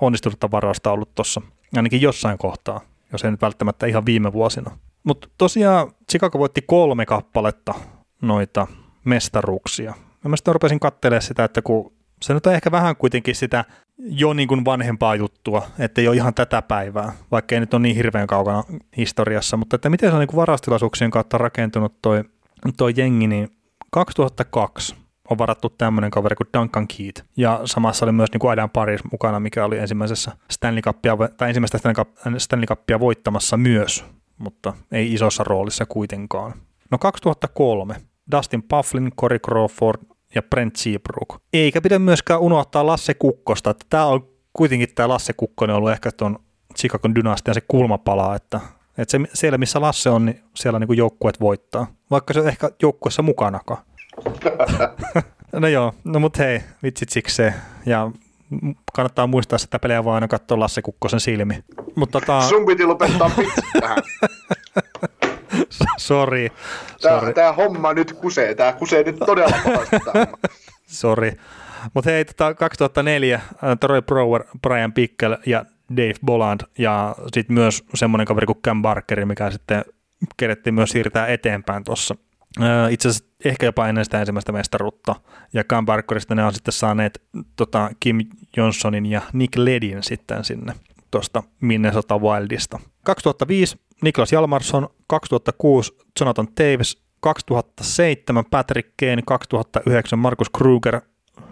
[0.00, 1.42] onnistunutta varausta ollut tuossa
[1.76, 2.80] ainakin jossain kohtaa,
[3.12, 4.78] jos ei nyt välttämättä ihan viime vuosina.
[5.04, 7.74] Mutta tosiaan Chicago voitti kolme kappaletta
[8.22, 8.66] noita
[9.04, 9.94] mestaruuksia.
[10.24, 11.92] Mä sitten rupesin katselemaan sitä, että kun
[12.22, 13.64] se nyt on ehkä vähän kuitenkin sitä
[13.98, 17.82] jo niin kuin vanhempaa juttua, että ei ole ihan tätä päivää, vaikka ei nyt ole
[17.82, 18.64] niin hirveän kaukana
[18.96, 22.24] historiassa, mutta että miten se on niin varastilaisuuksien kautta rakentunut toi,
[22.76, 23.48] toi jengi, niin
[23.90, 24.96] 2002
[25.30, 27.24] on varattu tämmöinen kaveri kuin Duncan Keat.
[27.36, 31.48] Ja samassa oli myös niin kuin Adam Paris mukana, mikä oli ensimmäisessä Stanley Cupia, tai
[31.48, 31.78] ensimmäistä
[32.38, 34.04] Stanley Cupia voittamassa myös,
[34.38, 36.52] mutta ei isossa roolissa kuitenkaan.
[36.90, 37.96] No 2003
[38.32, 40.02] Dustin Pufflin, Corey Crawford
[40.34, 41.42] ja Brent Seabrook.
[41.52, 46.10] Eikä pidä myöskään unohtaa Lasse Kukkosta, että tämä on kuitenkin tämä Lasse Kukkonen ollut ehkä
[46.12, 46.38] tuon
[46.76, 48.60] Chicagon dynastian se kulmapala, että,
[48.98, 52.70] että se, siellä missä Lasse on, niin siellä niin joukkueet voittaa, vaikka se on ehkä
[52.82, 53.82] joukkueessa mukanakaan.
[55.52, 57.54] no joo, no mut hei, vitsit sikseen.
[57.86, 58.10] Ja
[58.92, 61.64] kannattaa muistaa, että sitä peliä voi aina katsoa Lasse Kukkosen silmi.
[61.96, 62.42] Mut tota...
[62.42, 63.98] Sun piti lopettaa vitsit tähän.
[65.98, 66.52] Sori.
[67.02, 69.96] Tää, tää, homma nyt kusee, tää kusee nyt todella pahasti
[71.00, 71.32] Sori.
[71.94, 73.42] Mutta hei, tota 2004 äh,
[73.80, 75.64] Troy Brower, Brian Pickel ja
[75.96, 79.84] Dave Boland ja sitten myös semmoinen kaveri kuin Cam Barkeri, mikä sitten
[80.36, 82.14] kerettiin myös siirtää eteenpäin tuossa.
[82.62, 85.14] Äh, itse asiassa ehkä jopa ennen sitä ensimmäistä mestaruutta.
[85.52, 87.22] Ja Cam Barkerista ne on sitten saaneet
[87.56, 88.18] tota, Kim
[88.56, 90.72] Johnsonin ja Nick Ledin sitten sinne
[91.10, 92.80] tuosta Minnesota Wildista.
[93.04, 101.00] 2005 Niklas Jalmarsson, 2006 Jonathan Taves, 2007 Patrick Kane, 2009 Markus Kruger,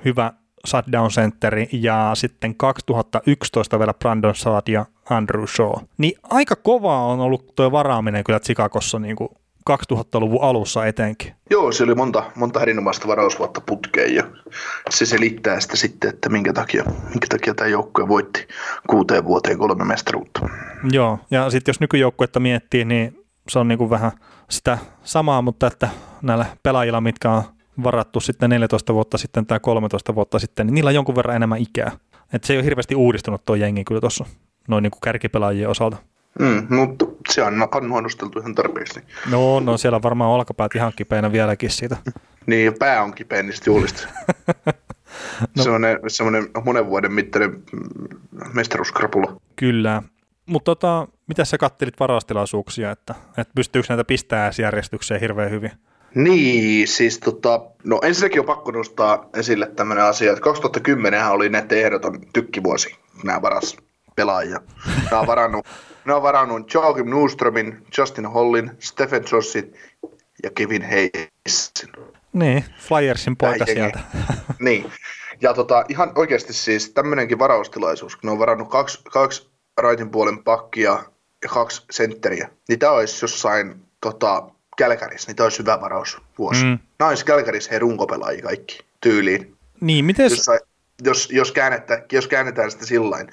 [0.05, 0.32] hyvä
[0.66, 5.72] shutdown centeri ja sitten 2011 vielä Brandon Saad ja Andrew Shaw.
[5.99, 9.28] Niin aika kovaa on ollut tuo varaaminen kyllä Chicagossa niin kuin
[9.70, 11.34] 2000-luvun alussa etenkin.
[11.50, 14.24] Joo, se oli monta, monta erinomaista varausvuotta putkeen ja
[14.90, 18.48] se selittää sitä sitten, että minkä takia, minkä takia tämä joukkue voitti
[18.90, 20.40] kuuteen vuoteen kolme mestaruutta.
[20.92, 24.12] Joo, ja sitten jos nykyjoukkuetta miettii, niin se on niin kuin vähän
[24.50, 25.88] sitä samaa, mutta että
[26.22, 27.42] näillä pelaajilla, mitkä on
[27.82, 31.58] varattu sitten 14 vuotta sitten tai 13 vuotta sitten, niin niillä on jonkun verran enemmän
[31.58, 31.92] ikää.
[32.32, 34.24] Et se ei ole hirveästi uudistunut tuo jengi kyllä tuossa
[34.68, 35.96] noin niin kuin kärkipelaajien osalta.
[36.39, 39.01] Mm, mutta se on nuonosteltu ihan tarpeeksi.
[39.30, 41.97] No, no siellä on varmaan olkapäät ihan kipeänä vieläkin siitä.
[42.47, 44.09] niin, ja pää on kipeä niistä juhlista.
[45.57, 45.62] no.
[45.62, 47.62] semmoinen, semmoinen monen vuoden mittainen
[48.53, 49.41] mestaruuskrapula.
[49.57, 50.03] Kyllä.
[50.47, 55.70] Mutta tota, mitä sä kattelit varaustilaisuuksia, että, että pystyykö näitä pistää järjestykseen hirveän hyvin?
[56.14, 61.78] Niin, siis tota, no ensinnäkin on pakko nostaa esille tämmöinen asia, että 2010 oli näiden
[61.78, 63.76] ehdoton tykkivuosi, nämä varas
[64.16, 64.61] pelaajia.
[65.11, 65.66] Nämä on varannut
[66.07, 69.74] ne on varannut Joachim Newstromin, Justin Hollin, Stephen Jossin
[70.42, 71.92] ja Kevin Hayesin.
[72.32, 74.00] Niin, Flyersin poika Näin sieltä.
[74.61, 74.92] niin,
[75.40, 80.44] ja tota, ihan oikeasti siis tämmöinenkin varaustilaisuus, kun ne on varannut kaksi, kaksi raitin puolen
[80.44, 81.04] pakkia
[81.42, 86.64] ja kaksi sentteriä, niin tämä olisi jossain tota, Kälkärissä, niin tämä olisi hyvä varaus vuosi.
[86.64, 86.78] Mm.
[86.98, 89.57] Nämä olisi Kälkärissä he runkopelaajia kaikki tyyliin.
[89.80, 90.30] Niin, miten...
[90.30, 90.61] Jossain,
[91.05, 93.28] jos, jos, käännettä, jos käännetään sitä sillain.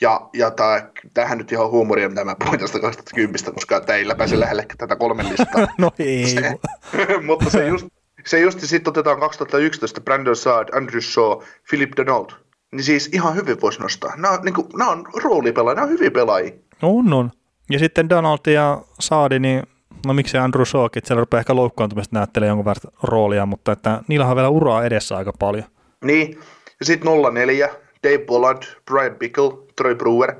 [0.00, 4.40] Ja, ja tää, tämähän nyt ihan huumoria, mitä mä puhuin tästä 2010, koska teillä pääse
[4.40, 5.68] lähelle tätä kolmen listaa.
[5.78, 6.26] no ei.
[6.26, 6.58] Se,
[7.26, 7.86] mutta se just,
[8.26, 12.30] se just sitten otetaan 2011 Brandon Saad, Andrew Shaw, Philip Donald.
[12.72, 14.16] Niin siis ihan hyvin voisi nostaa.
[14.16, 16.52] Nämä on, niin kuin, nämä on roolipelaajia, nämä on hyviä pelaajia.
[16.82, 17.30] On, on.
[17.70, 19.62] Ja sitten Donald ja Saadi, niin
[20.06, 24.26] no miksi Andrew Shawkin, siellä rupeaa ehkä loukkaantumista näyttelee jonkun verran roolia, mutta että niillä
[24.26, 25.64] on vielä uraa edessä aika paljon.
[26.04, 26.40] Niin,
[26.80, 27.68] ja sitten 04,
[28.04, 30.34] Dave Bolland, Brian Pickle, Troy Brewer,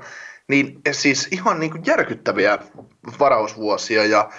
[0.47, 2.57] niin siis ihan niin kuin järkyttäviä
[3.19, 4.29] varausvuosia ja,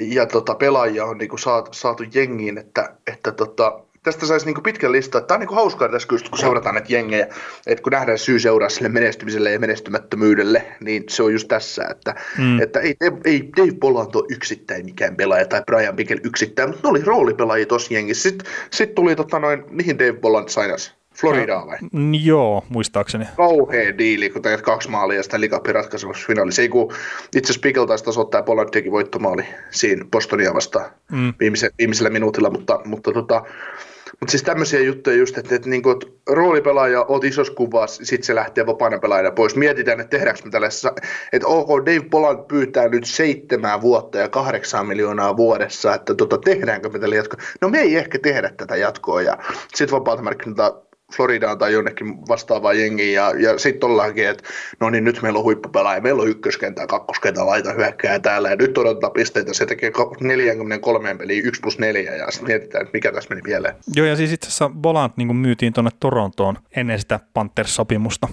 [0.00, 4.62] ja tota, pelaajia on niin kuin saatu, saatu jengiin, että, että tota, tästä saisi niin
[4.62, 5.24] pitkän listan.
[5.24, 7.26] Tämä on niin hauskaa tässä, kun seurataan näitä jengejä,
[7.66, 12.14] että kun nähdään syy seuraa sille menestymiselle ja menestymättömyydelle, niin se on just tässä, että,
[12.38, 12.62] mm.
[12.62, 12.94] että ei,
[13.24, 17.66] ei Dave Bolland ole yksittäin mikään pelaaja tai Brian Pickle yksittäin, mutta ne oli roolipelaajia
[17.66, 18.28] tuossa jengissä.
[18.28, 20.99] Sitten sit tuli tota noin, mihin Dave Bolland sainas?
[21.20, 21.78] Floridaa vai?
[21.92, 23.24] No, joo, muistaakseni.
[23.36, 26.68] Kauhea diili, kun teet kaksi maalia ja sitä likappi ratkaisevassa finaalissa.
[26.68, 26.92] Kun
[27.36, 31.34] itse asiassa Pickle taisi tasoittaa Pollard teki voittomaali siinä Bostonia vastaan mm.
[31.40, 33.42] viimeisellä, viimeisellä minuutilla, mutta, mutta tota,
[34.20, 38.34] mutta siis tämmöisiä juttuja just, että, että, niin että roolipelaaja oot isossa kuvassa, sitten se
[38.34, 39.56] lähtee vapaana pelaajana pois.
[39.56, 40.92] Mietitään, että tehdäänkö me tällaisessa,
[41.32, 46.88] että ok, Dave Pollard pyytää nyt seitsemän vuotta ja kahdeksan miljoonaa vuodessa, että tota, tehdäänkö
[46.88, 47.40] me tällä jatkoa.
[47.60, 49.38] No me ei ehkä tehdä tätä jatkoa ja
[49.74, 50.74] sitten vapaalta markkinoilta
[51.16, 54.44] Floridaan tai jonnekin vastaavaan jengiin ja, ja sitten ollaankin, että
[54.80, 58.78] no niin nyt meillä on huippupelaaja, meillä on ykköskentää, kakkoskentää, laita hyökkää täällä ja nyt
[58.78, 63.28] odotetaan pisteitä, se tekee 43 peliä 1 plus 4 ja sitten mietitään, että mikä tässä
[63.30, 63.74] meni pieleen.
[63.96, 68.28] Joo ja siis itse asiassa Bolant niin myytiin tuonne Torontoon ennen sitä Panthers-sopimusta.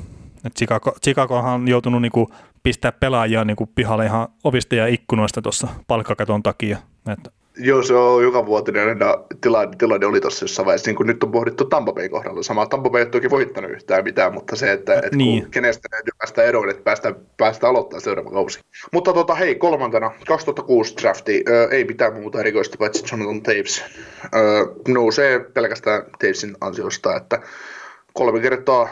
[0.45, 2.27] Et Chicago, Chicagohan on joutunut niin kuin
[2.63, 6.77] pistää pelaajia niin kuin pihalle ihan ovista ja ikkunoista tuossa palkkakaton takia.
[7.11, 8.97] Et Joo, se on joka vuotinen
[9.41, 12.43] tilanne, tilanne oli tuossa jossain vaiheessa, niin kuin nyt on pohdittu Tampa Bay kohdalla.
[12.43, 15.43] Sama Tampa Bay ei toki voittanut yhtään mitään, mutta se, että, että niin.
[15.43, 18.59] kun kenestä täytyy päästä eroon, että päästä, päästä aloittaa seuraava kausi.
[18.91, 23.85] Mutta tota, hei, kolmantena, 2006 drafti, ö, ei mitään muuta erikoista, paitsi Jonathan Taves.
[24.35, 27.39] Ö, nousee pelkästään Tavesin ansiosta, että
[28.13, 28.89] kolme kertaa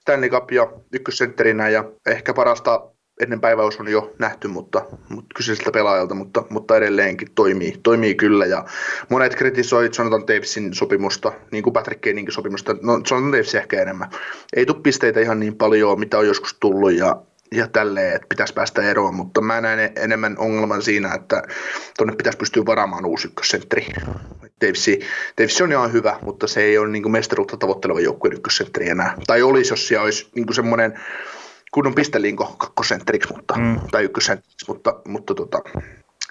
[0.00, 5.70] Stanley Cup ja ykkössentterinä ja ehkä parasta ennen päiväys on jo nähty, mutta, mutta kyseiseltä
[5.70, 8.46] pelaajalta, mutta, mutta edelleenkin toimii, toimii kyllä.
[8.46, 8.64] Ja
[9.08, 12.76] monet kritisoi Jonathan Davisin sopimusta, niin kuin Patrick Kanein sopimusta.
[12.82, 14.10] No Jonathan Davis ehkä enemmän.
[14.56, 18.54] Ei tule pisteitä ihan niin paljon, mitä on joskus tullut ja, ja tälleen, että pitäisi
[18.54, 21.42] päästä eroon, mutta mä näen enemmän ongelman siinä, että
[21.96, 23.86] tuonne pitäisi pystyä varaamaan uusi ykkössentteri.
[24.60, 29.14] Davisi on ihan hyvä, mutta se ei ole niin mestaruutta tavoitteleva joukkueen ykkössentteri enää.
[29.26, 31.00] Tai olisi, jos siellä olisi niin semmoinen
[31.76, 33.80] kunnon pistelinko kakkosentteriksi, mutta, mm.
[33.90, 35.58] tai ykkösentteriksi, mutta, mutta tota,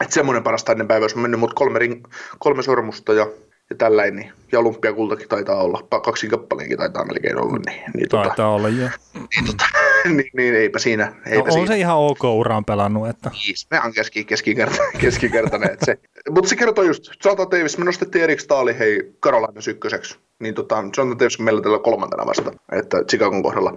[0.01, 2.05] että semmoinen parasta ennen päivää, jos on mennyt, mutta kolme, ring,
[2.39, 3.27] kolme sormusta ja,
[3.69, 7.59] ja tälläin, niin, ja olympiakultakin taitaa olla, kaksi kappaleenkin taitaa melkein olla.
[7.65, 8.89] Niin, niin, tota- taitaa tota, olla, joo.
[9.13, 9.65] Niin, tota,
[10.05, 11.13] niin, niin, eipä siinä.
[11.25, 11.67] Eipä no, on siinä.
[11.67, 13.09] se ihan ok uraan pelannut.
[13.09, 13.29] Että...
[13.29, 15.01] Niin, me on keski, keskikertainen.
[15.01, 15.99] keskikertainen se.
[16.29, 20.75] Mutta se kertoo just, Jonathan Davis, me nostettiin Erik Staali, hei, Karolainen ykköseksi niin tota,
[20.75, 23.75] Jonathan Davis meillä tällä kolmantena vasta, että Chicagon kohdalla.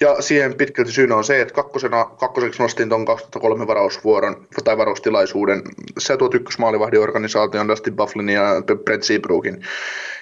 [0.00, 5.62] Ja siihen pitkälti syynä on se, että kakkosena, kakkoseksi nostin tuon 2003 varausvuoron tai varaustilaisuuden.
[5.98, 8.42] Se tuot ykkösmaalivahdin organisaation Dustin Bufflin ja
[8.84, 9.64] Brett Seabrookin.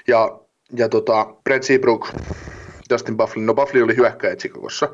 [0.07, 0.39] Ja,
[0.77, 2.09] ja tota, Brett Seabrook,
[2.91, 4.89] Dustin Bufflin, no Bufflin oli hyökkäjä Chicagossa,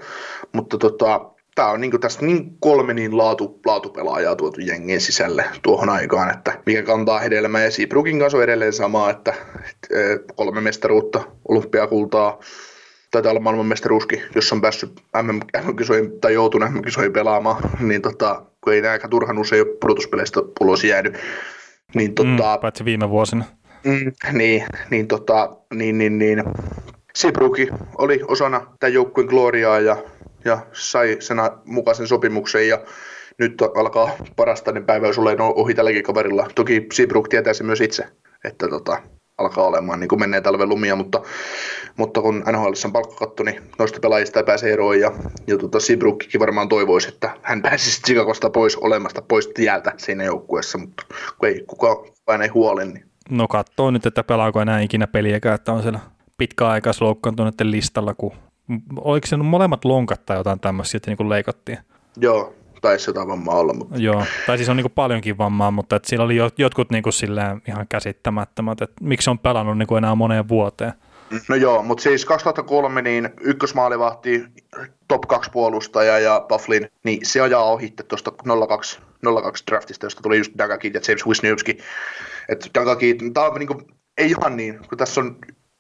[0.53, 5.89] mutta tota, tämä on niin tästä niin kolme niin laatu, laatupelaajaa tuotu jengin sisälle tuohon
[5.89, 7.65] aikaan, että mikä kantaa hedelmää.
[7.65, 9.35] Ja Seabrookin kanssa on edelleen sama, että,
[9.71, 9.89] että
[10.35, 12.39] kolme mestaruutta, olympiakultaa,
[13.11, 18.87] taitaa olla maailmanmestaruuskin, jos on päässyt MM-kisoihin tai joutunut MM-kisoihin pelaamaan, niin tota, kun ei
[18.87, 21.19] aika turhan usein ole pudotuspeleistä ulos jäänyt.
[21.95, 23.45] Niin, tota, mm, paitsi viime vuosina.
[23.85, 26.43] Mm, niin, niin, tota, niin, niin, niin.
[27.15, 27.69] Seabrooki
[27.99, 29.97] oli osana tämän joukkueen gloriaa ja
[30.45, 32.79] ja sai sen mukaisen sopimuksen ja
[33.39, 36.49] nyt alkaa parastainen päivä, jos olen ohi tälläkin kaverilla.
[36.55, 38.05] Toki Seabrook tietää se myös itse,
[38.45, 39.03] että tota,
[39.39, 41.23] alkaa olemaan niin kuin menee talven lumia, mutta,
[41.97, 45.13] mutta kun NHL on palkkakatto, niin noista pelaajista ei pääse eroon ja,
[45.47, 50.79] ja tota Seabrookikin varmaan toivoisi, että hän pääsisi Chicagosta pois olemasta pois tieltä siinä joukkueessa,
[50.79, 51.03] mutta
[51.39, 55.73] kun ei kukaan ei huole, niin No katsoo nyt, että pelaako enää ikinä peliäkään, että
[55.73, 56.01] on siellä
[56.39, 58.33] pitkäaikaisloukkaantuneiden listalla, kun
[58.97, 61.79] oliko se molemmat lonkat tai jotain tämmöisiä, että niin leikattiin?
[62.17, 63.75] Joo, taisi jotain vammaa olla.
[63.75, 63.99] Mutta...
[63.99, 67.63] Joo, tai siis on niin paljonkin vammaa, mutta että siellä oli jotkut niin kuin silleen
[67.69, 70.93] ihan käsittämättömät, että miksi on pelannut niin kuin enää moneen vuoteen.
[71.49, 74.45] No joo, mutta siis 2003 niin ykkösmaalivahti,
[75.09, 78.33] top 2 puolustaja ja Bufflin, niin se ajaa ohitte tuosta
[78.69, 79.01] 02,
[79.43, 81.79] 02 draftista, josta tuli just Dagakit ja James Wisniewski.
[82.49, 82.69] Että
[83.35, 83.85] tämä on niin kuin,
[84.19, 85.37] ei ihan niin, kun tässä on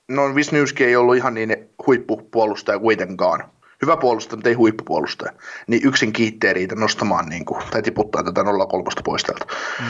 [0.08, 1.56] no Wisniewski ei ollut ihan niin
[1.86, 3.44] huippupuolustaja kuitenkaan.
[3.82, 5.32] Hyvä puolustaja, mutta ei huippupuolustaja.
[5.66, 9.44] Niin yksin kiittää riitä nostamaan niin kuin, tai tiputtaa tätä 03 pois täältä.
[9.80, 9.86] Mm.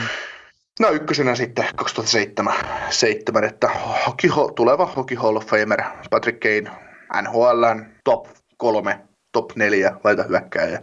[0.79, 2.53] No ykkösenä sitten 2007,
[2.89, 3.69] 7, että
[4.07, 6.77] hockey, tuleva Hockey Hall of Famer Patrick Kane,
[7.21, 8.99] NHLn top kolme,
[9.31, 10.81] top neljä laita hyökkääjä.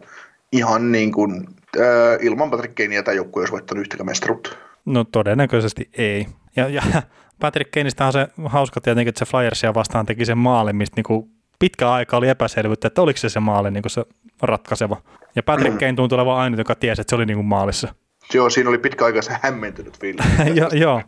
[0.53, 1.47] Ihan niin kuin,
[1.81, 4.70] äh, ilman Patrick Kanea tämä joukkue olisi voittanut yhtäkään mestaruutta.
[4.85, 6.27] No todennäköisesti ei.
[6.57, 6.83] Ja, ja
[7.41, 11.29] Patrick Kaneista on se hauska tietenkin, että se Flyersia vastaan teki sen maalin, mistä niinku
[11.59, 14.05] pitkä aika oli epäselvyyttä, että oliko se se maali niinku se
[14.43, 14.97] ratkaiseva.
[15.37, 17.95] Ja Patrick Kane tuntui olevan ainoa, joka tiesi, että se oli niinku maalissa.
[18.35, 20.27] Joo, siinä oli pitkä aika se hämmentynyt fiilis.
[20.61, 21.03] jo, joo.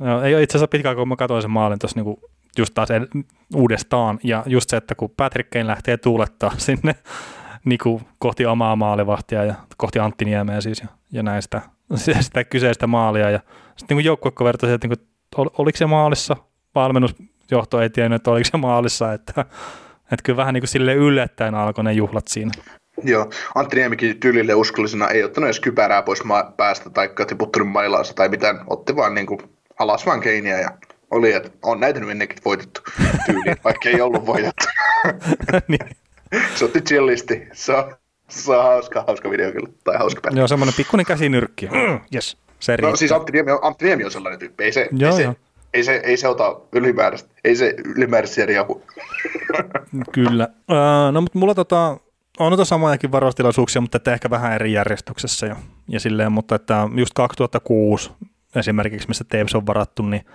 [0.00, 0.22] joo.
[0.22, 2.20] Ei ole itse asiassa pitkä aika, kun mä katsoin sen maalin tuossa niinku
[2.58, 2.88] just taas
[3.54, 4.18] uudestaan.
[4.22, 6.94] Ja just se, että kun Patrick Kane lähtee tuulettaa sinne
[7.64, 11.62] niinku kohti omaa maalivahtia ja kohti Antti Niemeä siis ja, ja näistä
[12.20, 13.30] sitä kyseistä maalia.
[13.30, 13.40] Ja
[13.76, 14.98] sitten niin joukkuekko vertaisi, että niin
[15.36, 16.36] ol, oliko se maalissa,
[16.74, 19.40] valmennusjohto ei tiennyt, että oliko se maalissa, että,
[20.12, 22.52] että kyllä vähän niin kuin sille yllättäen alkoi ne juhlat siinä.
[23.02, 28.14] Joo, Antti Niemikin tyylille uskollisena ei ottanut edes kypärää pois ma- päästä tai tiputtanut mailaansa
[28.14, 29.40] tai mitään, otti vaan niin kuin
[29.78, 30.70] alas vaan keiniä ja
[31.10, 32.80] oli, että on näitä nyt ennenkin voitettu
[33.26, 34.64] tyyliin, vaikka ei ollut voitettu.
[35.68, 35.88] niin.
[36.54, 37.96] Se otti chillisti, se on,
[38.28, 40.38] se on hauska, hauska video kyllä, tai hauska päivä.
[40.38, 41.66] Joo, semmoinen pikkuinen käsinyrkki.
[41.66, 42.36] Mm, yes.
[42.60, 45.24] Se no siis Antti Niemi, on, Antti Niemi on sellainen tyyppi, ei se, joo, ei,
[45.24, 45.36] se,
[45.74, 48.82] ei, se, ei se ota ylimääräistä, ei se ylimääräisiä riapu.
[50.12, 50.48] Kyllä.
[50.70, 51.96] Uh, no mutta mulla tota,
[52.38, 55.56] on noita samojakin varaustilaisuuksia, mutta että ehkä vähän eri järjestyksessä ja,
[55.88, 58.10] ja silleen, mutta että just 2006
[58.56, 60.26] esimerkiksi, missä Teeves on varattu, niin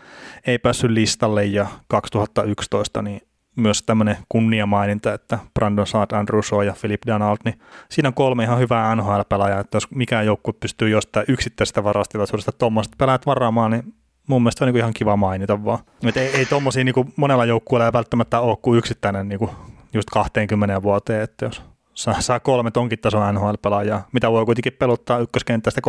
[0.47, 3.22] ei päässyt listalle ja 2011 niin
[3.60, 7.60] myös tämmöinen kunniamaininta, että Brandon Saad, Andrew Shaw ja Philip Donald, niin
[7.91, 12.95] siinä on kolme ihan hyvää NHL-pelaajaa, että jos mikään joukkue pystyy jostain yksittäisestä varastilaisuudesta tuommoista
[12.98, 13.94] pelaajat varaamaan, niin
[14.27, 15.80] mun mielestä on niin ihan kiva mainita vaan.
[16.03, 19.52] Et ei, ei tuommoisia niin monella joukkueella välttämättä ole kuin yksittäinen kuin
[19.94, 25.19] just 20 vuoteen, että jos saa, saa kolme tonkin tason NHL-pelaajaa, mitä voi kuitenkin pelottaa
[25.19, 25.81] ykköskenttästä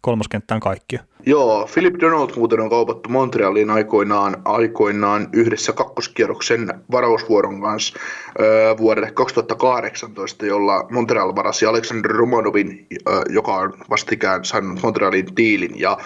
[0.00, 1.02] kolmoskenttään kaikkia.
[1.26, 7.98] Joo, Philip Donald muuten on kaupattu Montrealiin aikoinaan, aikoinaan yhdessä kakkoskierroksen varausvuoron kanssa
[8.40, 15.80] öö, vuodelle 2018, jolla Montreal varasi Alexander Romanovin, öö, joka on vastikään saanut Montrealin diilin,
[15.80, 15.98] ja,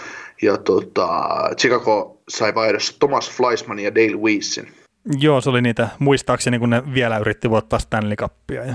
[0.42, 4.68] ja tota, Chicago sai vaihdossa Thomas Fleisman ja Dale Weisin.
[5.18, 8.74] Joo, se oli niitä, muistaakseni kun ne vielä yritti voittaa Stanley Cupia ja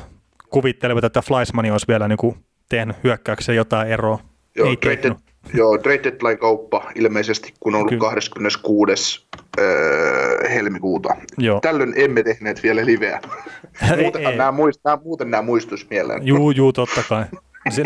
[0.50, 2.36] kuvittelevat, että Fleismani olisi vielä niin kuin
[2.70, 4.20] tehnyt hyökkäykseen jotain eroa.
[4.56, 5.16] Joo, Ei trade,
[5.54, 8.10] joo, trade deadline kauppa ilmeisesti, kun on ollut Kyllä.
[8.10, 9.28] 26.
[9.60, 11.16] Öö, helmikuuta.
[11.38, 11.60] Joo.
[11.60, 13.22] Tällöin emme tehneet vielä liveä.
[14.02, 16.28] muuten, ei, nämä muist, nämä, muuten nämä muistus mieleen.
[16.28, 17.26] Juu, juu, totta kai.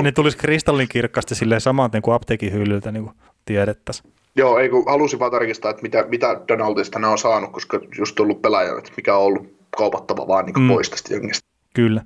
[0.02, 3.16] ne tulisi kristallin kirkkaasti silleen samaten kuin apteekin hyllyltä, niin kuin
[3.46, 4.14] tiedettäisiin.
[4.36, 8.20] Joo, ei kun halusin vaan tarkistaa, että mitä, mitä Donaldista nämä on saanut, koska just
[8.20, 10.68] ollut pelaaja, että mikä on ollut kaupattava vaan niin mm.
[10.68, 11.51] pois tästä jengistä.
[11.74, 12.02] Kyllä.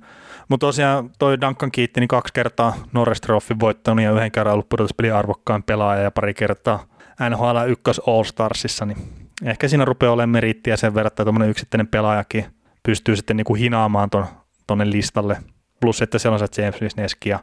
[0.48, 4.68] Mutta tosiaan toi Duncan kiitti niin kaksi kertaa Norris Trophyn voittanut ja yhden kerran ollut
[4.68, 6.86] pudotuspelin arvokkaan pelaaja ja pari kertaa
[7.30, 8.98] NHL 1 All Starsissa, niin
[9.44, 12.44] ehkä siinä rupeaa olemaan merittiä sen verran, että tuommoinen yksittäinen pelaajakin
[12.82, 14.26] pystyy sitten niin kuin hinaamaan ton,
[14.66, 15.36] tonne listalle.
[15.80, 17.38] Plus, että siellä on se James Wisneski ja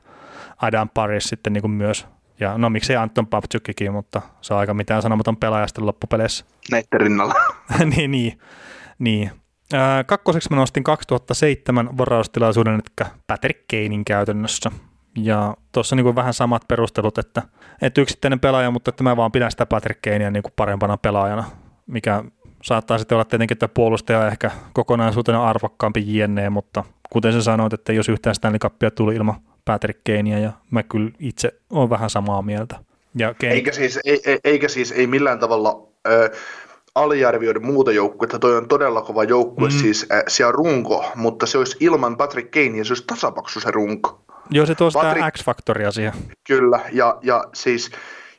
[0.61, 2.07] Adam Paris sitten niin kuin myös.
[2.39, 6.45] Ja no miksei Anton Papchukkikin, mutta se on aika mitään sanomaton pelaaja sitten loppupeleissä.
[6.71, 7.33] Näitten rinnalla.
[7.95, 8.39] niin, niin,
[8.99, 9.31] niin.
[10.05, 14.71] Kakkoseksi mä nostin 2007 varaustilaisuuden, eli Patrick Kanein käytännössä.
[15.17, 17.41] Ja tuossa niin vähän samat perustelut, että,
[17.81, 21.43] että yksittäinen pelaaja, mutta että mä vaan pidän sitä Patrick Kanea niin kuin parempana pelaajana,
[21.87, 22.23] mikä
[22.63, 27.93] saattaa sitten olla tietenkin, että puolustaja ehkä kokonaisuutena arvokkaampi jne, mutta kuten sä sanoit, että
[27.93, 32.41] jos yhtään Stanley Cupia tuli ilman Patrick Kanea, ja mä kyllä itse olen vähän samaa
[32.41, 32.79] mieltä.
[33.15, 33.53] Ja Kane...
[33.53, 35.87] eikä, siis, ei, eikä siis ei millään tavalla...
[36.07, 36.31] Ö,
[36.95, 38.39] aliarvioida muuta joukkuetta.
[38.39, 39.73] Toi on todella kova joukkue, mm.
[39.73, 43.59] siis äh, siellä on runko, mutta se olisi ilman Patrick Kane ja se olisi tasapaksu
[43.59, 44.21] se runko.
[44.49, 45.35] Joo, se tuo Patrick...
[45.37, 46.13] X-faktoria siihen.
[46.47, 47.91] Kyllä, ja, ja siis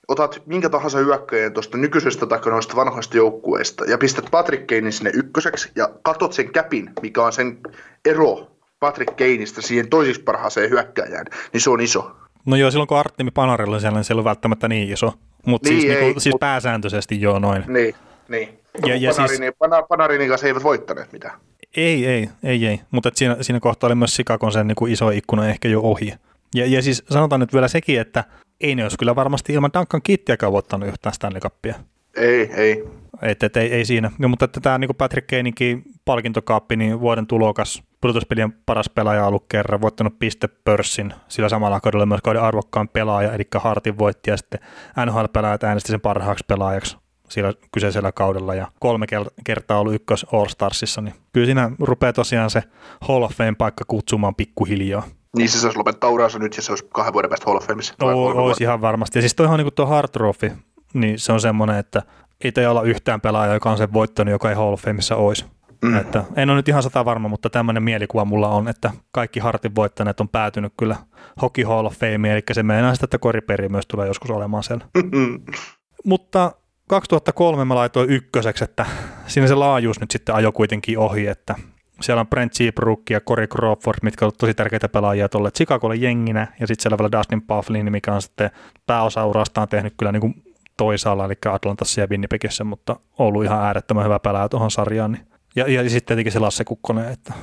[0.09, 5.11] otat minkä tahansa hyökkäjän tuosta nykyisestä tai noista vanhoista joukkueista ja pistät Patrick Kanein sinne
[5.15, 7.59] ykköseksi ja katot sen käpin, mikä on sen
[8.05, 8.47] ero
[8.81, 12.17] Patrick Kaneista siihen toisiksi parhaaseen hyökkäjään, niin se on iso.
[12.47, 15.13] No joo, silloin kun Artemi Panarilla siellä, niin se ei ollut välttämättä niin iso,
[15.47, 16.41] mutta niin, siis, niinku, siis mut...
[16.41, 17.65] pääsääntöisesti joo noin.
[17.67, 17.95] Niin,
[18.29, 18.61] niin.
[18.87, 19.87] Ja, ja Panarini, siis...
[19.89, 21.41] Panarinin kanssa eivät voittaneet mitään.
[21.77, 22.81] Ei, ei, ei, ei.
[22.91, 26.15] Mutta siinä, siinä kohtaa oli myös Sikakon sen niin kuin iso ikkuna ehkä jo ohi.
[26.55, 28.25] Ja, ja siis sanotaan nyt vielä sekin, että
[28.61, 31.75] ei ne olisi kyllä varmasti ilman Duncan Kittiäkään voittanut yhtään Stanley Cupia.
[32.17, 32.85] Ei, ei.
[33.23, 34.11] Et, et, ei, ei siinä.
[34.19, 39.45] No, mutta että tämä niin Patrick Keininkin palkintokaappi, niin vuoden tulokas, pudotuspelien paras pelaaja ollut
[39.49, 44.61] kerran, voittanut pistepörssin, sillä samalla kaudella myös kauden arvokkaan pelaaja, eli Hartin voitti, ja sitten
[45.07, 46.97] NHL-pelaajat äänesti sen parhaaksi pelaajaksi
[47.29, 49.07] sillä kyseisellä kaudella ja kolme
[49.45, 52.63] kertaa ollut ykkös All Starsissa, niin kyllä siinä rupeaa tosiaan se
[53.01, 55.03] Hall of Fame-paikka kutsumaan pikkuhiljaa.
[55.37, 57.95] Niin se olisi lopettaa uransa nyt ja se olisi kahden vuoden päästä Hall of Fameissa.
[58.03, 59.19] O- olisi ihan varmasti.
[59.19, 60.53] Ja siis toihan niin tuo Hard Trophy,
[60.95, 62.03] niin se on semmoinen, että
[62.45, 65.45] ei teillä olla yhtään pelaajaa, joka on sen voittanut, joka ei Hall of Fameissa olisi.
[65.85, 65.97] Mm.
[65.97, 69.75] Että en ole nyt ihan sata varma, mutta tämmöinen mielikuva mulla on, että kaikki Hartin
[69.75, 70.97] voittaneet on päätynyt kyllä
[71.43, 74.87] Hockey Hall of Fame, eli se meinaa sitä, että koriperi myös tulee joskus olemaan siellä.
[76.05, 76.53] mutta
[76.89, 78.87] 2003 mä laitoin ykköseksi, että
[79.27, 81.55] siinä se laajuus nyt sitten ajo kuitenkin ohi, että
[82.01, 86.47] siellä on Brent Seabrook ja Corey Crawford, mitkä ovat tosi tärkeitä pelaajia tuolle Chicagolle jenginä,
[86.61, 88.51] ja sitten siellä vielä Dustin Pufflin, mikä on sitten
[88.87, 90.43] pääosa urastaan tehnyt kyllä niin kuin
[90.77, 95.13] toisaalla, eli Atlantassa ja Winnipegissä, mutta ollut ihan äärettömän hyvä pelaaja tuohon sarjaan.
[95.13, 95.27] Niin.
[95.57, 97.35] Ja, ja sitten tietenkin se Lasse Kukkonen, että,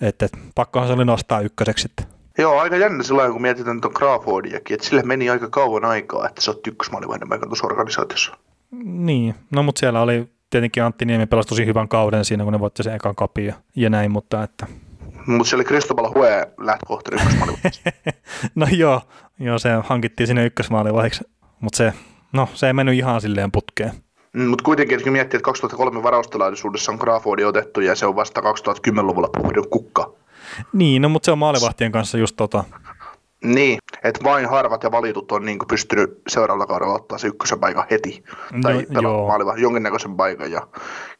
[0.00, 2.06] että, että pakkohan se oli nostaa ykköseksi sitten.
[2.38, 6.40] Joo, aika jännä silloin, kun mietitään tuon Crawfordiakin, että sille meni aika kauan aikaa, että
[6.40, 8.36] se otti ykkösmaalivahdin tuossa organisaatiossa.
[8.82, 12.60] Niin, no mutta siellä oli tietenkin Antti Niemi pelasi tosi hyvän kauden siinä, kun ne
[12.60, 14.66] voitti sen ekan kapin ja, ja näin, mutta että...
[15.26, 17.10] Mutta se oli Cristobal Hue lähtökohta
[18.54, 19.02] No joo,
[19.38, 21.24] joo, se hankittiin sinne ykkösmaalivaiheeksi,
[21.60, 21.92] mutta se,
[22.32, 23.92] no, se ei mennyt ihan silleen putkeen.
[24.32, 28.40] Mm, mutta kuitenkin, kun miettii, että 2003 varaustilaisuudessa on Crawfordi otettu ja se on vasta
[28.40, 30.12] 2010-luvulla puhunut kukka.
[30.72, 32.64] Niin, no mutta se on maalivahtien kanssa just tota,
[33.44, 37.84] niin, että vain harvat ja valitut on niin pystynyt seuraavalla kaudella ottaa se ykkösen paikan
[37.90, 38.24] heti.
[38.52, 40.68] No, tai pelaamaan jonkinnäköisen paikan ja,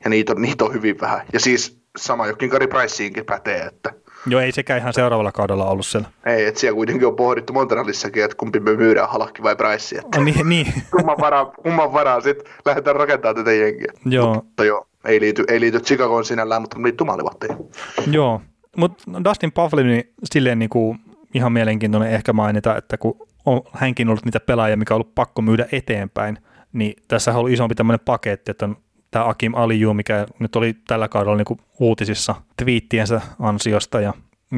[0.05, 1.27] ja niitä, on, niitä on hyvin vähän.
[1.33, 3.93] Ja siis sama jokin Kari Priceinkin pätee, että
[4.27, 6.09] Joo, ei sekään ihan seuraavalla kaudella ollut siellä.
[6.27, 9.97] Ei, että siellä kuitenkin on pohdittu Montrealissakin, että kumpi me myydään, Halakki vai Price.
[9.97, 10.67] Että oh, niin, niin.
[10.97, 13.93] kumman varaa, kumman varaa sitten lähdetään rakentamaan tätä jengiä.
[14.05, 14.35] Joo.
[14.35, 14.87] Mutta joo.
[15.05, 17.57] Ei liity, ei liity Chicagoon sinällään, mutta liittyy maalivahtiin.
[18.11, 18.41] Joo,
[18.77, 20.99] mutta Dustin Pufflin silleen niin kuin
[21.35, 25.43] ihan mielenkiintoinen ehkä mainita, että kun on hänkin ollut niitä pelaajia, mikä on ollut pakko
[25.43, 26.39] myydä eteenpäin,
[26.73, 28.77] niin tässä on ollut isompi tämmöinen paketti, että on
[29.11, 34.15] tämä Akim Aliju, mikä nyt oli tällä kaudella niin kuin uutisissa twiittiensä ansiosta ja,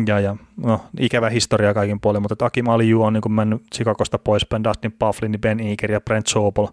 [0.07, 4.19] ja, ja no, ikävä historia kaikin puolin, mutta Akim Aliju on niin kuin mennyt Chicagosta
[4.19, 6.67] poispäin, Dustin Pufflin, Ben Eager ja Brent Sobel,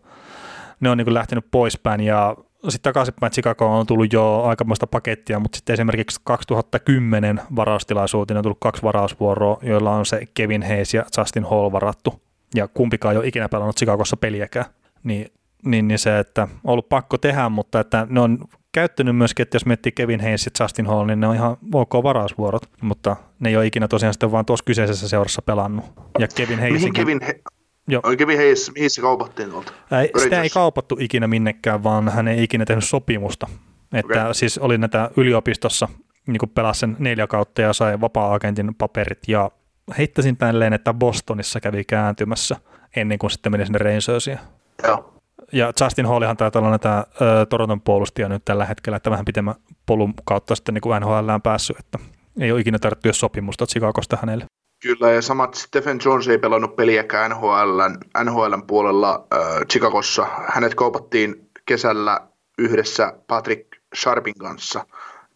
[0.80, 2.36] ne on niin kuin lähtenyt poispäin ja
[2.70, 8.58] sitten takaisinpäin Chicago on tullut jo aikamoista pakettia, mutta sitten esimerkiksi 2010 varaustilaisuuteen on tullut
[8.62, 12.22] kaksi varausvuoroa, joilla on se Kevin Hayes ja Justin Hall varattu,
[12.56, 14.66] ja kumpikaan ei ole ikinä pelannut Chicagossa peliäkään.
[15.04, 15.32] Niin,
[15.66, 18.38] niin, niin se, että on ollut pakko tehdä, mutta että ne on
[18.72, 21.94] käyttänyt myöskin, että jos miettii Kevin Hayes ja Justin Hall, niin ne on ihan ok
[22.04, 25.86] varausvuorot, mutta ne ei ole ikinä tosiaan sitten vaan tuossa kyseisessä seurassa pelannut.
[26.20, 26.74] Ja Kevin Hayes...
[26.74, 27.42] Mihin Kevin, He-
[27.88, 28.02] Joo.
[28.06, 29.74] Oikein Hayes, mihin se kaupattiin tuolta?
[30.02, 33.48] Ei, sitä ei kaupattu ikinä minnekään, vaan hän ei ikinä tehnyt sopimusta.
[33.94, 34.34] Että okay.
[34.34, 35.88] siis oli näitä yliopistossa,
[36.28, 39.52] niin kuin pelasi sen neljä kautta ja sai vapaa-agentin paperit ja
[39.98, 42.56] heittäisin tälleen, että Bostonissa kävi kääntymässä
[42.96, 44.40] ennen kuin sitten meni sinne Rangersiin.
[44.84, 45.14] Joo.
[45.52, 49.56] Ja Justin Hallihan taitaa olla näitä ö, Toronton puolustia nyt tällä hetkellä, että vähän pitemmän
[49.86, 52.00] polun kautta sitten niin kuin NHL on päässyt, että
[52.40, 54.46] ei ole ikinä tarvittu sopimusta Chicagosta hänelle.
[54.80, 57.82] Kyllä, ja samat Stephen Jones ei pelannut peliäkään NHL,
[58.24, 60.28] NHLn puolella äh, Chicagossa.
[60.48, 62.22] Hänet kaupattiin kesällä
[62.58, 64.86] yhdessä Patrick Sharpin kanssa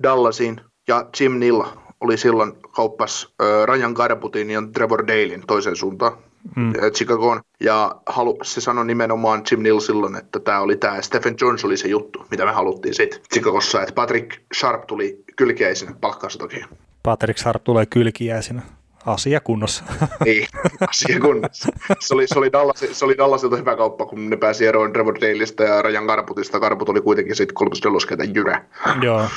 [0.03, 1.61] Dallasin, ja Jim Nill
[2.01, 6.17] oli silloin kauppas äh, Ryan Garbutin ja Trevor Dalein toiseen suuntaan.
[6.55, 6.73] Mm.
[6.73, 7.41] Chicagoon.
[7.59, 11.77] Ja halu, se sanoi nimenomaan Jim Nill silloin, että tämä oli tämä Stephen Jones oli
[11.77, 16.63] se juttu, mitä me haluttiin sitten Chicagossa, että Patrick Sharp tuli kylkiäisenä palkkaansa toki.
[17.03, 18.61] Patrick Sharp tulee kylkiäisenä.
[19.05, 19.83] Asia kunnossa.
[20.25, 20.47] niin,
[20.87, 21.69] asia kunnossa.
[21.99, 25.15] Se oli, se oli, Dallas, se oli Dallasilta hyvä kauppa, kun ne pääsi eroon Trevor
[25.15, 26.59] Daleista ja Rajan Karputista.
[26.59, 28.65] Karput oli kuitenkin sitten kolmas neloskeitä jyrä.
[29.01, 29.27] Joo,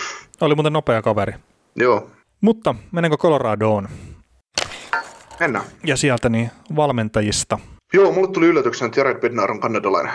[0.41, 1.33] oli muuten nopea kaveri.
[1.77, 2.11] Joo.
[2.41, 3.89] Mutta mennäänkö Coloradoon?
[5.41, 5.65] Mennään.
[5.85, 7.59] Ja sieltä niin valmentajista.
[7.93, 10.13] Joo, mulle tuli yllätyksenä, että Jared Bednar on kanadalainen.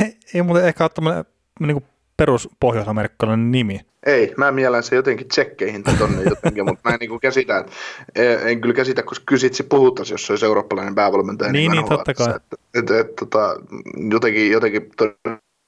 [0.34, 1.24] ei muuten ehkä ole tämmöinen
[1.60, 1.84] niin
[2.16, 3.80] perus pohjois-amerikkalainen nimi.
[4.06, 7.72] Ei, mä mielen se jotenkin tsekkeihin tonne jotenkin, mutta mä en niin käsitä, että
[8.44, 11.52] en kyllä käsitä, koska kysitsi puhuttaisi, jos se olisi eurooppalainen päävalmentaja.
[11.52, 12.34] Niin, niin, niin totta kai.
[12.36, 13.56] Että, että, että, tota,
[14.10, 14.90] jotenkin, jotenkin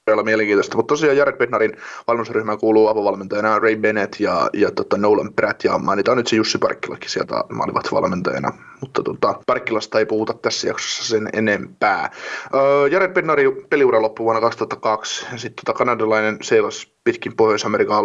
[0.08, 0.76] todella mielenkiintoista.
[0.76, 1.76] Mutta tosiaan Jared Bednarin
[2.06, 6.58] valmennusryhmään kuuluu avovalmentajana Ray Bennett ja, ja tota Nolan Pratt ja mainitaan nyt se Jussi
[6.58, 8.52] Parkkilakin sieltä maalivat valmentajana.
[8.80, 12.10] Mutta tota, Parkkilasta ei puhuta tässä jaksossa sen enempää.
[12.54, 15.26] Öö, Jared Bednarin peliura loppui vuonna 2002.
[15.36, 17.98] Sitten tota, kanadalainen seilas pitkin Pohjois-Amerikan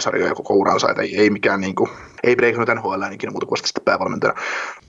[0.00, 1.90] sarjoja koko uransa, että ei, ei mikään niin kuin,
[2.24, 4.40] ei breikannut NHL ikinä muuta kuin sitten päävalmentajana.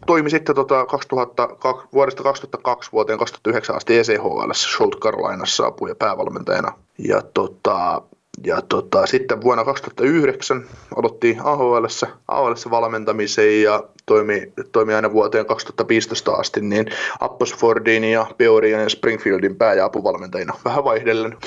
[0.05, 1.47] Toimi sitten tota 2000,
[1.93, 6.73] vuodesta 2002 vuoteen 2009 asti ECHL, Scholt Carolinassa apu- ja päävalmentajana.
[6.97, 8.01] Ja tota,
[8.45, 10.65] ja tota, sitten vuonna 2009
[10.95, 11.85] aloitti AHL,
[12.27, 16.85] AHL valmentamisen ja toimi, toimi aina vuoteen 2015 asti niin
[17.19, 21.37] Apposfordin ja Peorian ja Springfieldin pää- ja apuvalmentajina vähän vaihdellen.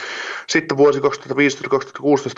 [0.46, 1.02] Sitten vuosi 2015-2016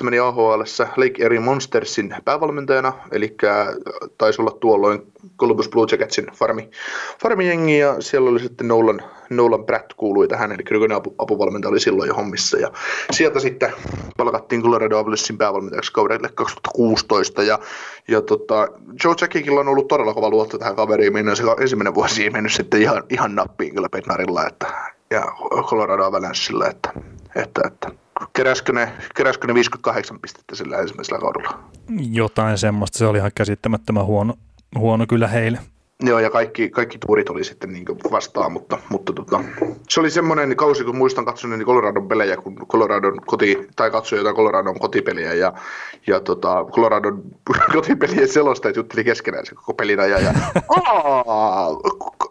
[0.02, 0.62] meni AHL
[0.96, 3.36] Lake Erie Monstersin päävalmentajana, eli
[4.18, 5.02] taisi olla tuolloin
[5.38, 6.70] Columbus Blue Jacketsin farmi,
[7.22, 9.02] farmijengi ja siellä oli sitten Nolan,
[9.36, 12.72] Nolan Pratt kuului tähän, eli nykyinen apu, apuvalmentaja oli silloin jo hommissa ja
[13.10, 13.72] sieltä sitten
[14.16, 17.58] palkattiin Colorado Avalanchein päävalmentajaksi kaudelle 2016 ja,
[18.08, 18.68] ja tota,
[19.04, 22.52] Joe Jackikilla on ollut todella kova luotto tähän kaveriin, minne se ensimmäinen vuosi ei mennyt
[22.52, 24.66] sitten ihan, ihan nappiin kyllä Petnarilla että,
[25.10, 25.22] ja
[25.62, 26.92] Colorado Avalanchella, että,
[27.36, 27.90] että, että
[28.32, 31.58] keräskö ne, keräskö ne 58 pistettä sillä ensimmäisellä kaudella?
[32.10, 34.34] Jotain semmoista, se oli ihan käsittämättömän huono,
[34.78, 35.58] huono kyllä heille.
[36.02, 39.44] Joo, ja kaikki, kaikki tuurit oli sitten niin vastaan, mutta, mutta tota,
[39.88, 44.18] se oli semmoinen kausi, kun muistan katsoneeni niin Coloradon pelejä, kun Coloradon koti, tai katsoin
[44.18, 45.52] jotain Coloradon kotipeliä, ja,
[46.06, 47.22] ja tota, Coloradon
[47.74, 50.32] kotipelien selostajat jutteli keskenään se koko pelin ajan, ja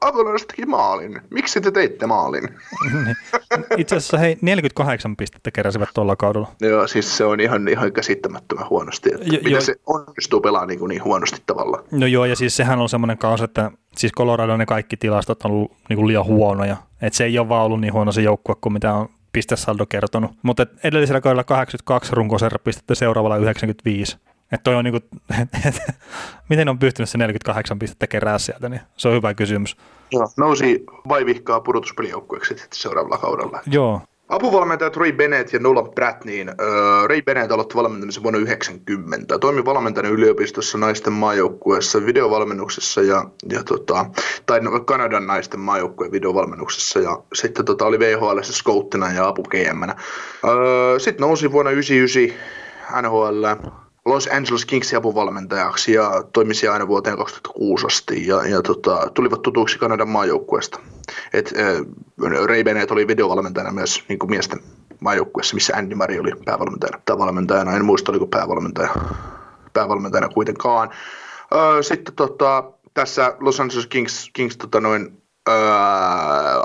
[0.02, 1.22] Avalanche teki maalin.
[1.30, 2.44] Miksi te teitte maalin?
[3.78, 6.48] Itse asiassa hei, 48 pistettä keräsivät tuolla kaudella.
[6.62, 9.10] Joo, siis se on ihan, ihan käsittämättömän huonosti.
[9.14, 9.62] Että jo, miten jo.
[9.62, 11.84] se onnistuu pelaamaan niin, niin huonosti tavalla.
[11.92, 13.61] No joo, ja siis sehän on semmoinen kausi, että
[13.98, 16.78] siis Colorado ne kaikki tilastot on ollut niin kuin liian huonoja.
[17.02, 20.32] Että se ei ole vaan ollut niin huono se joukkue kuin mitä on pistesaldo kertonut.
[20.44, 22.12] Mutta edellisellä kaudella 82
[22.64, 24.18] pistettä, seuraavalla 95.
[24.52, 25.00] Että toi on niinku,
[25.68, 25.82] et,
[26.50, 29.78] miten on pystynyt se 48 pistettä kerää sieltä, niin se on hyvä kysymys.
[30.12, 33.60] Joo, nousi vaivihkaa pudotuspelijoukkueeksi seuraavalla kaudella.
[33.66, 34.02] Joo.
[34.32, 36.56] Apuvalmentajat Ray Bennett ja Nolan Pratt, niin äh,
[37.06, 39.40] Ray Bennett aloitti valmentamisen vuonna 90.
[39.40, 44.06] Toimi valmentajana yliopistossa naisten maajoukkueessa videovalmennuksessa ja, ja tota,
[44.46, 49.44] tai no, Kanadan naisten maajoukkueen videovalmennuksessa ja sitten tota, oli VHL scouttina ja apu.
[49.56, 49.72] Äh,
[50.98, 52.40] sitten nousi vuonna 99
[53.02, 53.46] NHL
[54.06, 59.80] Los Angeles Kingsin apuvalmentajaksi ja toimisi aina vuoteen 2006 asti ja, ja tota, tulivat tutuiksi
[59.80, 60.80] Kanadan maajoukkueesta.
[61.34, 64.60] Et, äh, Ray Bennett oli videovalmentajana myös niin kuin miesten
[65.00, 67.02] maajoukkueessa, missä Andy Murray oli päävalmentajana.
[67.06, 68.90] Tai valmentajana, en muista oliko päävalmentaja,
[69.74, 70.90] päävalmentajana kuitenkaan.
[70.90, 72.64] Äh, sitten tota,
[72.94, 75.56] tässä Los Angeles Kings, Kings tota noin, äh,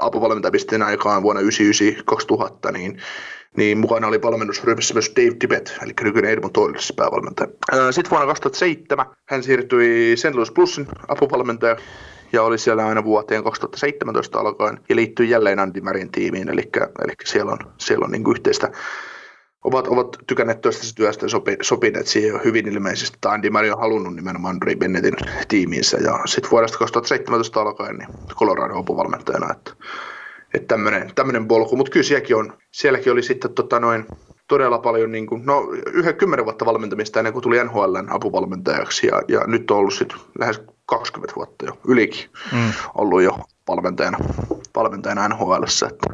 [0.01, 3.03] apuvalmentajapisteen aikaan vuonna 1999-2000, niin
[3.57, 7.49] niin mukana oli valmennusryhmässä myös Dave Tibbett, eli nykyinen Edmund Oilers päävalmentaja.
[7.91, 10.35] Sitten vuonna 2007 hän siirtyi St.
[10.35, 11.77] Louis Plusin apuvalmentaja
[12.33, 16.63] ja oli siellä aina vuoteen 2017 alkaen ja liittyi jälleen Andy Marin tiimiin, eli,
[17.05, 18.71] eli siellä on, siellä on niin yhteistä
[19.65, 23.79] ovat, ovat tykänneet toistensa työstä ja sopi, sopineet siihen hyvin ilmeisesti, että Andy Murray on
[23.79, 25.15] halunnut nimenomaan Ray Bennettin
[25.49, 29.73] tiimiinsä ja sitten vuodesta 2017 alkaen niin Colorado apuvalmentajana, että
[30.55, 34.07] että tämmöinen, tämmöinen polku, mutta kyllä sielläkin, on, sielläkin oli sitten tota noin,
[34.49, 39.23] todella paljon, niin kuin, no yhden kymmenen vuotta valmentamista ennen kuin tuli NHLn apuvalmentajaksi ja,
[39.29, 42.73] ja nyt on ollut sitten lähes 20 vuotta jo, ylikin mm.
[42.95, 44.19] ollut jo valmentajana,
[44.77, 46.07] valmentajana NHLssä, että,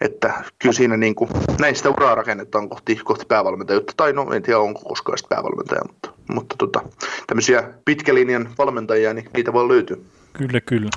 [0.00, 1.30] että kyllä siinä niin kuin,
[1.60, 5.80] näin sitä uraa rakennetaan kohti, kohti päävalmentajuutta, tai no en tiedä onko koskaan sitä päävalmentaja,
[5.88, 6.82] mutta, mutta tota,
[7.26, 9.96] tämmöisiä pitkälinjan valmentajia, niin niitä voi löytyä.
[10.32, 10.90] Kyllä, kyllä.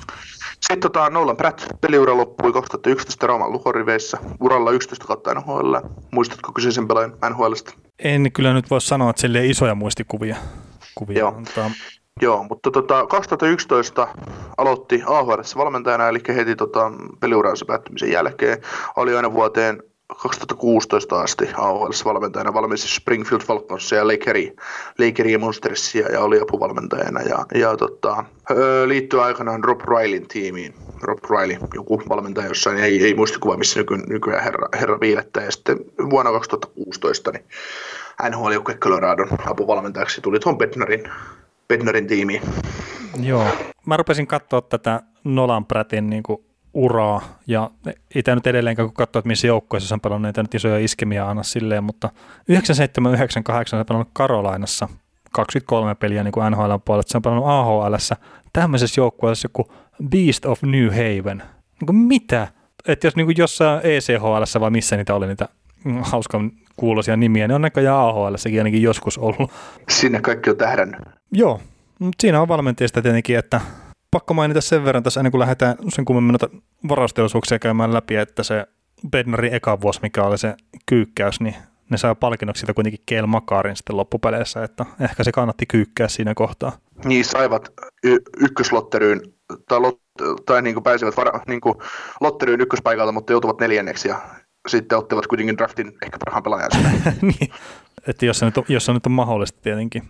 [0.60, 5.74] Sitten tota, Nolan Pratt peliura loppui 2011 Rauman lukoriveissä, uralla 11 kautta NHL.
[6.12, 7.72] Muistatko kyseisen pelaajan NHLstä?
[7.98, 10.36] En kyllä nyt voi sanoa, että sille isoja muistikuvia.
[10.94, 11.32] Kuvia, Joo.
[11.32, 11.70] Mutta...
[12.22, 14.08] Joo, mutta tota, 2011
[14.56, 18.58] aloitti AHL valmentajana, eli heti tota, peliuransa päättymisen jälkeen.
[18.96, 19.82] Oli aina vuoteen
[20.16, 24.56] 2016 asti AHL valmentajana valmensi Springfield Falconsia ja Lakeri,
[24.98, 28.24] Lakeri ja Monstersia ja oli apuvalmentajana ja, ja tota,
[28.86, 30.74] liittyi aikanaan Rob Rileyn tiimiin.
[31.02, 35.40] Rob Riley, joku valmentaja jossain, ei, ei muistikuva missä nyky, nykyään herra, herra viilettä.
[35.40, 35.78] Ja sitten
[36.10, 37.44] vuonna 2016 niin
[38.30, 41.10] NHL joukkue Coloradon apuvalmentajaksi tuli Tom Bednarin,
[41.68, 42.42] Bednarin tiimiin.
[43.20, 43.44] Joo,
[43.86, 46.47] mä rupesin katsoa tätä Nolan Prattin niin kuin
[46.78, 47.70] uraa, ja
[48.14, 51.42] itse nyt edelleenkään kun katsoo, että missä joukkoissa on pelannut, niitä nyt isoja iskemiä anna
[51.42, 52.10] silleen, mutta
[52.48, 54.88] 9798 on pelannut Karolainassa
[55.32, 57.94] 23 peliä niin kuin NHL puolella, se on pelannut AHL,
[58.52, 59.72] tämmöisessä joukkueessa joku
[60.08, 61.42] Beast of New Haven.
[61.80, 62.48] Niin kuin mitä?
[62.88, 65.48] Että jos niin kuin jossain ECHL vai missä niitä oli niitä
[66.00, 69.50] hauskan kuuloisia nimiä, niin on näköjään AHL ainakin joskus ollut.
[69.90, 71.00] Sinne kaikki on tähdännyt.
[71.32, 71.60] Joo,
[71.98, 73.60] mutta siinä on valmentajista tietenkin, että
[74.10, 76.48] pakko mainita sen verran tässä ennen kuin lähdetään sen kummemmin noita
[76.88, 78.66] varausteollisuuksia käymään läpi, että se
[79.10, 80.54] Bednarin eka vuosi, mikä oli se
[80.86, 81.54] kyykkäys, niin
[81.90, 86.34] ne sai palkinnoksi sitä kuitenkin Kel Makarin sitten loppupeleissä, että ehkä se kannatti kyykkää siinä
[86.34, 86.72] kohtaa.
[87.04, 87.72] Niin saivat
[88.04, 89.20] y- ykköslotteryyn,
[89.68, 90.00] tai, lot,
[90.46, 91.74] tai niin kuin pääsivät vara, niin kuin
[92.20, 94.20] lotteryyn ykköspaikalta, mutta joutuvat neljänneksi ja
[94.68, 96.70] sitten ottivat kuitenkin draftin ehkä parhaan pelaajan
[97.22, 97.52] niin,
[98.06, 100.02] että jos se, nyt on, jos se nyt on mahdollista tietenkin.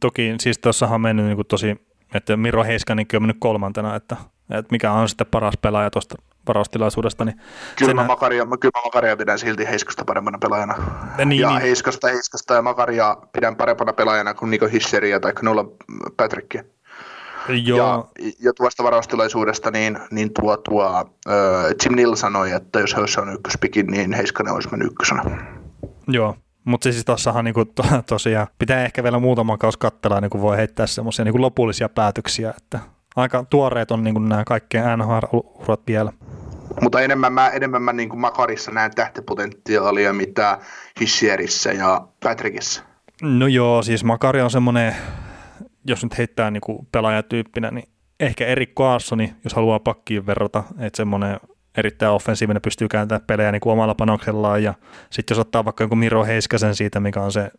[0.00, 1.76] Toki siis tuossahan on mennyt niin kuin tosi
[2.14, 4.16] että Miro Heiskaninkin on mennyt kolmantena, että,
[4.50, 6.14] että mikä on sitten paras pelaaja tuosta
[6.48, 7.24] varaustilaisuudesta.
[7.24, 7.40] Niin
[7.78, 10.74] kyllä, mä Makaria, kyllä mä Makaria pidän silti Heiskasta parempana pelaajana.
[11.18, 11.60] Ja, niin, ja niin.
[11.60, 15.64] Heiskasta, Heiskasta ja Makaria pidän parempana pelaajana kuin Niko Hisseriä tai Knolla
[16.16, 16.64] Patrickia.
[17.48, 17.78] Joo.
[17.78, 18.04] Ja,
[18.40, 21.34] ja tuosta varaustilaisuudesta, niin, niin tuo, tuo äh,
[21.84, 25.22] Jim Neal sanoi, että jos he olisivat ykköspikin, niin Heiskanen olisi mennyt ykkösenä.
[26.08, 30.56] Joo, mutta siis tuossahan niinku to, tosiaan pitää ehkä vielä muutama kaus katsella, niin voi
[30.56, 32.78] heittää semmoisia niinku lopullisia päätöksiä, että
[33.16, 36.12] aika tuoreet on niinku nämä kaikkien NHL-urat vielä.
[36.80, 40.58] Mutta enemmän mä, enemmän mä niin Makarissa näen tähtipotentiaalia, mitä
[41.00, 42.82] Hissierissä ja Patrickissa.
[43.22, 44.96] No joo, siis Makari on semmoinen,
[45.84, 47.88] jos nyt heittää niinku pelaajatyyppinä, niin
[48.20, 51.40] ehkä Erik Kaassoni, jos haluaa pakkiin verrata, että semmoinen
[51.76, 54.74] erittäin offensiivinen, pystyy kääntämään pelejä niin kuin omalla panoksellaan ja
[55.10, 57.50] sitten jos ottaa vaikka joku Miro Heiskasen siitä, mikä on se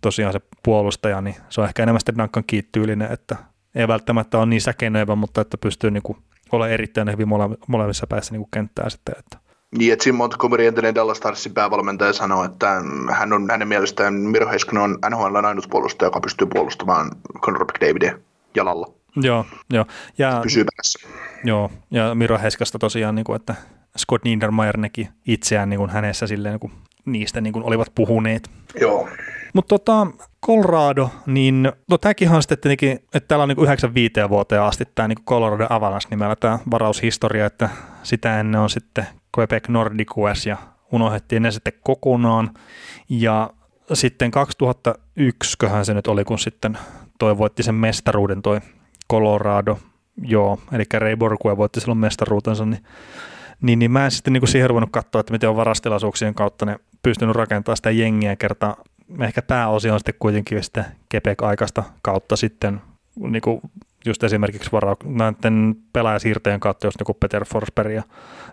[0.00, 3.36] tosiaan se puolustaja, niin se on ehkä enemmän sitten Duncan Keith-tyylinen, että
[3.74, 6.18] ei välttämättä ole niin säkenöivä, mutta että pystyy niin kuin
[6.52, 9.14] olemaan erittäin hyvin mole- molemmissa päissä niin kuin kenttää sitten.
[9.18, 9.38] Että.
[9.78, 14.50] Niin, että Jim Montgomery, entinen Dallas Starsin päävalmentaja, sanoi, että hän on hänen mielestään Miro
[14.50, 18.18] Heiskanen on NHL ainut puolustaja, joka pystyy puolustamaan Conor McDavidia
[18.54, 19.01] jalalla.
[19.16, 19.86] Joo, joo.
[20.18, 21.08] Ja, pysyy perässä.
[21.44, 23.54] Joo, ja Miro Heskasta tosiaan, niin kuin, että
[23.98, 26.72] Scott Niedermayer näki itseään niin kuin hänessä silleen, niin kuin
[27.04, 28.50] niistä niin kuin olivat puhuneet.
[28.80, 29.08] Joo.
[29.52, 30.06] Mutta tota,
[30.46, 35.08] Colorado, niin no tämäkin on sitten tietenkin, että täällä on niin 95 vuoteen asti tämä
[35.08, 37.68] niin Colorado Avalanche nimellä tämä varaushistoria, että
[38.02, 39.06] sitä ennen on sitten
[39.38, 40.56] Quebec Nordiques ja
[40.92, 42.50] unohdettiin ne sitten kokonaan.
[43.08, 43.50] Ja
[43.92, 46.78] sitten 2001, köhän se nyt oli, kun sitten
[47.18, 48.60] toi voitti sen mestaruuden toi
[49.12, 49.78] Colorado,
[50.22, 52.84] joo, eli Ray Borgue voitti silloin mestaruutensa, niin,
[53.62, 56.76] niin, niin mä en sitten niin siihen ruvennut katsoa, että miten on varastilaisuuksien kautta ne
[57.02, 58.76] pystynyt rakentamaan sitä jengiä kertaa.
[59.20, 62.80] Ehkä pääosio on sitten kuitenkin sitten Kepek-aikaista kautta sitten
[63.16, 63.60] niin kuin
[64.06, 68.02] just esimerkiksi vara- näiden pelaajasiirtojen kautta, jos niin Peter Forsberg ja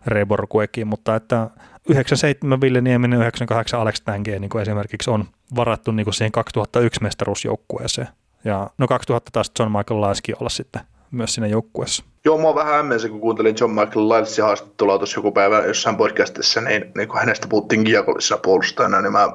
[0.06, 1.50] Ray Borguekin, mutta että
[1.90, 5.26] 97 Ville Nieminen, 98 Alex Tange niin kuin esimerkiksi on
[5.56, 8.08] varattu niin kuin siihen 2001 mestaruusjoukkueeseen.
[8.44, 12.04] Ja no 2000 taas John Michael Laiski olla sitten myös siinä joukkueessa.
[12.26, 16.62] Joo, mua vähän hämmensi, kun kuuntelin John Michael Lylesin haastattelua tuossa joku päivä jossain podcastissa,
[16.62, 19.28] niin, niin kun hänestä puhuttiin kiekollisena puolustajana, niin mä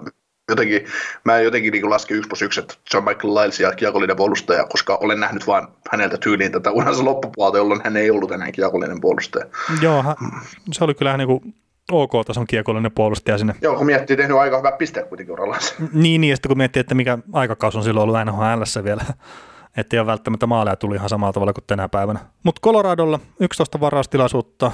[0.48, 0.86] jotenkin,
[1.24, 4.97] mä jotenkin niin lasken 1 plus 1, että John Michael Lyles ja kiekollinen puolustaja, koska
[4.97, 9.47] olen nähnyt vain häneltä tyyliin tätä uransa loppupuolta, jolloin hän ei ollut enää kiekollinen puolustaja.
[9.82, 10.05] Joo,
[10.72, 11.55] se oli kyllä niin kuin
[11.93, 13.55] OK-tason kiekollinen puolustaja sinne.
[13.62, 15.74] Joo, kun miettii, tehnyt aika hyvä piste kuitenkin urallansa.
[15.93, 19.05] Niin, niin, ja sitten kun miettii, että mikä aikakaus on silloin ollut NHL vielä,
[19.77, 22.20] ettei ole välttämättä maaleja tuli ihan samalla tavalla kuin tänä päivänä.
[22.43, 24.73] Mutta Coloradolla 11 varaustilaisuutta,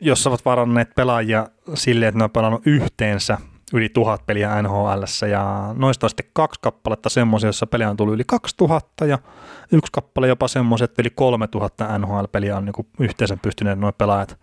[0.00, 3.38] jossa ovat varanneet pelaajia silleen, että ne on pelannut yhteensä
[3.72, 8.14] yli tuhat peliä NHL, ja noista on sitten kaksi kappaletta semmoisia, joissa peliä on tullut
[8.14, 9.18] yli 2000, ja
[9.72, 14.38] yksi kappale jopa semmoisia, että yli 3000 NHL-peliä on niin yhteensä pystyneet nuo pelaajat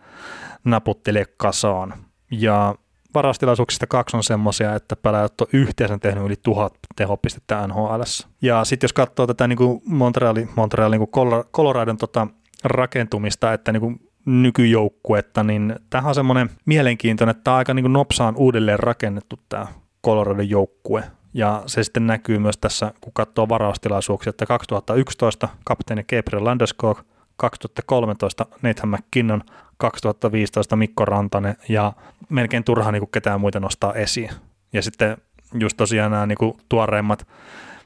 [0.63, 1.93] naputtelemaan kasaan.
[2.31, 2.75] Ja
[3.13, 8.01] varastilaisuuksista kaksi on semmoisia, että pelaajat on yhteensä tehnyt yli tuhat tehopistettä NHL.
[8.41, 12.27] Ja sitten jos katsoo tätä niin kuin Montrealin, Montrealin niin kuin Coloradon tota
[12.63, 17.83] rakentumista, että niin kuin nykyjoukkuetta, niin tämähän on semmoinen mielenkiintoinen, että tämä on aika niin
[17.83, 19.67] kuin nopsaan uudelleen rakennettu tämä
[20.05, 21.03] Coloradon joukkue.
[21.33, 26.99] Ja se sitten näkyy myös tässä, kun katsoo varaustilaisuuksia, että 2011 kapteeni Gabriel Landeskog,
[27.37, 29.41] 2013 Nathan McKinnon,
[29.77, 31.93] 2015 Mikko Rantanen ja
[32.29, 34.29] melkein turha niin kuin ketään muita nostaa esiin.
[34.73, 35.17] Ja sitten
[35.53, 37.27] just tosiaan nämä niin kuin tuoreimmat,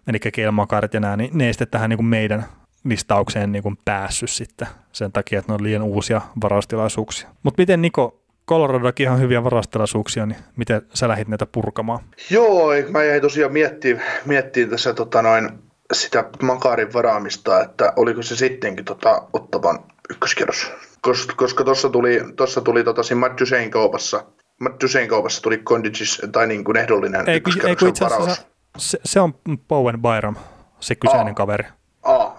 [0.08, 2.46] eli Kelmakarit ja nämä, niin ne ei sitten tähän niin kuin meidän
[2.84, 7.30] listaukseen niin kuin päässyt sitten sen takia, että ne on liian uusia varaustilaisuuksia.
[7.44, 12.00] Mutta miten Niko, Coloradokin ihan hyviä varaustilaisuuksia, niin miten sä lähdit näitä purkamaan?
[12.30, 15.50] Joo, mä jäin tosiaan miettimään, miettimään tässä tota noin,
[15.94, 19.80] sitä Makarin varaamista, että oliko se sittenkin tota, ottavan
[20.10, 20.72] ykköskierros.
[21.02, 24.24] Koska, koska tuossa tuli, tossa tuli tota, siinä Matt Dusein kaupassa,
[24.60, 28.46] Matt Dusein kaupassa tuli Kondicis, tai niin kuin ehdollinen ei, ei, itse asiassa
[28.78, 29.34] se, se, on
[29.68, 30.36] Bowen Byram,
[30.80, 31.34] se kyseinen Aa.
[31.34, 31.64] kaveri.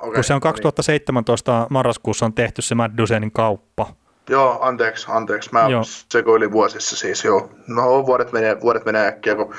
[0.05, 0.15] Okay.
[0.15, 1.67] Kun se on 2017 niin.
[1.71, 3.87] marraskuussa on tehty se Matt Duseinin kauppa.
[4.29, 5.51] Joo, anteeksi, anteeksi.
[5.53, 5.83] Mä joo.
[5.85, 7.51] sekoilin vuosissa siis, joo.
[7.69, 9.55] No vuodet menee, vuodet menee äkkiä, kun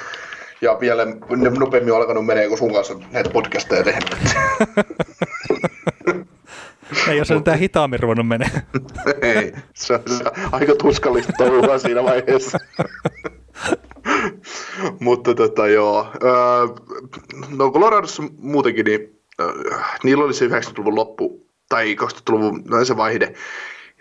[0.61, 1.05] ja vielä
[1.59, 4.15] nopeammin on alkanut menee, kun sun kanssa näitä podcasteja tehnyt.
[7.07, 8.49] Ei, jos se mitään hitaammin ruvennut menee.
[9.21, 12.57] Ei, se on, se on aika tuskallista touhua siinä vaiheessa.
[14.99, 16.07] Mutta tota joo,
[17.57, 19.19] no Coloradossa muutenkin, niin
[20.03, 23.33] niillä oli se 90-luvun loppu, tai 2000-luvun no se vaihde,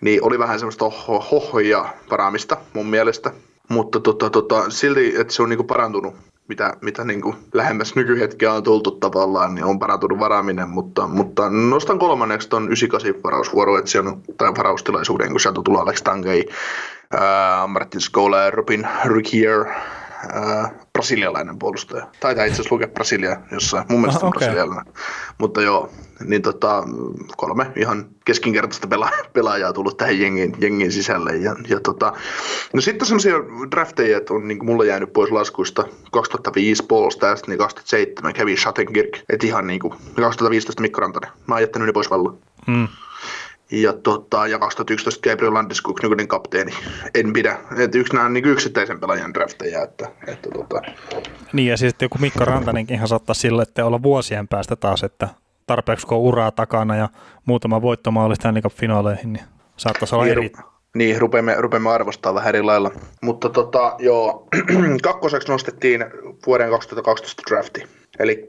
[0.01, 0.85] niin oli vähän semmoista
[1.31, 3.31] hohoja varaamista mun mielestä.
[3.69, 6.15] Mutta tota, tota, silti, että se on niinku parantunut
[6.49, 11.51] mitä, mitä niin kuin lähemmäs nykyhetkeä on tultu tavallaan, niin on parantunut varaaminen, mutta, mutta
[11.51, 16.49] nostan kolmanneksi tuon 98 varausvuoro, että siellä on, tai varaustilaisuuden, kun sieltä tulee Alex Tangei,
[17.15, 19.67] äh, Martin Skola ja Robin Rikier,
[20.93, 22.07] brasilialainen puolustaja.
[22.21, 24.39] Taitaa itse asiassa lukea Brasilia jossain, mun mielestä ah, okay.
[24.41, 24.95] brasilialainen.
[25.39, 25.91] Mutta joo,
[26.25, 26.85] niin tota,
[27.37, 31.37] kolme ihan keskinkertaista pela- pelaajaa tullut tähän jengin, jengin sisälle.
[31.37, 32.13] Ja, ja tota,
[32.73, 33.35] no sitten semmoisia
[33.71, 35.85] drafteja, että on niin mulla jäänyt pois laskuista.
[36.13, 41.31] 2005 Paul Stast, niin 2007 kävi Schattenkirk, että ihan niin kuin 2015 Mikko Rantanen.
[41.47, 42.39] Mä oon jättänyt ne pois vallan.
[42.67, 42.89] Mm.
[43.71, 46.73] Ja, tota, ja 2011 Gabriel Landeskog, nykyinen kapteeni.
[47.15, 47.59] En pidä.
[47.79, 49.83] Että yksi nämä niin yksittäisen pelaajan drafteja.
[49.83, 50.81] Että, että, tota.
[51.53, 55.29] Niin ja siis joku Mikko Rantanenkin ihan saattaa sille, että olla vuosien päästä taas, että
[55.67, 57.09] tarpeeksi kun on uraa takana ja
[57.45, 59.45] muutama voittomaali Stanley Cup-finaaleihin, niin
[59.77, 60.53] saattaisi olla niin, eri.
[60.95, 62.91] Niin, rupeamme, rupeamme arvostaa vähän eri lailla.
[63.23, 64.49] Mutta tota, joo,
[65.03, 66.05] kakkoseksi nostettiin
[66.47, 67.83] vuoden 2012 drafti.
[68.19, 68.47] Eli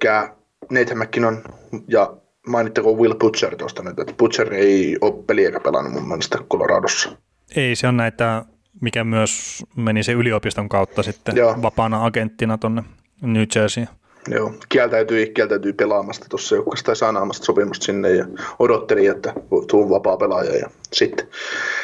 [0.71, 1.43] Nathan McKinnon
[1.87, 2.13] ja
[2.45, 7.17] mainittako Will Butcher tuosta nyt, että Butcher ei ole peliä pelannut mun mielestä Coloradossa.
[7.55, 8.45] Ei, se on näitä,
[8.81, 11.55] mikä myös meni se yliopiston kautta sitten Joo.
[11.61, 12.83] vapaana agenttina tuonne
[13.21, 13.85] New Jersey.
[14.27, 18.25] Joo, kieltäytyi, kieltäytyi pelaamasta tuossa joukkueessa tai saanaamasta sopimusta sinne ja
[18.59, 19.33] odotteli, että
[19.67, 21.27] tuun vapaa pelaaja ja sitten,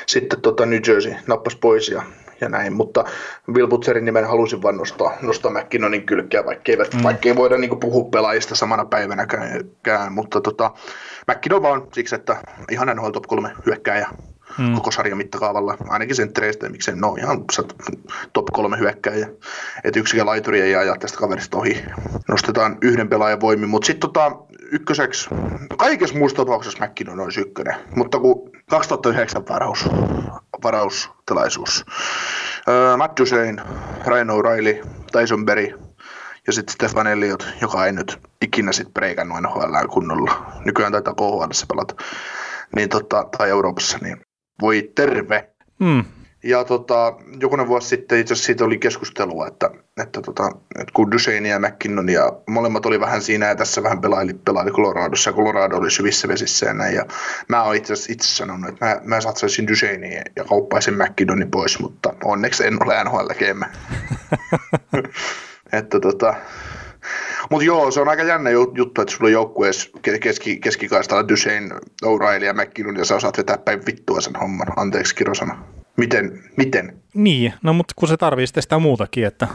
[0.07, 2.03] sitten tota New Jersey nappasi pois ja,
[2.41, 3.03] ja näin, mutta
[3.49, 7.03] Will Butcherin nimen halusin vain nostaa, nostaa McKinnonin kylkeä, vaikka ei, mm.
[7.03, 10.71] vaikka ei voida niin puhua pelaajista samana päivänäkään, mutta tota,
[11.31, 14.07] McKinnon vaan siksi, että ihan NHL top 3 hyökkääjä
[14.57, 14.75] mm.
[14.75, 17.43] koko sarjan mittakaavalla, ainakin senttereistä, miksei no ihan
[18.33, 19.27] top kolme hyökkääjä.
[19.83, 21.83] Että yksikään laituri ei ajaa tästä kaverista ohi.
[22.29, 24.31] Nostetaan yhden pelaajan voimin, mutta sitten tota,
[24.71, 25.29] ykköseksi,
[25.77, 29.89] kaikessa muussa tapauksessa McKinnon olisi ykkönen, mutta kun 2009 varaus,
[30.63, 31.85] varaustilaisuus,
[32.67, 33.63] uh, Matt Duchesne,
[34.05, 35.79] Ryan O'Reilly, Tyson Berry,
[36.47, 40.51] ja sitten Stefan Elliot, joka ei nyt ikinä sitten preikannut NHL kunnolla.
[40.65, 41.95] Nykyään taitaa KHL pelata.
[42.75, 44.17] Niin tota, tai Euroopassa, niin
[44.61, 45.49] voi terve.
[45.79, 46.03] Mm.
[46.43, 49.69] Ja tota, jokunen vuosi sitten itse asiassa siitä oli keskustelua, että,
[50.01, 54.01] että, tota, että kun Duchesne ja McKinnon ja molemmat oli vähän siinä ja tässä vähän
[54.01, 56.95] pelaili, pelaili Coloradossa ja Colorado oli syvissä vesissä ja näin.
[56.95, 57.05] Ja
[57.47, 61.79] mä oon itse asiassa itse sanonut, että mä, mä satsaisin Duchesneen ja kauppaisin McKinnonin pois,
[61.79, 63.27] mutta onneksi en ole nhl
[65.79, 66.33] että tota,
[67.49, 69.89] mutta joo, se on aika jännä juttu, että sulla on joukkueessa
[70.21, 74.67] keski, keskikaistalla Duchesne, O'Reilly ja McKinnon, ja sä osaat vetää päin vittua sen homman.
[74.75, 75.80] Anteeksi kirosana.
[75.97, 76.43] Miten?
[76.57, 77.01] Miten?
[77.13, 79.47] Niin, no mutta kun se tarvii sitten sitä muutakin, että...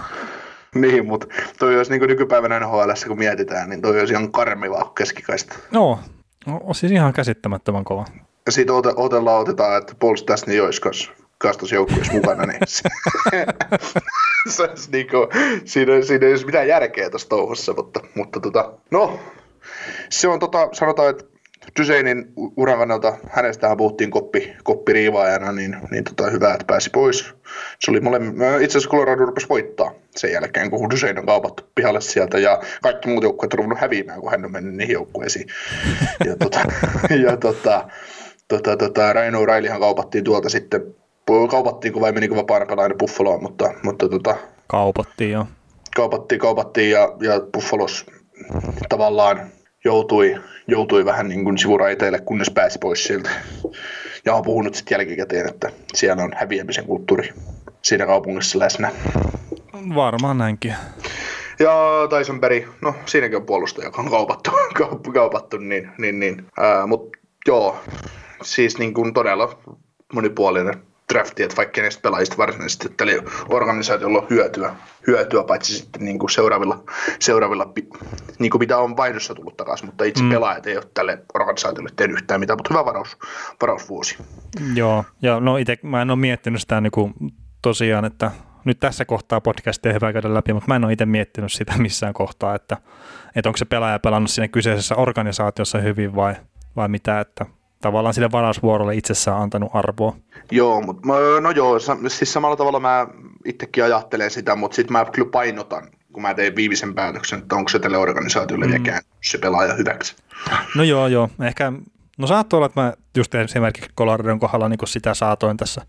[0.74, 1.26] niin, mutta
[1.58, 5.54] toi olisi niin nykypäivänä NHL, kun mietitään, niin toi olisi ihan karmiva keskikaista.
[5.70, 5.98] No,
[6.46, 8.04] on siis ihan käsittämättömän kova.
[8.46, 10.14] Ja siitä otellaan otetaan, että Paul
[10.46, 12.88] niin olisi kastusjoukkueessa mukana, niin se,
[14.56, 15.28] se, niin kuin,
[15.64, 19.20] siinä, siinä ei olisi mitään järkeä tuossa touhussa, mutta, mutta tota, no,
[20.10, 21.24] se on tota, sanotaan, että
[21.80, 27.34] Dyseinin uran kannalta, hänestähän puhuttiin koppi, koppiriivaajana, niin, niin tota, hyvä, että pääsi pois.
[27.80, 28.16] Se oli mole,
[28.60, 33.08] itse asiassa Colorado rupesi voittaa sen jälkeen, kun Dysein on kaupattu pihalle sieltä, ja kaikki
[33.08, 35.46] muut joukkueet on ruvennut häviämään, kun hän on mennyt niihin joukkueisiin.
[36.24, 36.60] Ja, tota,
[37.26, 37.88] ja tota,
[38.48, 40.94] tota, tota, Raino O'Reillyhan kaupattiin tuolta sitten
[41.50, 44.36] kaupattiinko vai menikö vapaana pelaajana Buffaloon, mutta, mutta tota,
[44.66, 45.44] kaupattiin.
[45.96, 48.06] Kaupattiin, kaupattiin ja, ja Buffalos
[48.88, 49.50] tavallaan
[49.86, 50.36] joutui,
[50.66, 53.30] joutui vähän niin kuin sivuraiteille, kunnes pääsi pois sieltä.
[54.24, 57.28] Ja on puhunut sitten jälkikäteen, että siellä on häviämisen kulttuuri
[57.82, 58.90] siinä kaupungissa läsnä.
[59.94, 60.74] Varmaan näinkin.
[61.58, 61.72] Ja
[62.10, 64.50] Tyson Berry, no siinäkin on puolustaja, joka on kaupattu,
[65.14, 66.46] kaupattu niin, niin, niin.
[66.86, 67.76] mutta joo,
[68.42, 69.58] siis niin kuin todella
[70.12, 70.74] monipuolinen
[71.12, 73.12] drafti, että vaikka kenestä pelaajista varsinaisesti tällä
[73.48, 74.74] organisaatiolla on hyötyä,
[75.06, 76.84] hyötyä paitsi sitten niin kuin seuraavilla,
[77.18, 77.72] seuraavilla
[78.38, 80.30] niin kuin mitä on vaihdossa tullut takaisin, mutta itse mm.
[80.30, 83.16] pelaajat ei ole tälle organisaatiolle tehnyt yhtään mitään, mutta hyvä varaus,
[83.62, 84.18] varausvuosi.
[84.74, 87.14] Joo, ja no itse mä en ole miettinyt sitä niin kuin
[87.62, 88.30] tosiaan, että
[88.64, 92.14] nyt tässä kohtaa podcastia hyvä käydä läpi, mutta mä en ole itse miettinyt sitä missään
[92.14, 92.76] kohtaa, että,
[93.36, 96.34] että onko se pelaaja pelannut siinä kyseisessä organisaatiossa hyvin vai,
[96.76, 97.46] vai mitä, että
[97.80, 100.16] tavallaan sille varausvuorolle itsessään antanut arvoa.
[100.50, 101.02] Joo, mutta
[101.40, 101.78] no joo,
[102.08, 103.06] siis samalla tavalla mä
[103.44, 107.68] itsekin ajattelen sitä, mutta sitten mä kyllä painotan, kun mä tein viimeisen päätöksen, että onko
[107.68, 108.84] se tälle organisaatiolle mm.
[109.24, 110.16] se pelaaja hyväksi.
[110.74, 111.28] No joo, joo.
[111.42, 111.72] Ehkä,
[112.16, 115.82] no saattoi olla, että mä just esimerkiksi Coloradon kohdalla niin sitä saatoin tässä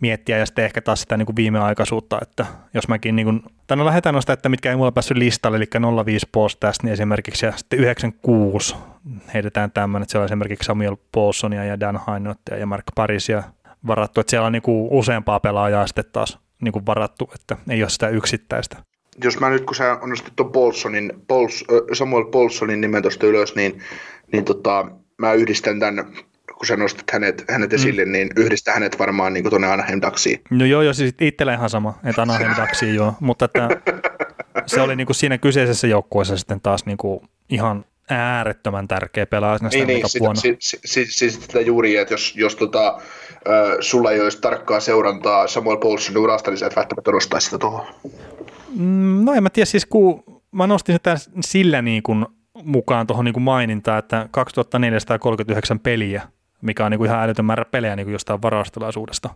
[0.00, 3.84] miettiä ja sitten ehkä taas sitä niin viimeaikaisuutta, että jos mäkin niin kuin, tai no
[3.84, 5.66] lähdetään noista, että mitkä ei mulla päässyt listalle, eli
[6.04, 8.76] 05 post tästä, niin esimerkiksi ja sitten 96
[9.34, 13.42] heitetään tämmöinen, että siellä on esimerkiksi Samuel Paulsonia ja Dan Hainottia ja Mark Parisia
[13.86, 17.82] varattu, että siellä on niin kuin useampaa pelaajaa sitten taas niin kuin varattu, että ei
[17.82, 18.76] ole sitä yksittäistä.
[19.24, 23.82] Jos mä nyt, kun sä nostit tuon Paulsonin, Pauls, Samuel Paulsonin nimen tuosta ylös, niin,
[24.32, 24.86] niin tota,
[25.18, 26.06] mä yhdistän tämän
[26.58, 28.12] kun sä nostat hänet, hänet esille, mm.
[28.12, 30.40] niin yhdistä hänet varmaan niin tuonne Anaheim Ducksiin.
[30.50, 33.68] No joo, joo, siis itsellä ihan sama, että Anaheim Ducksiin joo, mutta että
[34.66, 39.58] se oli niin kuin siinä kyseisessä joukkueessa sitten taas niin kuin ihan äärettömän tärkeä pelaaja
[39.70, 44.20] niin, niin, sitä, siis, siis, siis sitä juuri, että jos, jos tota, äh, sulla ei
[44.20, 47.86] olisi tarkkaa seurantaa Samuel Paulsonin urasta, niin sä et välttämättä nostaisi sitä tuohon.
[48.76, 52.26] Mm, no en mä tiedä, siis kun mä nostin sitä sillä niin kuin
[52.64, 56.22] mukaan tuohon niin mainintaan, että 2439 peliä
[56.62, 59.30] mikä on niin kuin ihan älytön määrä pelejä niin kuin jostain varaustilaisuudesta.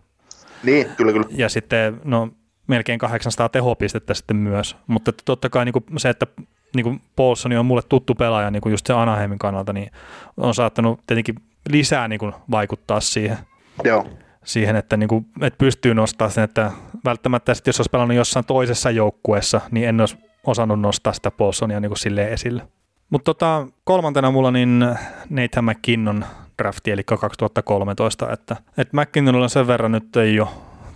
[0.63, 1.27] Niin, kyllä, kyllä.
[1.29, 2.29] Ja sitten no,
[2.67, 6.27] melkein 800 tehopistettä sitten myös, mutta totta kai niin kuin se, että
[6.75, 9.91] niin kuin Paulson on mulle tuttu pelaaja niin kuin just se Anaheimin kannalta, niin
[10.37, 11.35] on saattanut tietenkin
[11.69, 13.37] lisää niin kuin vaikuttaa siihen.
[13.83, 14.07] Joo.
[14.45, 16.71] Siihen, että, niin kuin, että pystyy nostamaan sen, että
[17.05, 21.79] välttämättä sitten jos olisi pelannut jossain toisessa joukkueessa, niin en olisi osannut nostaa sitä Paulsonia
[21.79, 22.67] niin kuin silleen esille.
[23.13, 24.85] Mutta tota, kolmantena mulla niin
[25.29, 26.25] Nathan McKinnon
[26.57, 30.47] drafti, eli 2013, että, että McKinnonilla sen verran nyt ei ole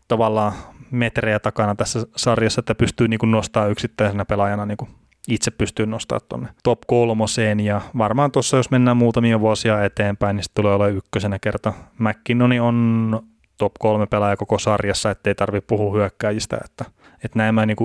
[0.07, 0.53] tavallaan
[0.91, 4.77] metrejä takana tässä sarjassa, että pystyy niin nostaa yksittäisenä pelaajana niin
[5.27, 10.45] itse pystyy nostaa tuonne top kolmoseen ja varmaan tuossa jos mennään muutamia vuosia eteenpäin, niin
[10.53, 11.73] tulee olla ykkösenä kerta.
[11.99, 13.19] McKinnoni on
[13.57, 16.85] top kolme pelaaja koko sarjassa, ettei tarvitse puhua hyökkäjistä, että,
[17.23, 17.77] että näin mä niin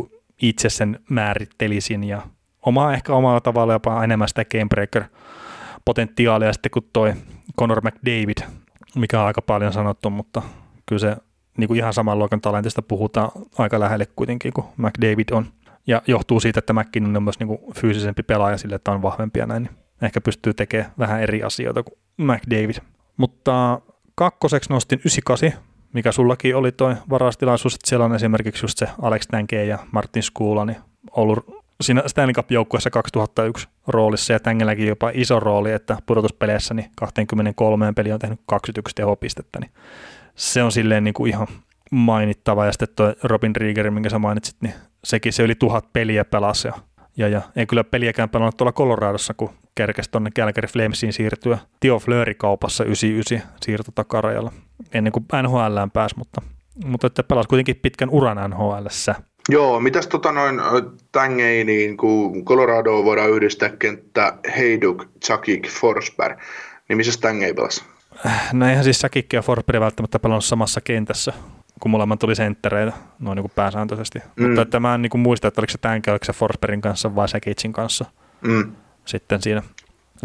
[0.42, 2.22] itse sen määrittelisin ja
[2.66, 5.05] omaa ehkä omalla tavalla jopa enemmän sitä gamebreaker
[5.84, 7.14] potentiaalia sitten kuin toi
[7.59, 8.62] Conor McDavid
[8.94, 10.43] mikä on aika paljon sanottu, mutta
[10.86, 11.16] kyllä se
[11.56, 15.47] niin kuin ihan saman luokan talentista puhutaan aika lähelle kuitenkin kuin McDavid on.
[15.86, 19.40] Ja johtuu siitä, että McKinnon on myös niin kuin fyysisempi pelaaja sille, että on vahvempi
[19.40, 19.62] ja näin.
[19.62, 22.76] Niin ehkä pystyy tekemään vähän eri asioita kuin McDavid.
[23.16, 23.80] Mutta
[24.14, 25.52] kakkoseksi nostin 98,
[25.93, 30.22] mikä sullakin oli toi varastilaisuus, että siellä on esimerkiksi just se Alex Tänke ja Martin
[30.22, 30.76] Skula, niin
[31.10, 37.92] ollut siinä Stanley Cup-joukkueessa 2001 roolissa ja Tängelläkin jopa iso rooli, että pudotuspeleissä niin 23
[37.92, 39.70] peli on tehnyt 21 tehopistettä, niin
[40.34, 41.46] se on silleen niin kuin ihan
[41.90, 42.66] mainittava.
[42.66, 46.68] Ja sitten tuo Robin Rieger, minkä sä mainitsit, niin sekin se yli tuhat peliä pelasi
[46.68, 46.74] ja,
[47.16, 51.98] ja, ja ei kyllä peliäkään pelannut tuolla Coloradossa, kun kerkesi tuonne Calgary Flamesiin siirtyä Tio
[51.98, 54.52] Fleury kaupassa 99 siirto takarajalla
[54.92, 56.42] ennen kuin NHLään pääsi, mutta,
[56.84, 59.14] mutta että pelasi kuitenkin pitkän uran NHLssä.
[59.48, 60.60] Joo, mitäs tota noin
[61.12, 66.39] Tangei, niin kun Colorado voidaan yhdistää kenttä Heiduk, Chakik, Forsberg,
[66.89, 67.85] niin missä Tangei pelasi?
[68.52, 71.32] No eihän siis Sakikki ja Forsberg välttämättä pelannut samassa kentässä,
[71.81, 74.19] kun molemmat tuli senttereitä noin niin kuin pääsääntöisesti.
[74.36, 74.47] Mm.
[74.47, 77.14] Mutta että mä en niin kuin muista, että oliko se Tangei, oliko se Forsbergin kanssa
[77.14, 78.05] vai Sakicin kanssa
[78.40, 78.73] mm.
[79.05, 79.62] sitten siinä.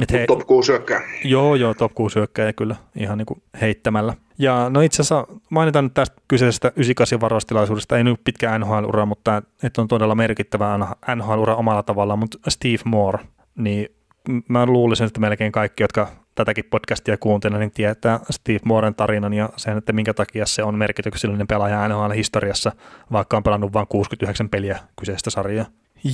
[0.01, 1.01] Et he, top 6 syökkää.
[1.23, 4.13] Joo, joo, top 6 syökkää kyllä ihan niin kuin heittämällä.
[4.39, 9.41] Ja no itse asiassa mainitaan nyt tästä kyseisestä 98 varostilaisuudesta, ei nyt pitkä NHL-ura, mutta
[9.63, 10.77] että on todella merkittävä
[11.15, 13.19] NHL-ura omalla tavallaan, mutta Steve Moore,
[13.55, 13.87] niin
[14.49, 19.49] mä luulisin, että melkein kaikki, jotka tätäkin podcastia kuuntelevat, niin tietää Steve Mooren tarinan ja
[19.55, 22.71] sen, että minkä takia se on merkityksellinen pelaaja NHL-historiassa,
[23.11, 25.65] vaikka on pelannut vain 69 peliä kyseistä sarjaa.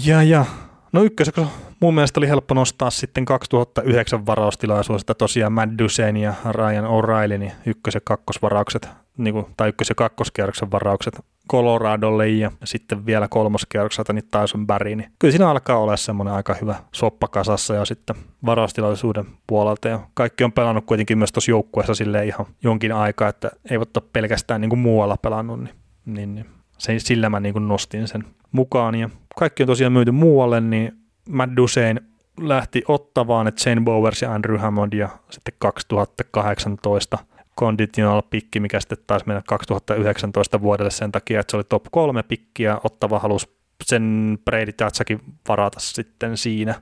[0.06, 0.46] Ja, ja
[0.94, 1.42] No ykköseksi
[1.80, 7.52] mun mielestä oli helppo nostaa sitten 2009 varaustilaisuudesta tosiaan Matt Duchesne ja Ryan O'Reilly, niin
[7.66, 14.14] ykkös- ja kakkosvaraukset, niin kuin, tai ykkös- ja kakkoskierroksen varaukset Coloradolle ja sitten vielä kolmoskierrokselta
[14.14, 18.16] niin Tyson Barry, niin kyllä siinä alkaa olla semmoinen aika hyvä soppa kasassa ja sitten
[18.46, 19.88] varaustilaisuuden puolelta.
[19.88, 24.10] Ja kaikki on pelannut kuitenkin myös tuossa joukkueessa sille ihan jonkin aikaa, että eivät ole
[24.14, 25.76] pelkästään niin kuin muualla pelannut, niin,
[26.06, 26.46] niin, niin
[26.78, 28.24] sen, sillä mä niin kuin nostin sen
[28.54, 28.96] mukaan.
[28.96, 30.98] Ja kaikki on tosiaan myyty muualle, niin
[31.30, 32.02] Matt Dusein
[32.40, 37.18] lähti ottavaan, että Shane Bowers ja Andrew Hammond ja sitten 2018
[37.60, 42.24] conditional pikki, mikä sitten taisi mennä 2019 vuodelle sen takia, että se oli top kolme
[42.24, 43.50] pikkiä, ottava halusi
[43.84, 46.82] sen Brady Tatsakin varata sitten siinä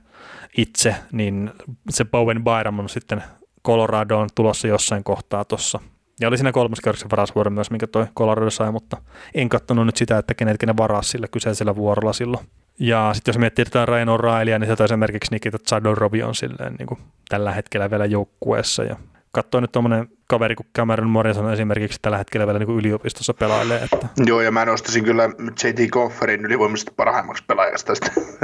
[0.56, 1.50] itse, niin
[1.90, 3.22] se Bowen Byram on sitten
[3.66, 5.80] Coloradoon tulossa jossain kohtaa tuossa
[6.20, 8.96] ja oli siinä kolmas kerroksen varasvuoro myös, minkä toi Colorado sai, mutta
[9.34, 12.46] en katsonut nyt sitä, että kenet ne varas sillä kyseisellä vuorolla silloin.
[12.78, 16.86] Ja sitten jos miettii jotain Ryan O'Reillya, niin sieltä esimerkiksi Nikita Zadorovi on silleen niin
[16.86, 18.84] kuin tällä hetkellä vielä joukkueessa.
[18.84, 18.96] Ja
[19.32, 23.82] katsoin nyt tuommoinen kaveri kuin Cameron Morrison esimerkiksi tällä hetkellä vielä niin kuin yliopistossa pelailee.
[23.82, 24.08] Että...
[24.26, 25.24] Joo, ja mä nostaisin kyllä
[25.64, 25.90] J.T.
[25.90, 27.92] Kofferin ylivoimaisesti parhaimmaksi pelaajasta.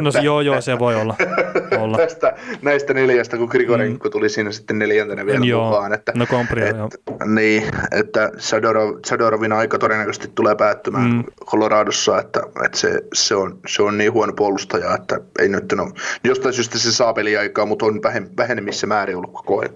[0.01, 1.17] No joo, joo, se voi olla.
[1.83, 1.97] olla.
[1.97, 4.11] Tästä, näistä neljästä, kun Grigorenko mm.
[4.11, 5.65] tuli siinä sitten neljäntenä vielä joo.
[5.65, 5.93] mukaan.
[5.93, 6.89] Että, no kompria, et, joo.
[7.25, 11.25] Niin, että Sadorov, Sadorovin aika todennäköisesti tulee päättymään mm.
[11.47, 15.91] Coloradossa, että, että se, se, on, se on niin huono puolustaja, että ei nyt no,
[16.25, 18.01] jostain syystä se saa peliaikaa, mutta on
[18.37, 19.75] vähenemmissä määrin ollut koko ajan.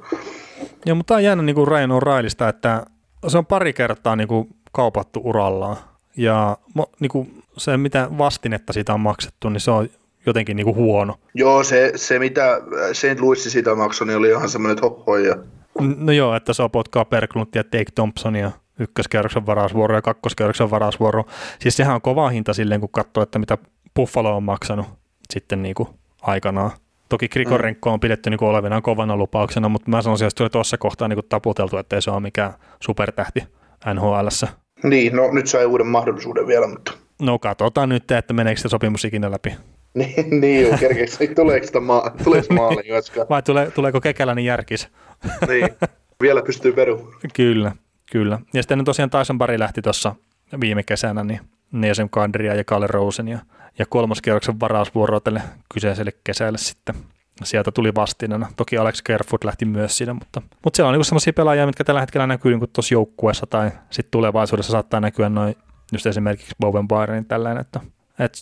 [0.87, 2.85] Joo, mutta tämä on jäänyt niin kuin Ryan O'Reillista, että
[3.29, 5.77] se on pari kertaa niin kuin kaupattu urallaan.
[6.17, 6.57] Ja
[7.01, 9.89] niin kuin se, mitä vastinetta siitä on maksettu, niin se on
[10.27, 11.15] jotenkin niin kuin huono.
[11.35, 12.61] Joo, se, se mitä
[12.93, 13.21] St.
[13.21, 15.37] Louis siitä maksoi, niin oli ihan semmoinen tohhoja.
[15.97, 21.25] No joo, että se on potkaa Perkluntia ja Take Thompsonia ykköskerroksen varausvuoro ja kakkoskerroksen varausvuoro.
[21.59, 23.59] Siis sehän on kova hinta silleen, kun katsoo, että mitä
[23.97, 24.87] Buffalo on maksanut
[25.31, 25.89] sitten niin kuin
[26.23, 26.71] aikanaan.
[27.13, 30.79] Toki Grigorenko on pidetty niin olevinaan kovana lupauksena, mutta mä sanoisin, että se oli tuossa
[30.79, 33.45] kohtaa niin taputeltu, ettei se ole mikään supertähti
[33.95, 34.29] nhl
[34.83, 36.93] Niin, no nyt sai uuden mahdollisuuden vielä, mutta...
[37.23, 39.55] No katsotaan nyt, että meneekö se sopimus ikinä läpi.
[39.95, 43.27] niin, niin joo, kerkeekö, tuleeko sitä maa, tuleeko joskaan?
[43.31, 44.89] Vai tule, tuleeko kekäläinen järkis?
[45.49, 45.69] niin,
[46.23, 47.15] vielä pystyy peru.
[47.35, 47.73] Kyllä,
[48.13, 48.39] kyllä.
[48.55, 50.15] Ja sitten tosiaan Tyson Barry lähti tuossa
[50.61, 51.41] viime kesänä, niin
[51.73, 53.39] Neesem Kadria ja Kalle Rosen ja
[53.79, 55.43] ja kolmoskierroksen varausvuoro tälle
[55.75, 56.95] kyseiselle kesälle sitten
[57.45, 58.49] sieltä tuli vastinena.
[58.57, 62.01] Toki Alex Kerfoot lähti myös siinä, mutta, mutta siellä on niin sellaisia pelaajia, mitkä tällä
[62.01, 65.57] hetkellä näkyy niin tuossa joukkueessa tai sitten tulevaisuudessa saattaa näkyä noin
[65.93, 67.81] just esimerkiksi Bowen Byronin tällainen, että
[68.19, 68.39] et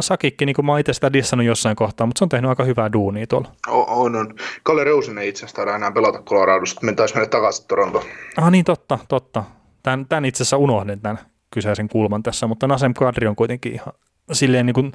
[0.00, 2.64] Sakikki, niin kuin mä oon itse sitä dissannut jossain kohtaa, mutta se on tehnyt aika
[2.64, 3.52] hyvää duunia tuolla.
[3.66, 4.34] On, on.
[4.62, 8.04] Kalle Reusen ei itse asiassa enää pelata Coloradosta, me taisi mennä takaisin Torontoon.
[8.36, 9.44] Ah niin, totta, totta.
[9.82, 11.18] Tän, tän itse asiassa unohdin tämän
[11.50, 13.94] kyseisen kulman tässä, mutta Nasem Kadri on kuitenkin ihan
[14.32, 14.92] silleen niin kuin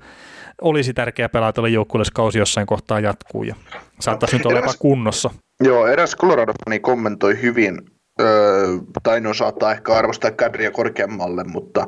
[0.62, 3.56] olisi tärkeää pelata joukkueelle kausi jossain kohtaa jatkuu ja
[4.00, 5.30] saattaisi nyt olla jopa kunnossa.
[5.64, 7.82] Joo, eräs colorado kommentoi hyvin,
[8.22, 8.68] öö,
[9.04, 11.88] tai no saattaa ehkä arvostaa Kadria korkeammalle, mutta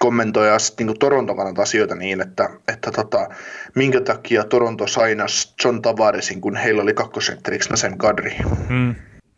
[0.00, 0.46] kommentoi
[0.78, 3.28] niin Toronton kannalta asioita niin, että, että tota,
[3.74, 8.36] minkä takia Toronto sainas John Tavaresin, kun heillä oli kakkosentteriksi Nasem Kadri.
[8.68, 8.94] Hmm.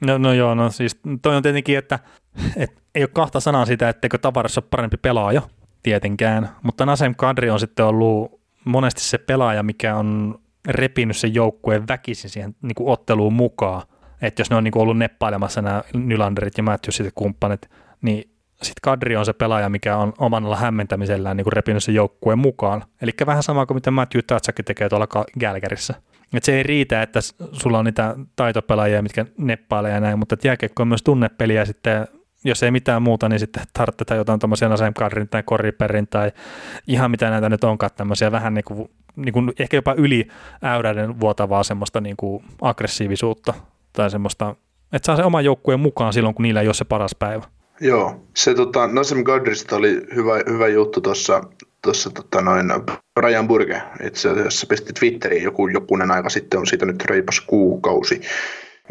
[0.06, 1.98] No, no joo, no siis toi on tietenkin, että
[2.56, 5.42] et ei ole kahta sanaa siitä, etteikö Tavares ole parempi pelaaja,
[5.82, 10.38] tietenkään, mutta Nasem Kadri on sitten ollut monesti se pelaaja, mikä on
[10.68, 13.82] repinyt sen joukkueen väkisin siihen niin kuin otteluun mukaan.
[14.22, 17.70] Että jos ne on niin kuin ollut neppailemassa nämä Nylanderit ja Matthewsit ja kumppanit,
[18.02, 18.30] niin
[18.62, 22.84] sitten Kadri on se pelaaja, mikä on omalla hämmentämisellään niin kuin repinyt sen joukkueen mukaan.
[23.02, 25.94] Eli vähän sama kuin mitä Matthew Tatsakki tekee tuolla Gälkärissä.
[26.34, 27.20] Et se ei riitä, että
[27.52, 32.09] sulla on niitä taitopelaajia, mitkä neppailee ja näin, mutta jääkiekko on myös tunnepeliä sitten
[32.44, 34.94] jos ei mitään muuta, niin sitten tarvitaan jotain tämmöisiä Nasem
[35.31, 36.32] tai Koriperin tai
[36.86, 40.28] ihan mitä näitä nyt onkaan, tämmöisiä vähän niin kuin, niin kuin ehkä jopa yli
[40.65, 43.55] äyräiden vuotavaa semmoista niin kuin aggressiivisuutta
[43.93, 44.56] tai semmoista,
[44.93, 47.44] että saa se oman joukkueen mukaan silloin, kun niillä ei ole se paras päivä.
[47.81, 51.40] Joo, se tota, Nasem Kadrista oli hyvä, hyvä juttu tuossa
[51.82, 52.66] tuossa tota noin,
[53.20, 58.20] Brian Burge itse asiassa pisti Twitteriin joku jokunen aika sitten, on siitä nyt reipas kuukausi.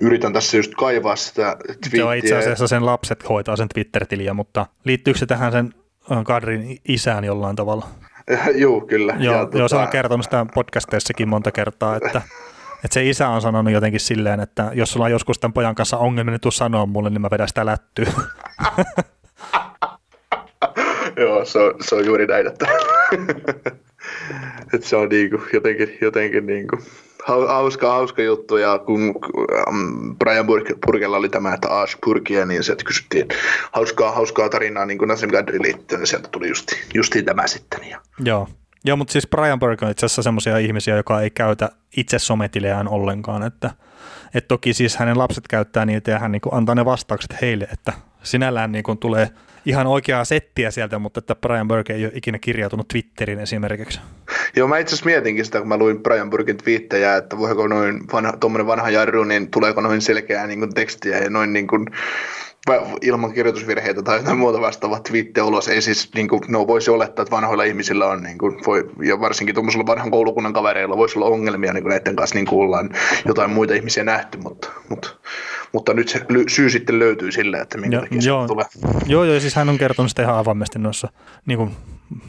[0.02, 1.99] Yritän tässä just kaivaa sitä twittiä.
[1.99, 5.74] Joo, itse asiassa sen lapset hoitaa sen Twitter-tiliä, mutta liittyykö se tähän sen
[6.11, 7.88] äh, Kadrin isään jollain tavalla?
[8.56, 9.15] joo, kyllä.
[9.19, 9.68] Joo, ja, joo tota...
[9.68, 12.22] se on kertonut sitä podcasteissakin monta kertaa, että
[12.84, 15.98] että se isä on sanonut jotenkin silleen, että jos sulla on joskus tämän pojan kanssa
[15.98, 18.11] ongelmia, niin tuu sanoa mulle, niin mä vedän sitä lättyä.
[21.18, 22.65] Joo, se on, se on juuri näin, että,
[24.74, 26.78] että se on niinku, jotenkin, jotenkin niinku,
[27.27, 29.15] hauska, hauska juttu, ja kun
[29.69, 30.45] um, Brian
[30.85, 33.27] Burgella oli tämä, että Ash Purkia, niin sieltä kysyttiin
[33.71, 37.89] hauskaa, hauskaa tarinaa niin kuin Nassim Gadri liittyen, niin sieltä tuli justi, justiin tämä sitten.
[37.89, 38.01] Ja.
[38.19, 38.47] Joo.
[38.85, 42.87] Joo, mutta siis Brian Burke on itse asiassa semmoisia ihmisiä, joka ei käytä itse sometileään
[42.87, 43.71] ollenkaan, että
[44.33, 47.93] et toki siis hänen lapset käyttää niitä ja hän niin antaa ne vastaukset heille, että
[48.23, 49.29] sinällään niin tulee–
[49.67, 53.99] ihan oikeaa settiä sieltä, mutta että Brian Burke ei ole ikinä kirjautunut Twitterin esimerkiksi.
[54.57, 58.01] Joo, mä itse asiassa mietinkin sitä, kun mä luin Brian Burkin twiittejä, että voiko noin
[58.13, 58.34] vanha,
[58.67, 61.85] vanha jarru, niin tuleeko noin selkeää niin kuin tekstiä ja noin niin kuin,
[63.01, 65.67] ilman kirjoitusvirheitä tai jotain muuta vastaavaa twiittejä ulos.
[65.67, 69.19] Ei siis, niin kuin, no voisi olettaa, että vanhoilla ihmisillä on, niin kuin, voi, ja
[69.19, 72.89] varsinkin tuollaisilla vanhan koulukunnan kavereilla voisi olla ongelmia niin kuin näiden kanssa, niin kuin ollaan
[73.25, 75.09] jotain muita ihmisiä nähty, mutta, mutta,
[75.73, 78.65] mutta nyt se syy sitten löytyy sille, että minkä takia joo, tulee.
[79.05, 81.09] Joo, joo, siis hän on kertonut sitä ihan avoimesti noissa
[81.45, 81.71] niin kuin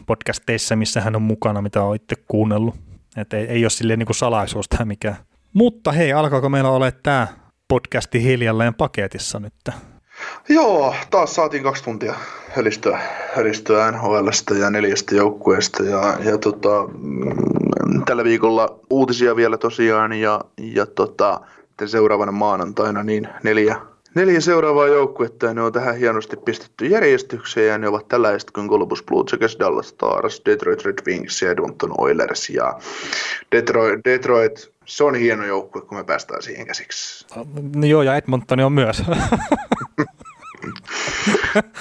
[0.07, 2.75] podcasteissa, missä hän on mukana, mitä on itse kuunnellut.
[3.17, 5.17] Että ei, ei ole silleen niin kuin salaisuus tämä mikään.
[5.53, 7.27] Mutta hei, alkaako meillä olla tämä
[7.69, 9.55] podcasti hiljalleen paketissa nyt?
[10.49, 12.15] Joo, taas saatiin kaksi tuntia
[12.49, 13.01] hölistöä,
[13.37, 20.41] hölistöä NHLstä ja neljästä joukkueesta ja, ja tota, mm, tällä viikolla uutisia vielä tosiaan ja,
[20.59, 21.41] ja tota,
[21.87, 23.77] seuraavana maanantaina niin neljä,
[24.15, 28.69] neljä seuraavaa joukkuetta ja ne on tähän hienosti pistetty järjestykseen ja ne ovat tällaiset kuin
[28.69, 32.79] Columbus Blue Jackets, Dallas Stars, Detroit Red Wings ja Edmonton Oilers ja
[33.53, 37.27] Detroit, Detroit se on hieno joukkue, kun me päästään siihen käsiksi.
[37.77, 39.03] No, joo, ja Edmonton on myös.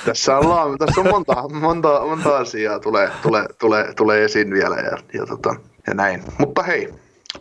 [0.05, 4.97] tässä, ollaan, tässä on monta, monta, monta asiaa tulee, tulee, tulee, tulee esiin vielä ja,
[5.13, 5.55] ja, tota,
[5.87, 6.23] ja näin.
[6.39, 6.93] Mutta hei,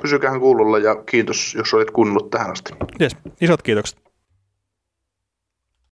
[0.02, 2.72] pysykähän kuulolla ja kiitos, jos olit kuunnellut tähän asti.
[3.00, 4.05] Yes, isot kiitokset.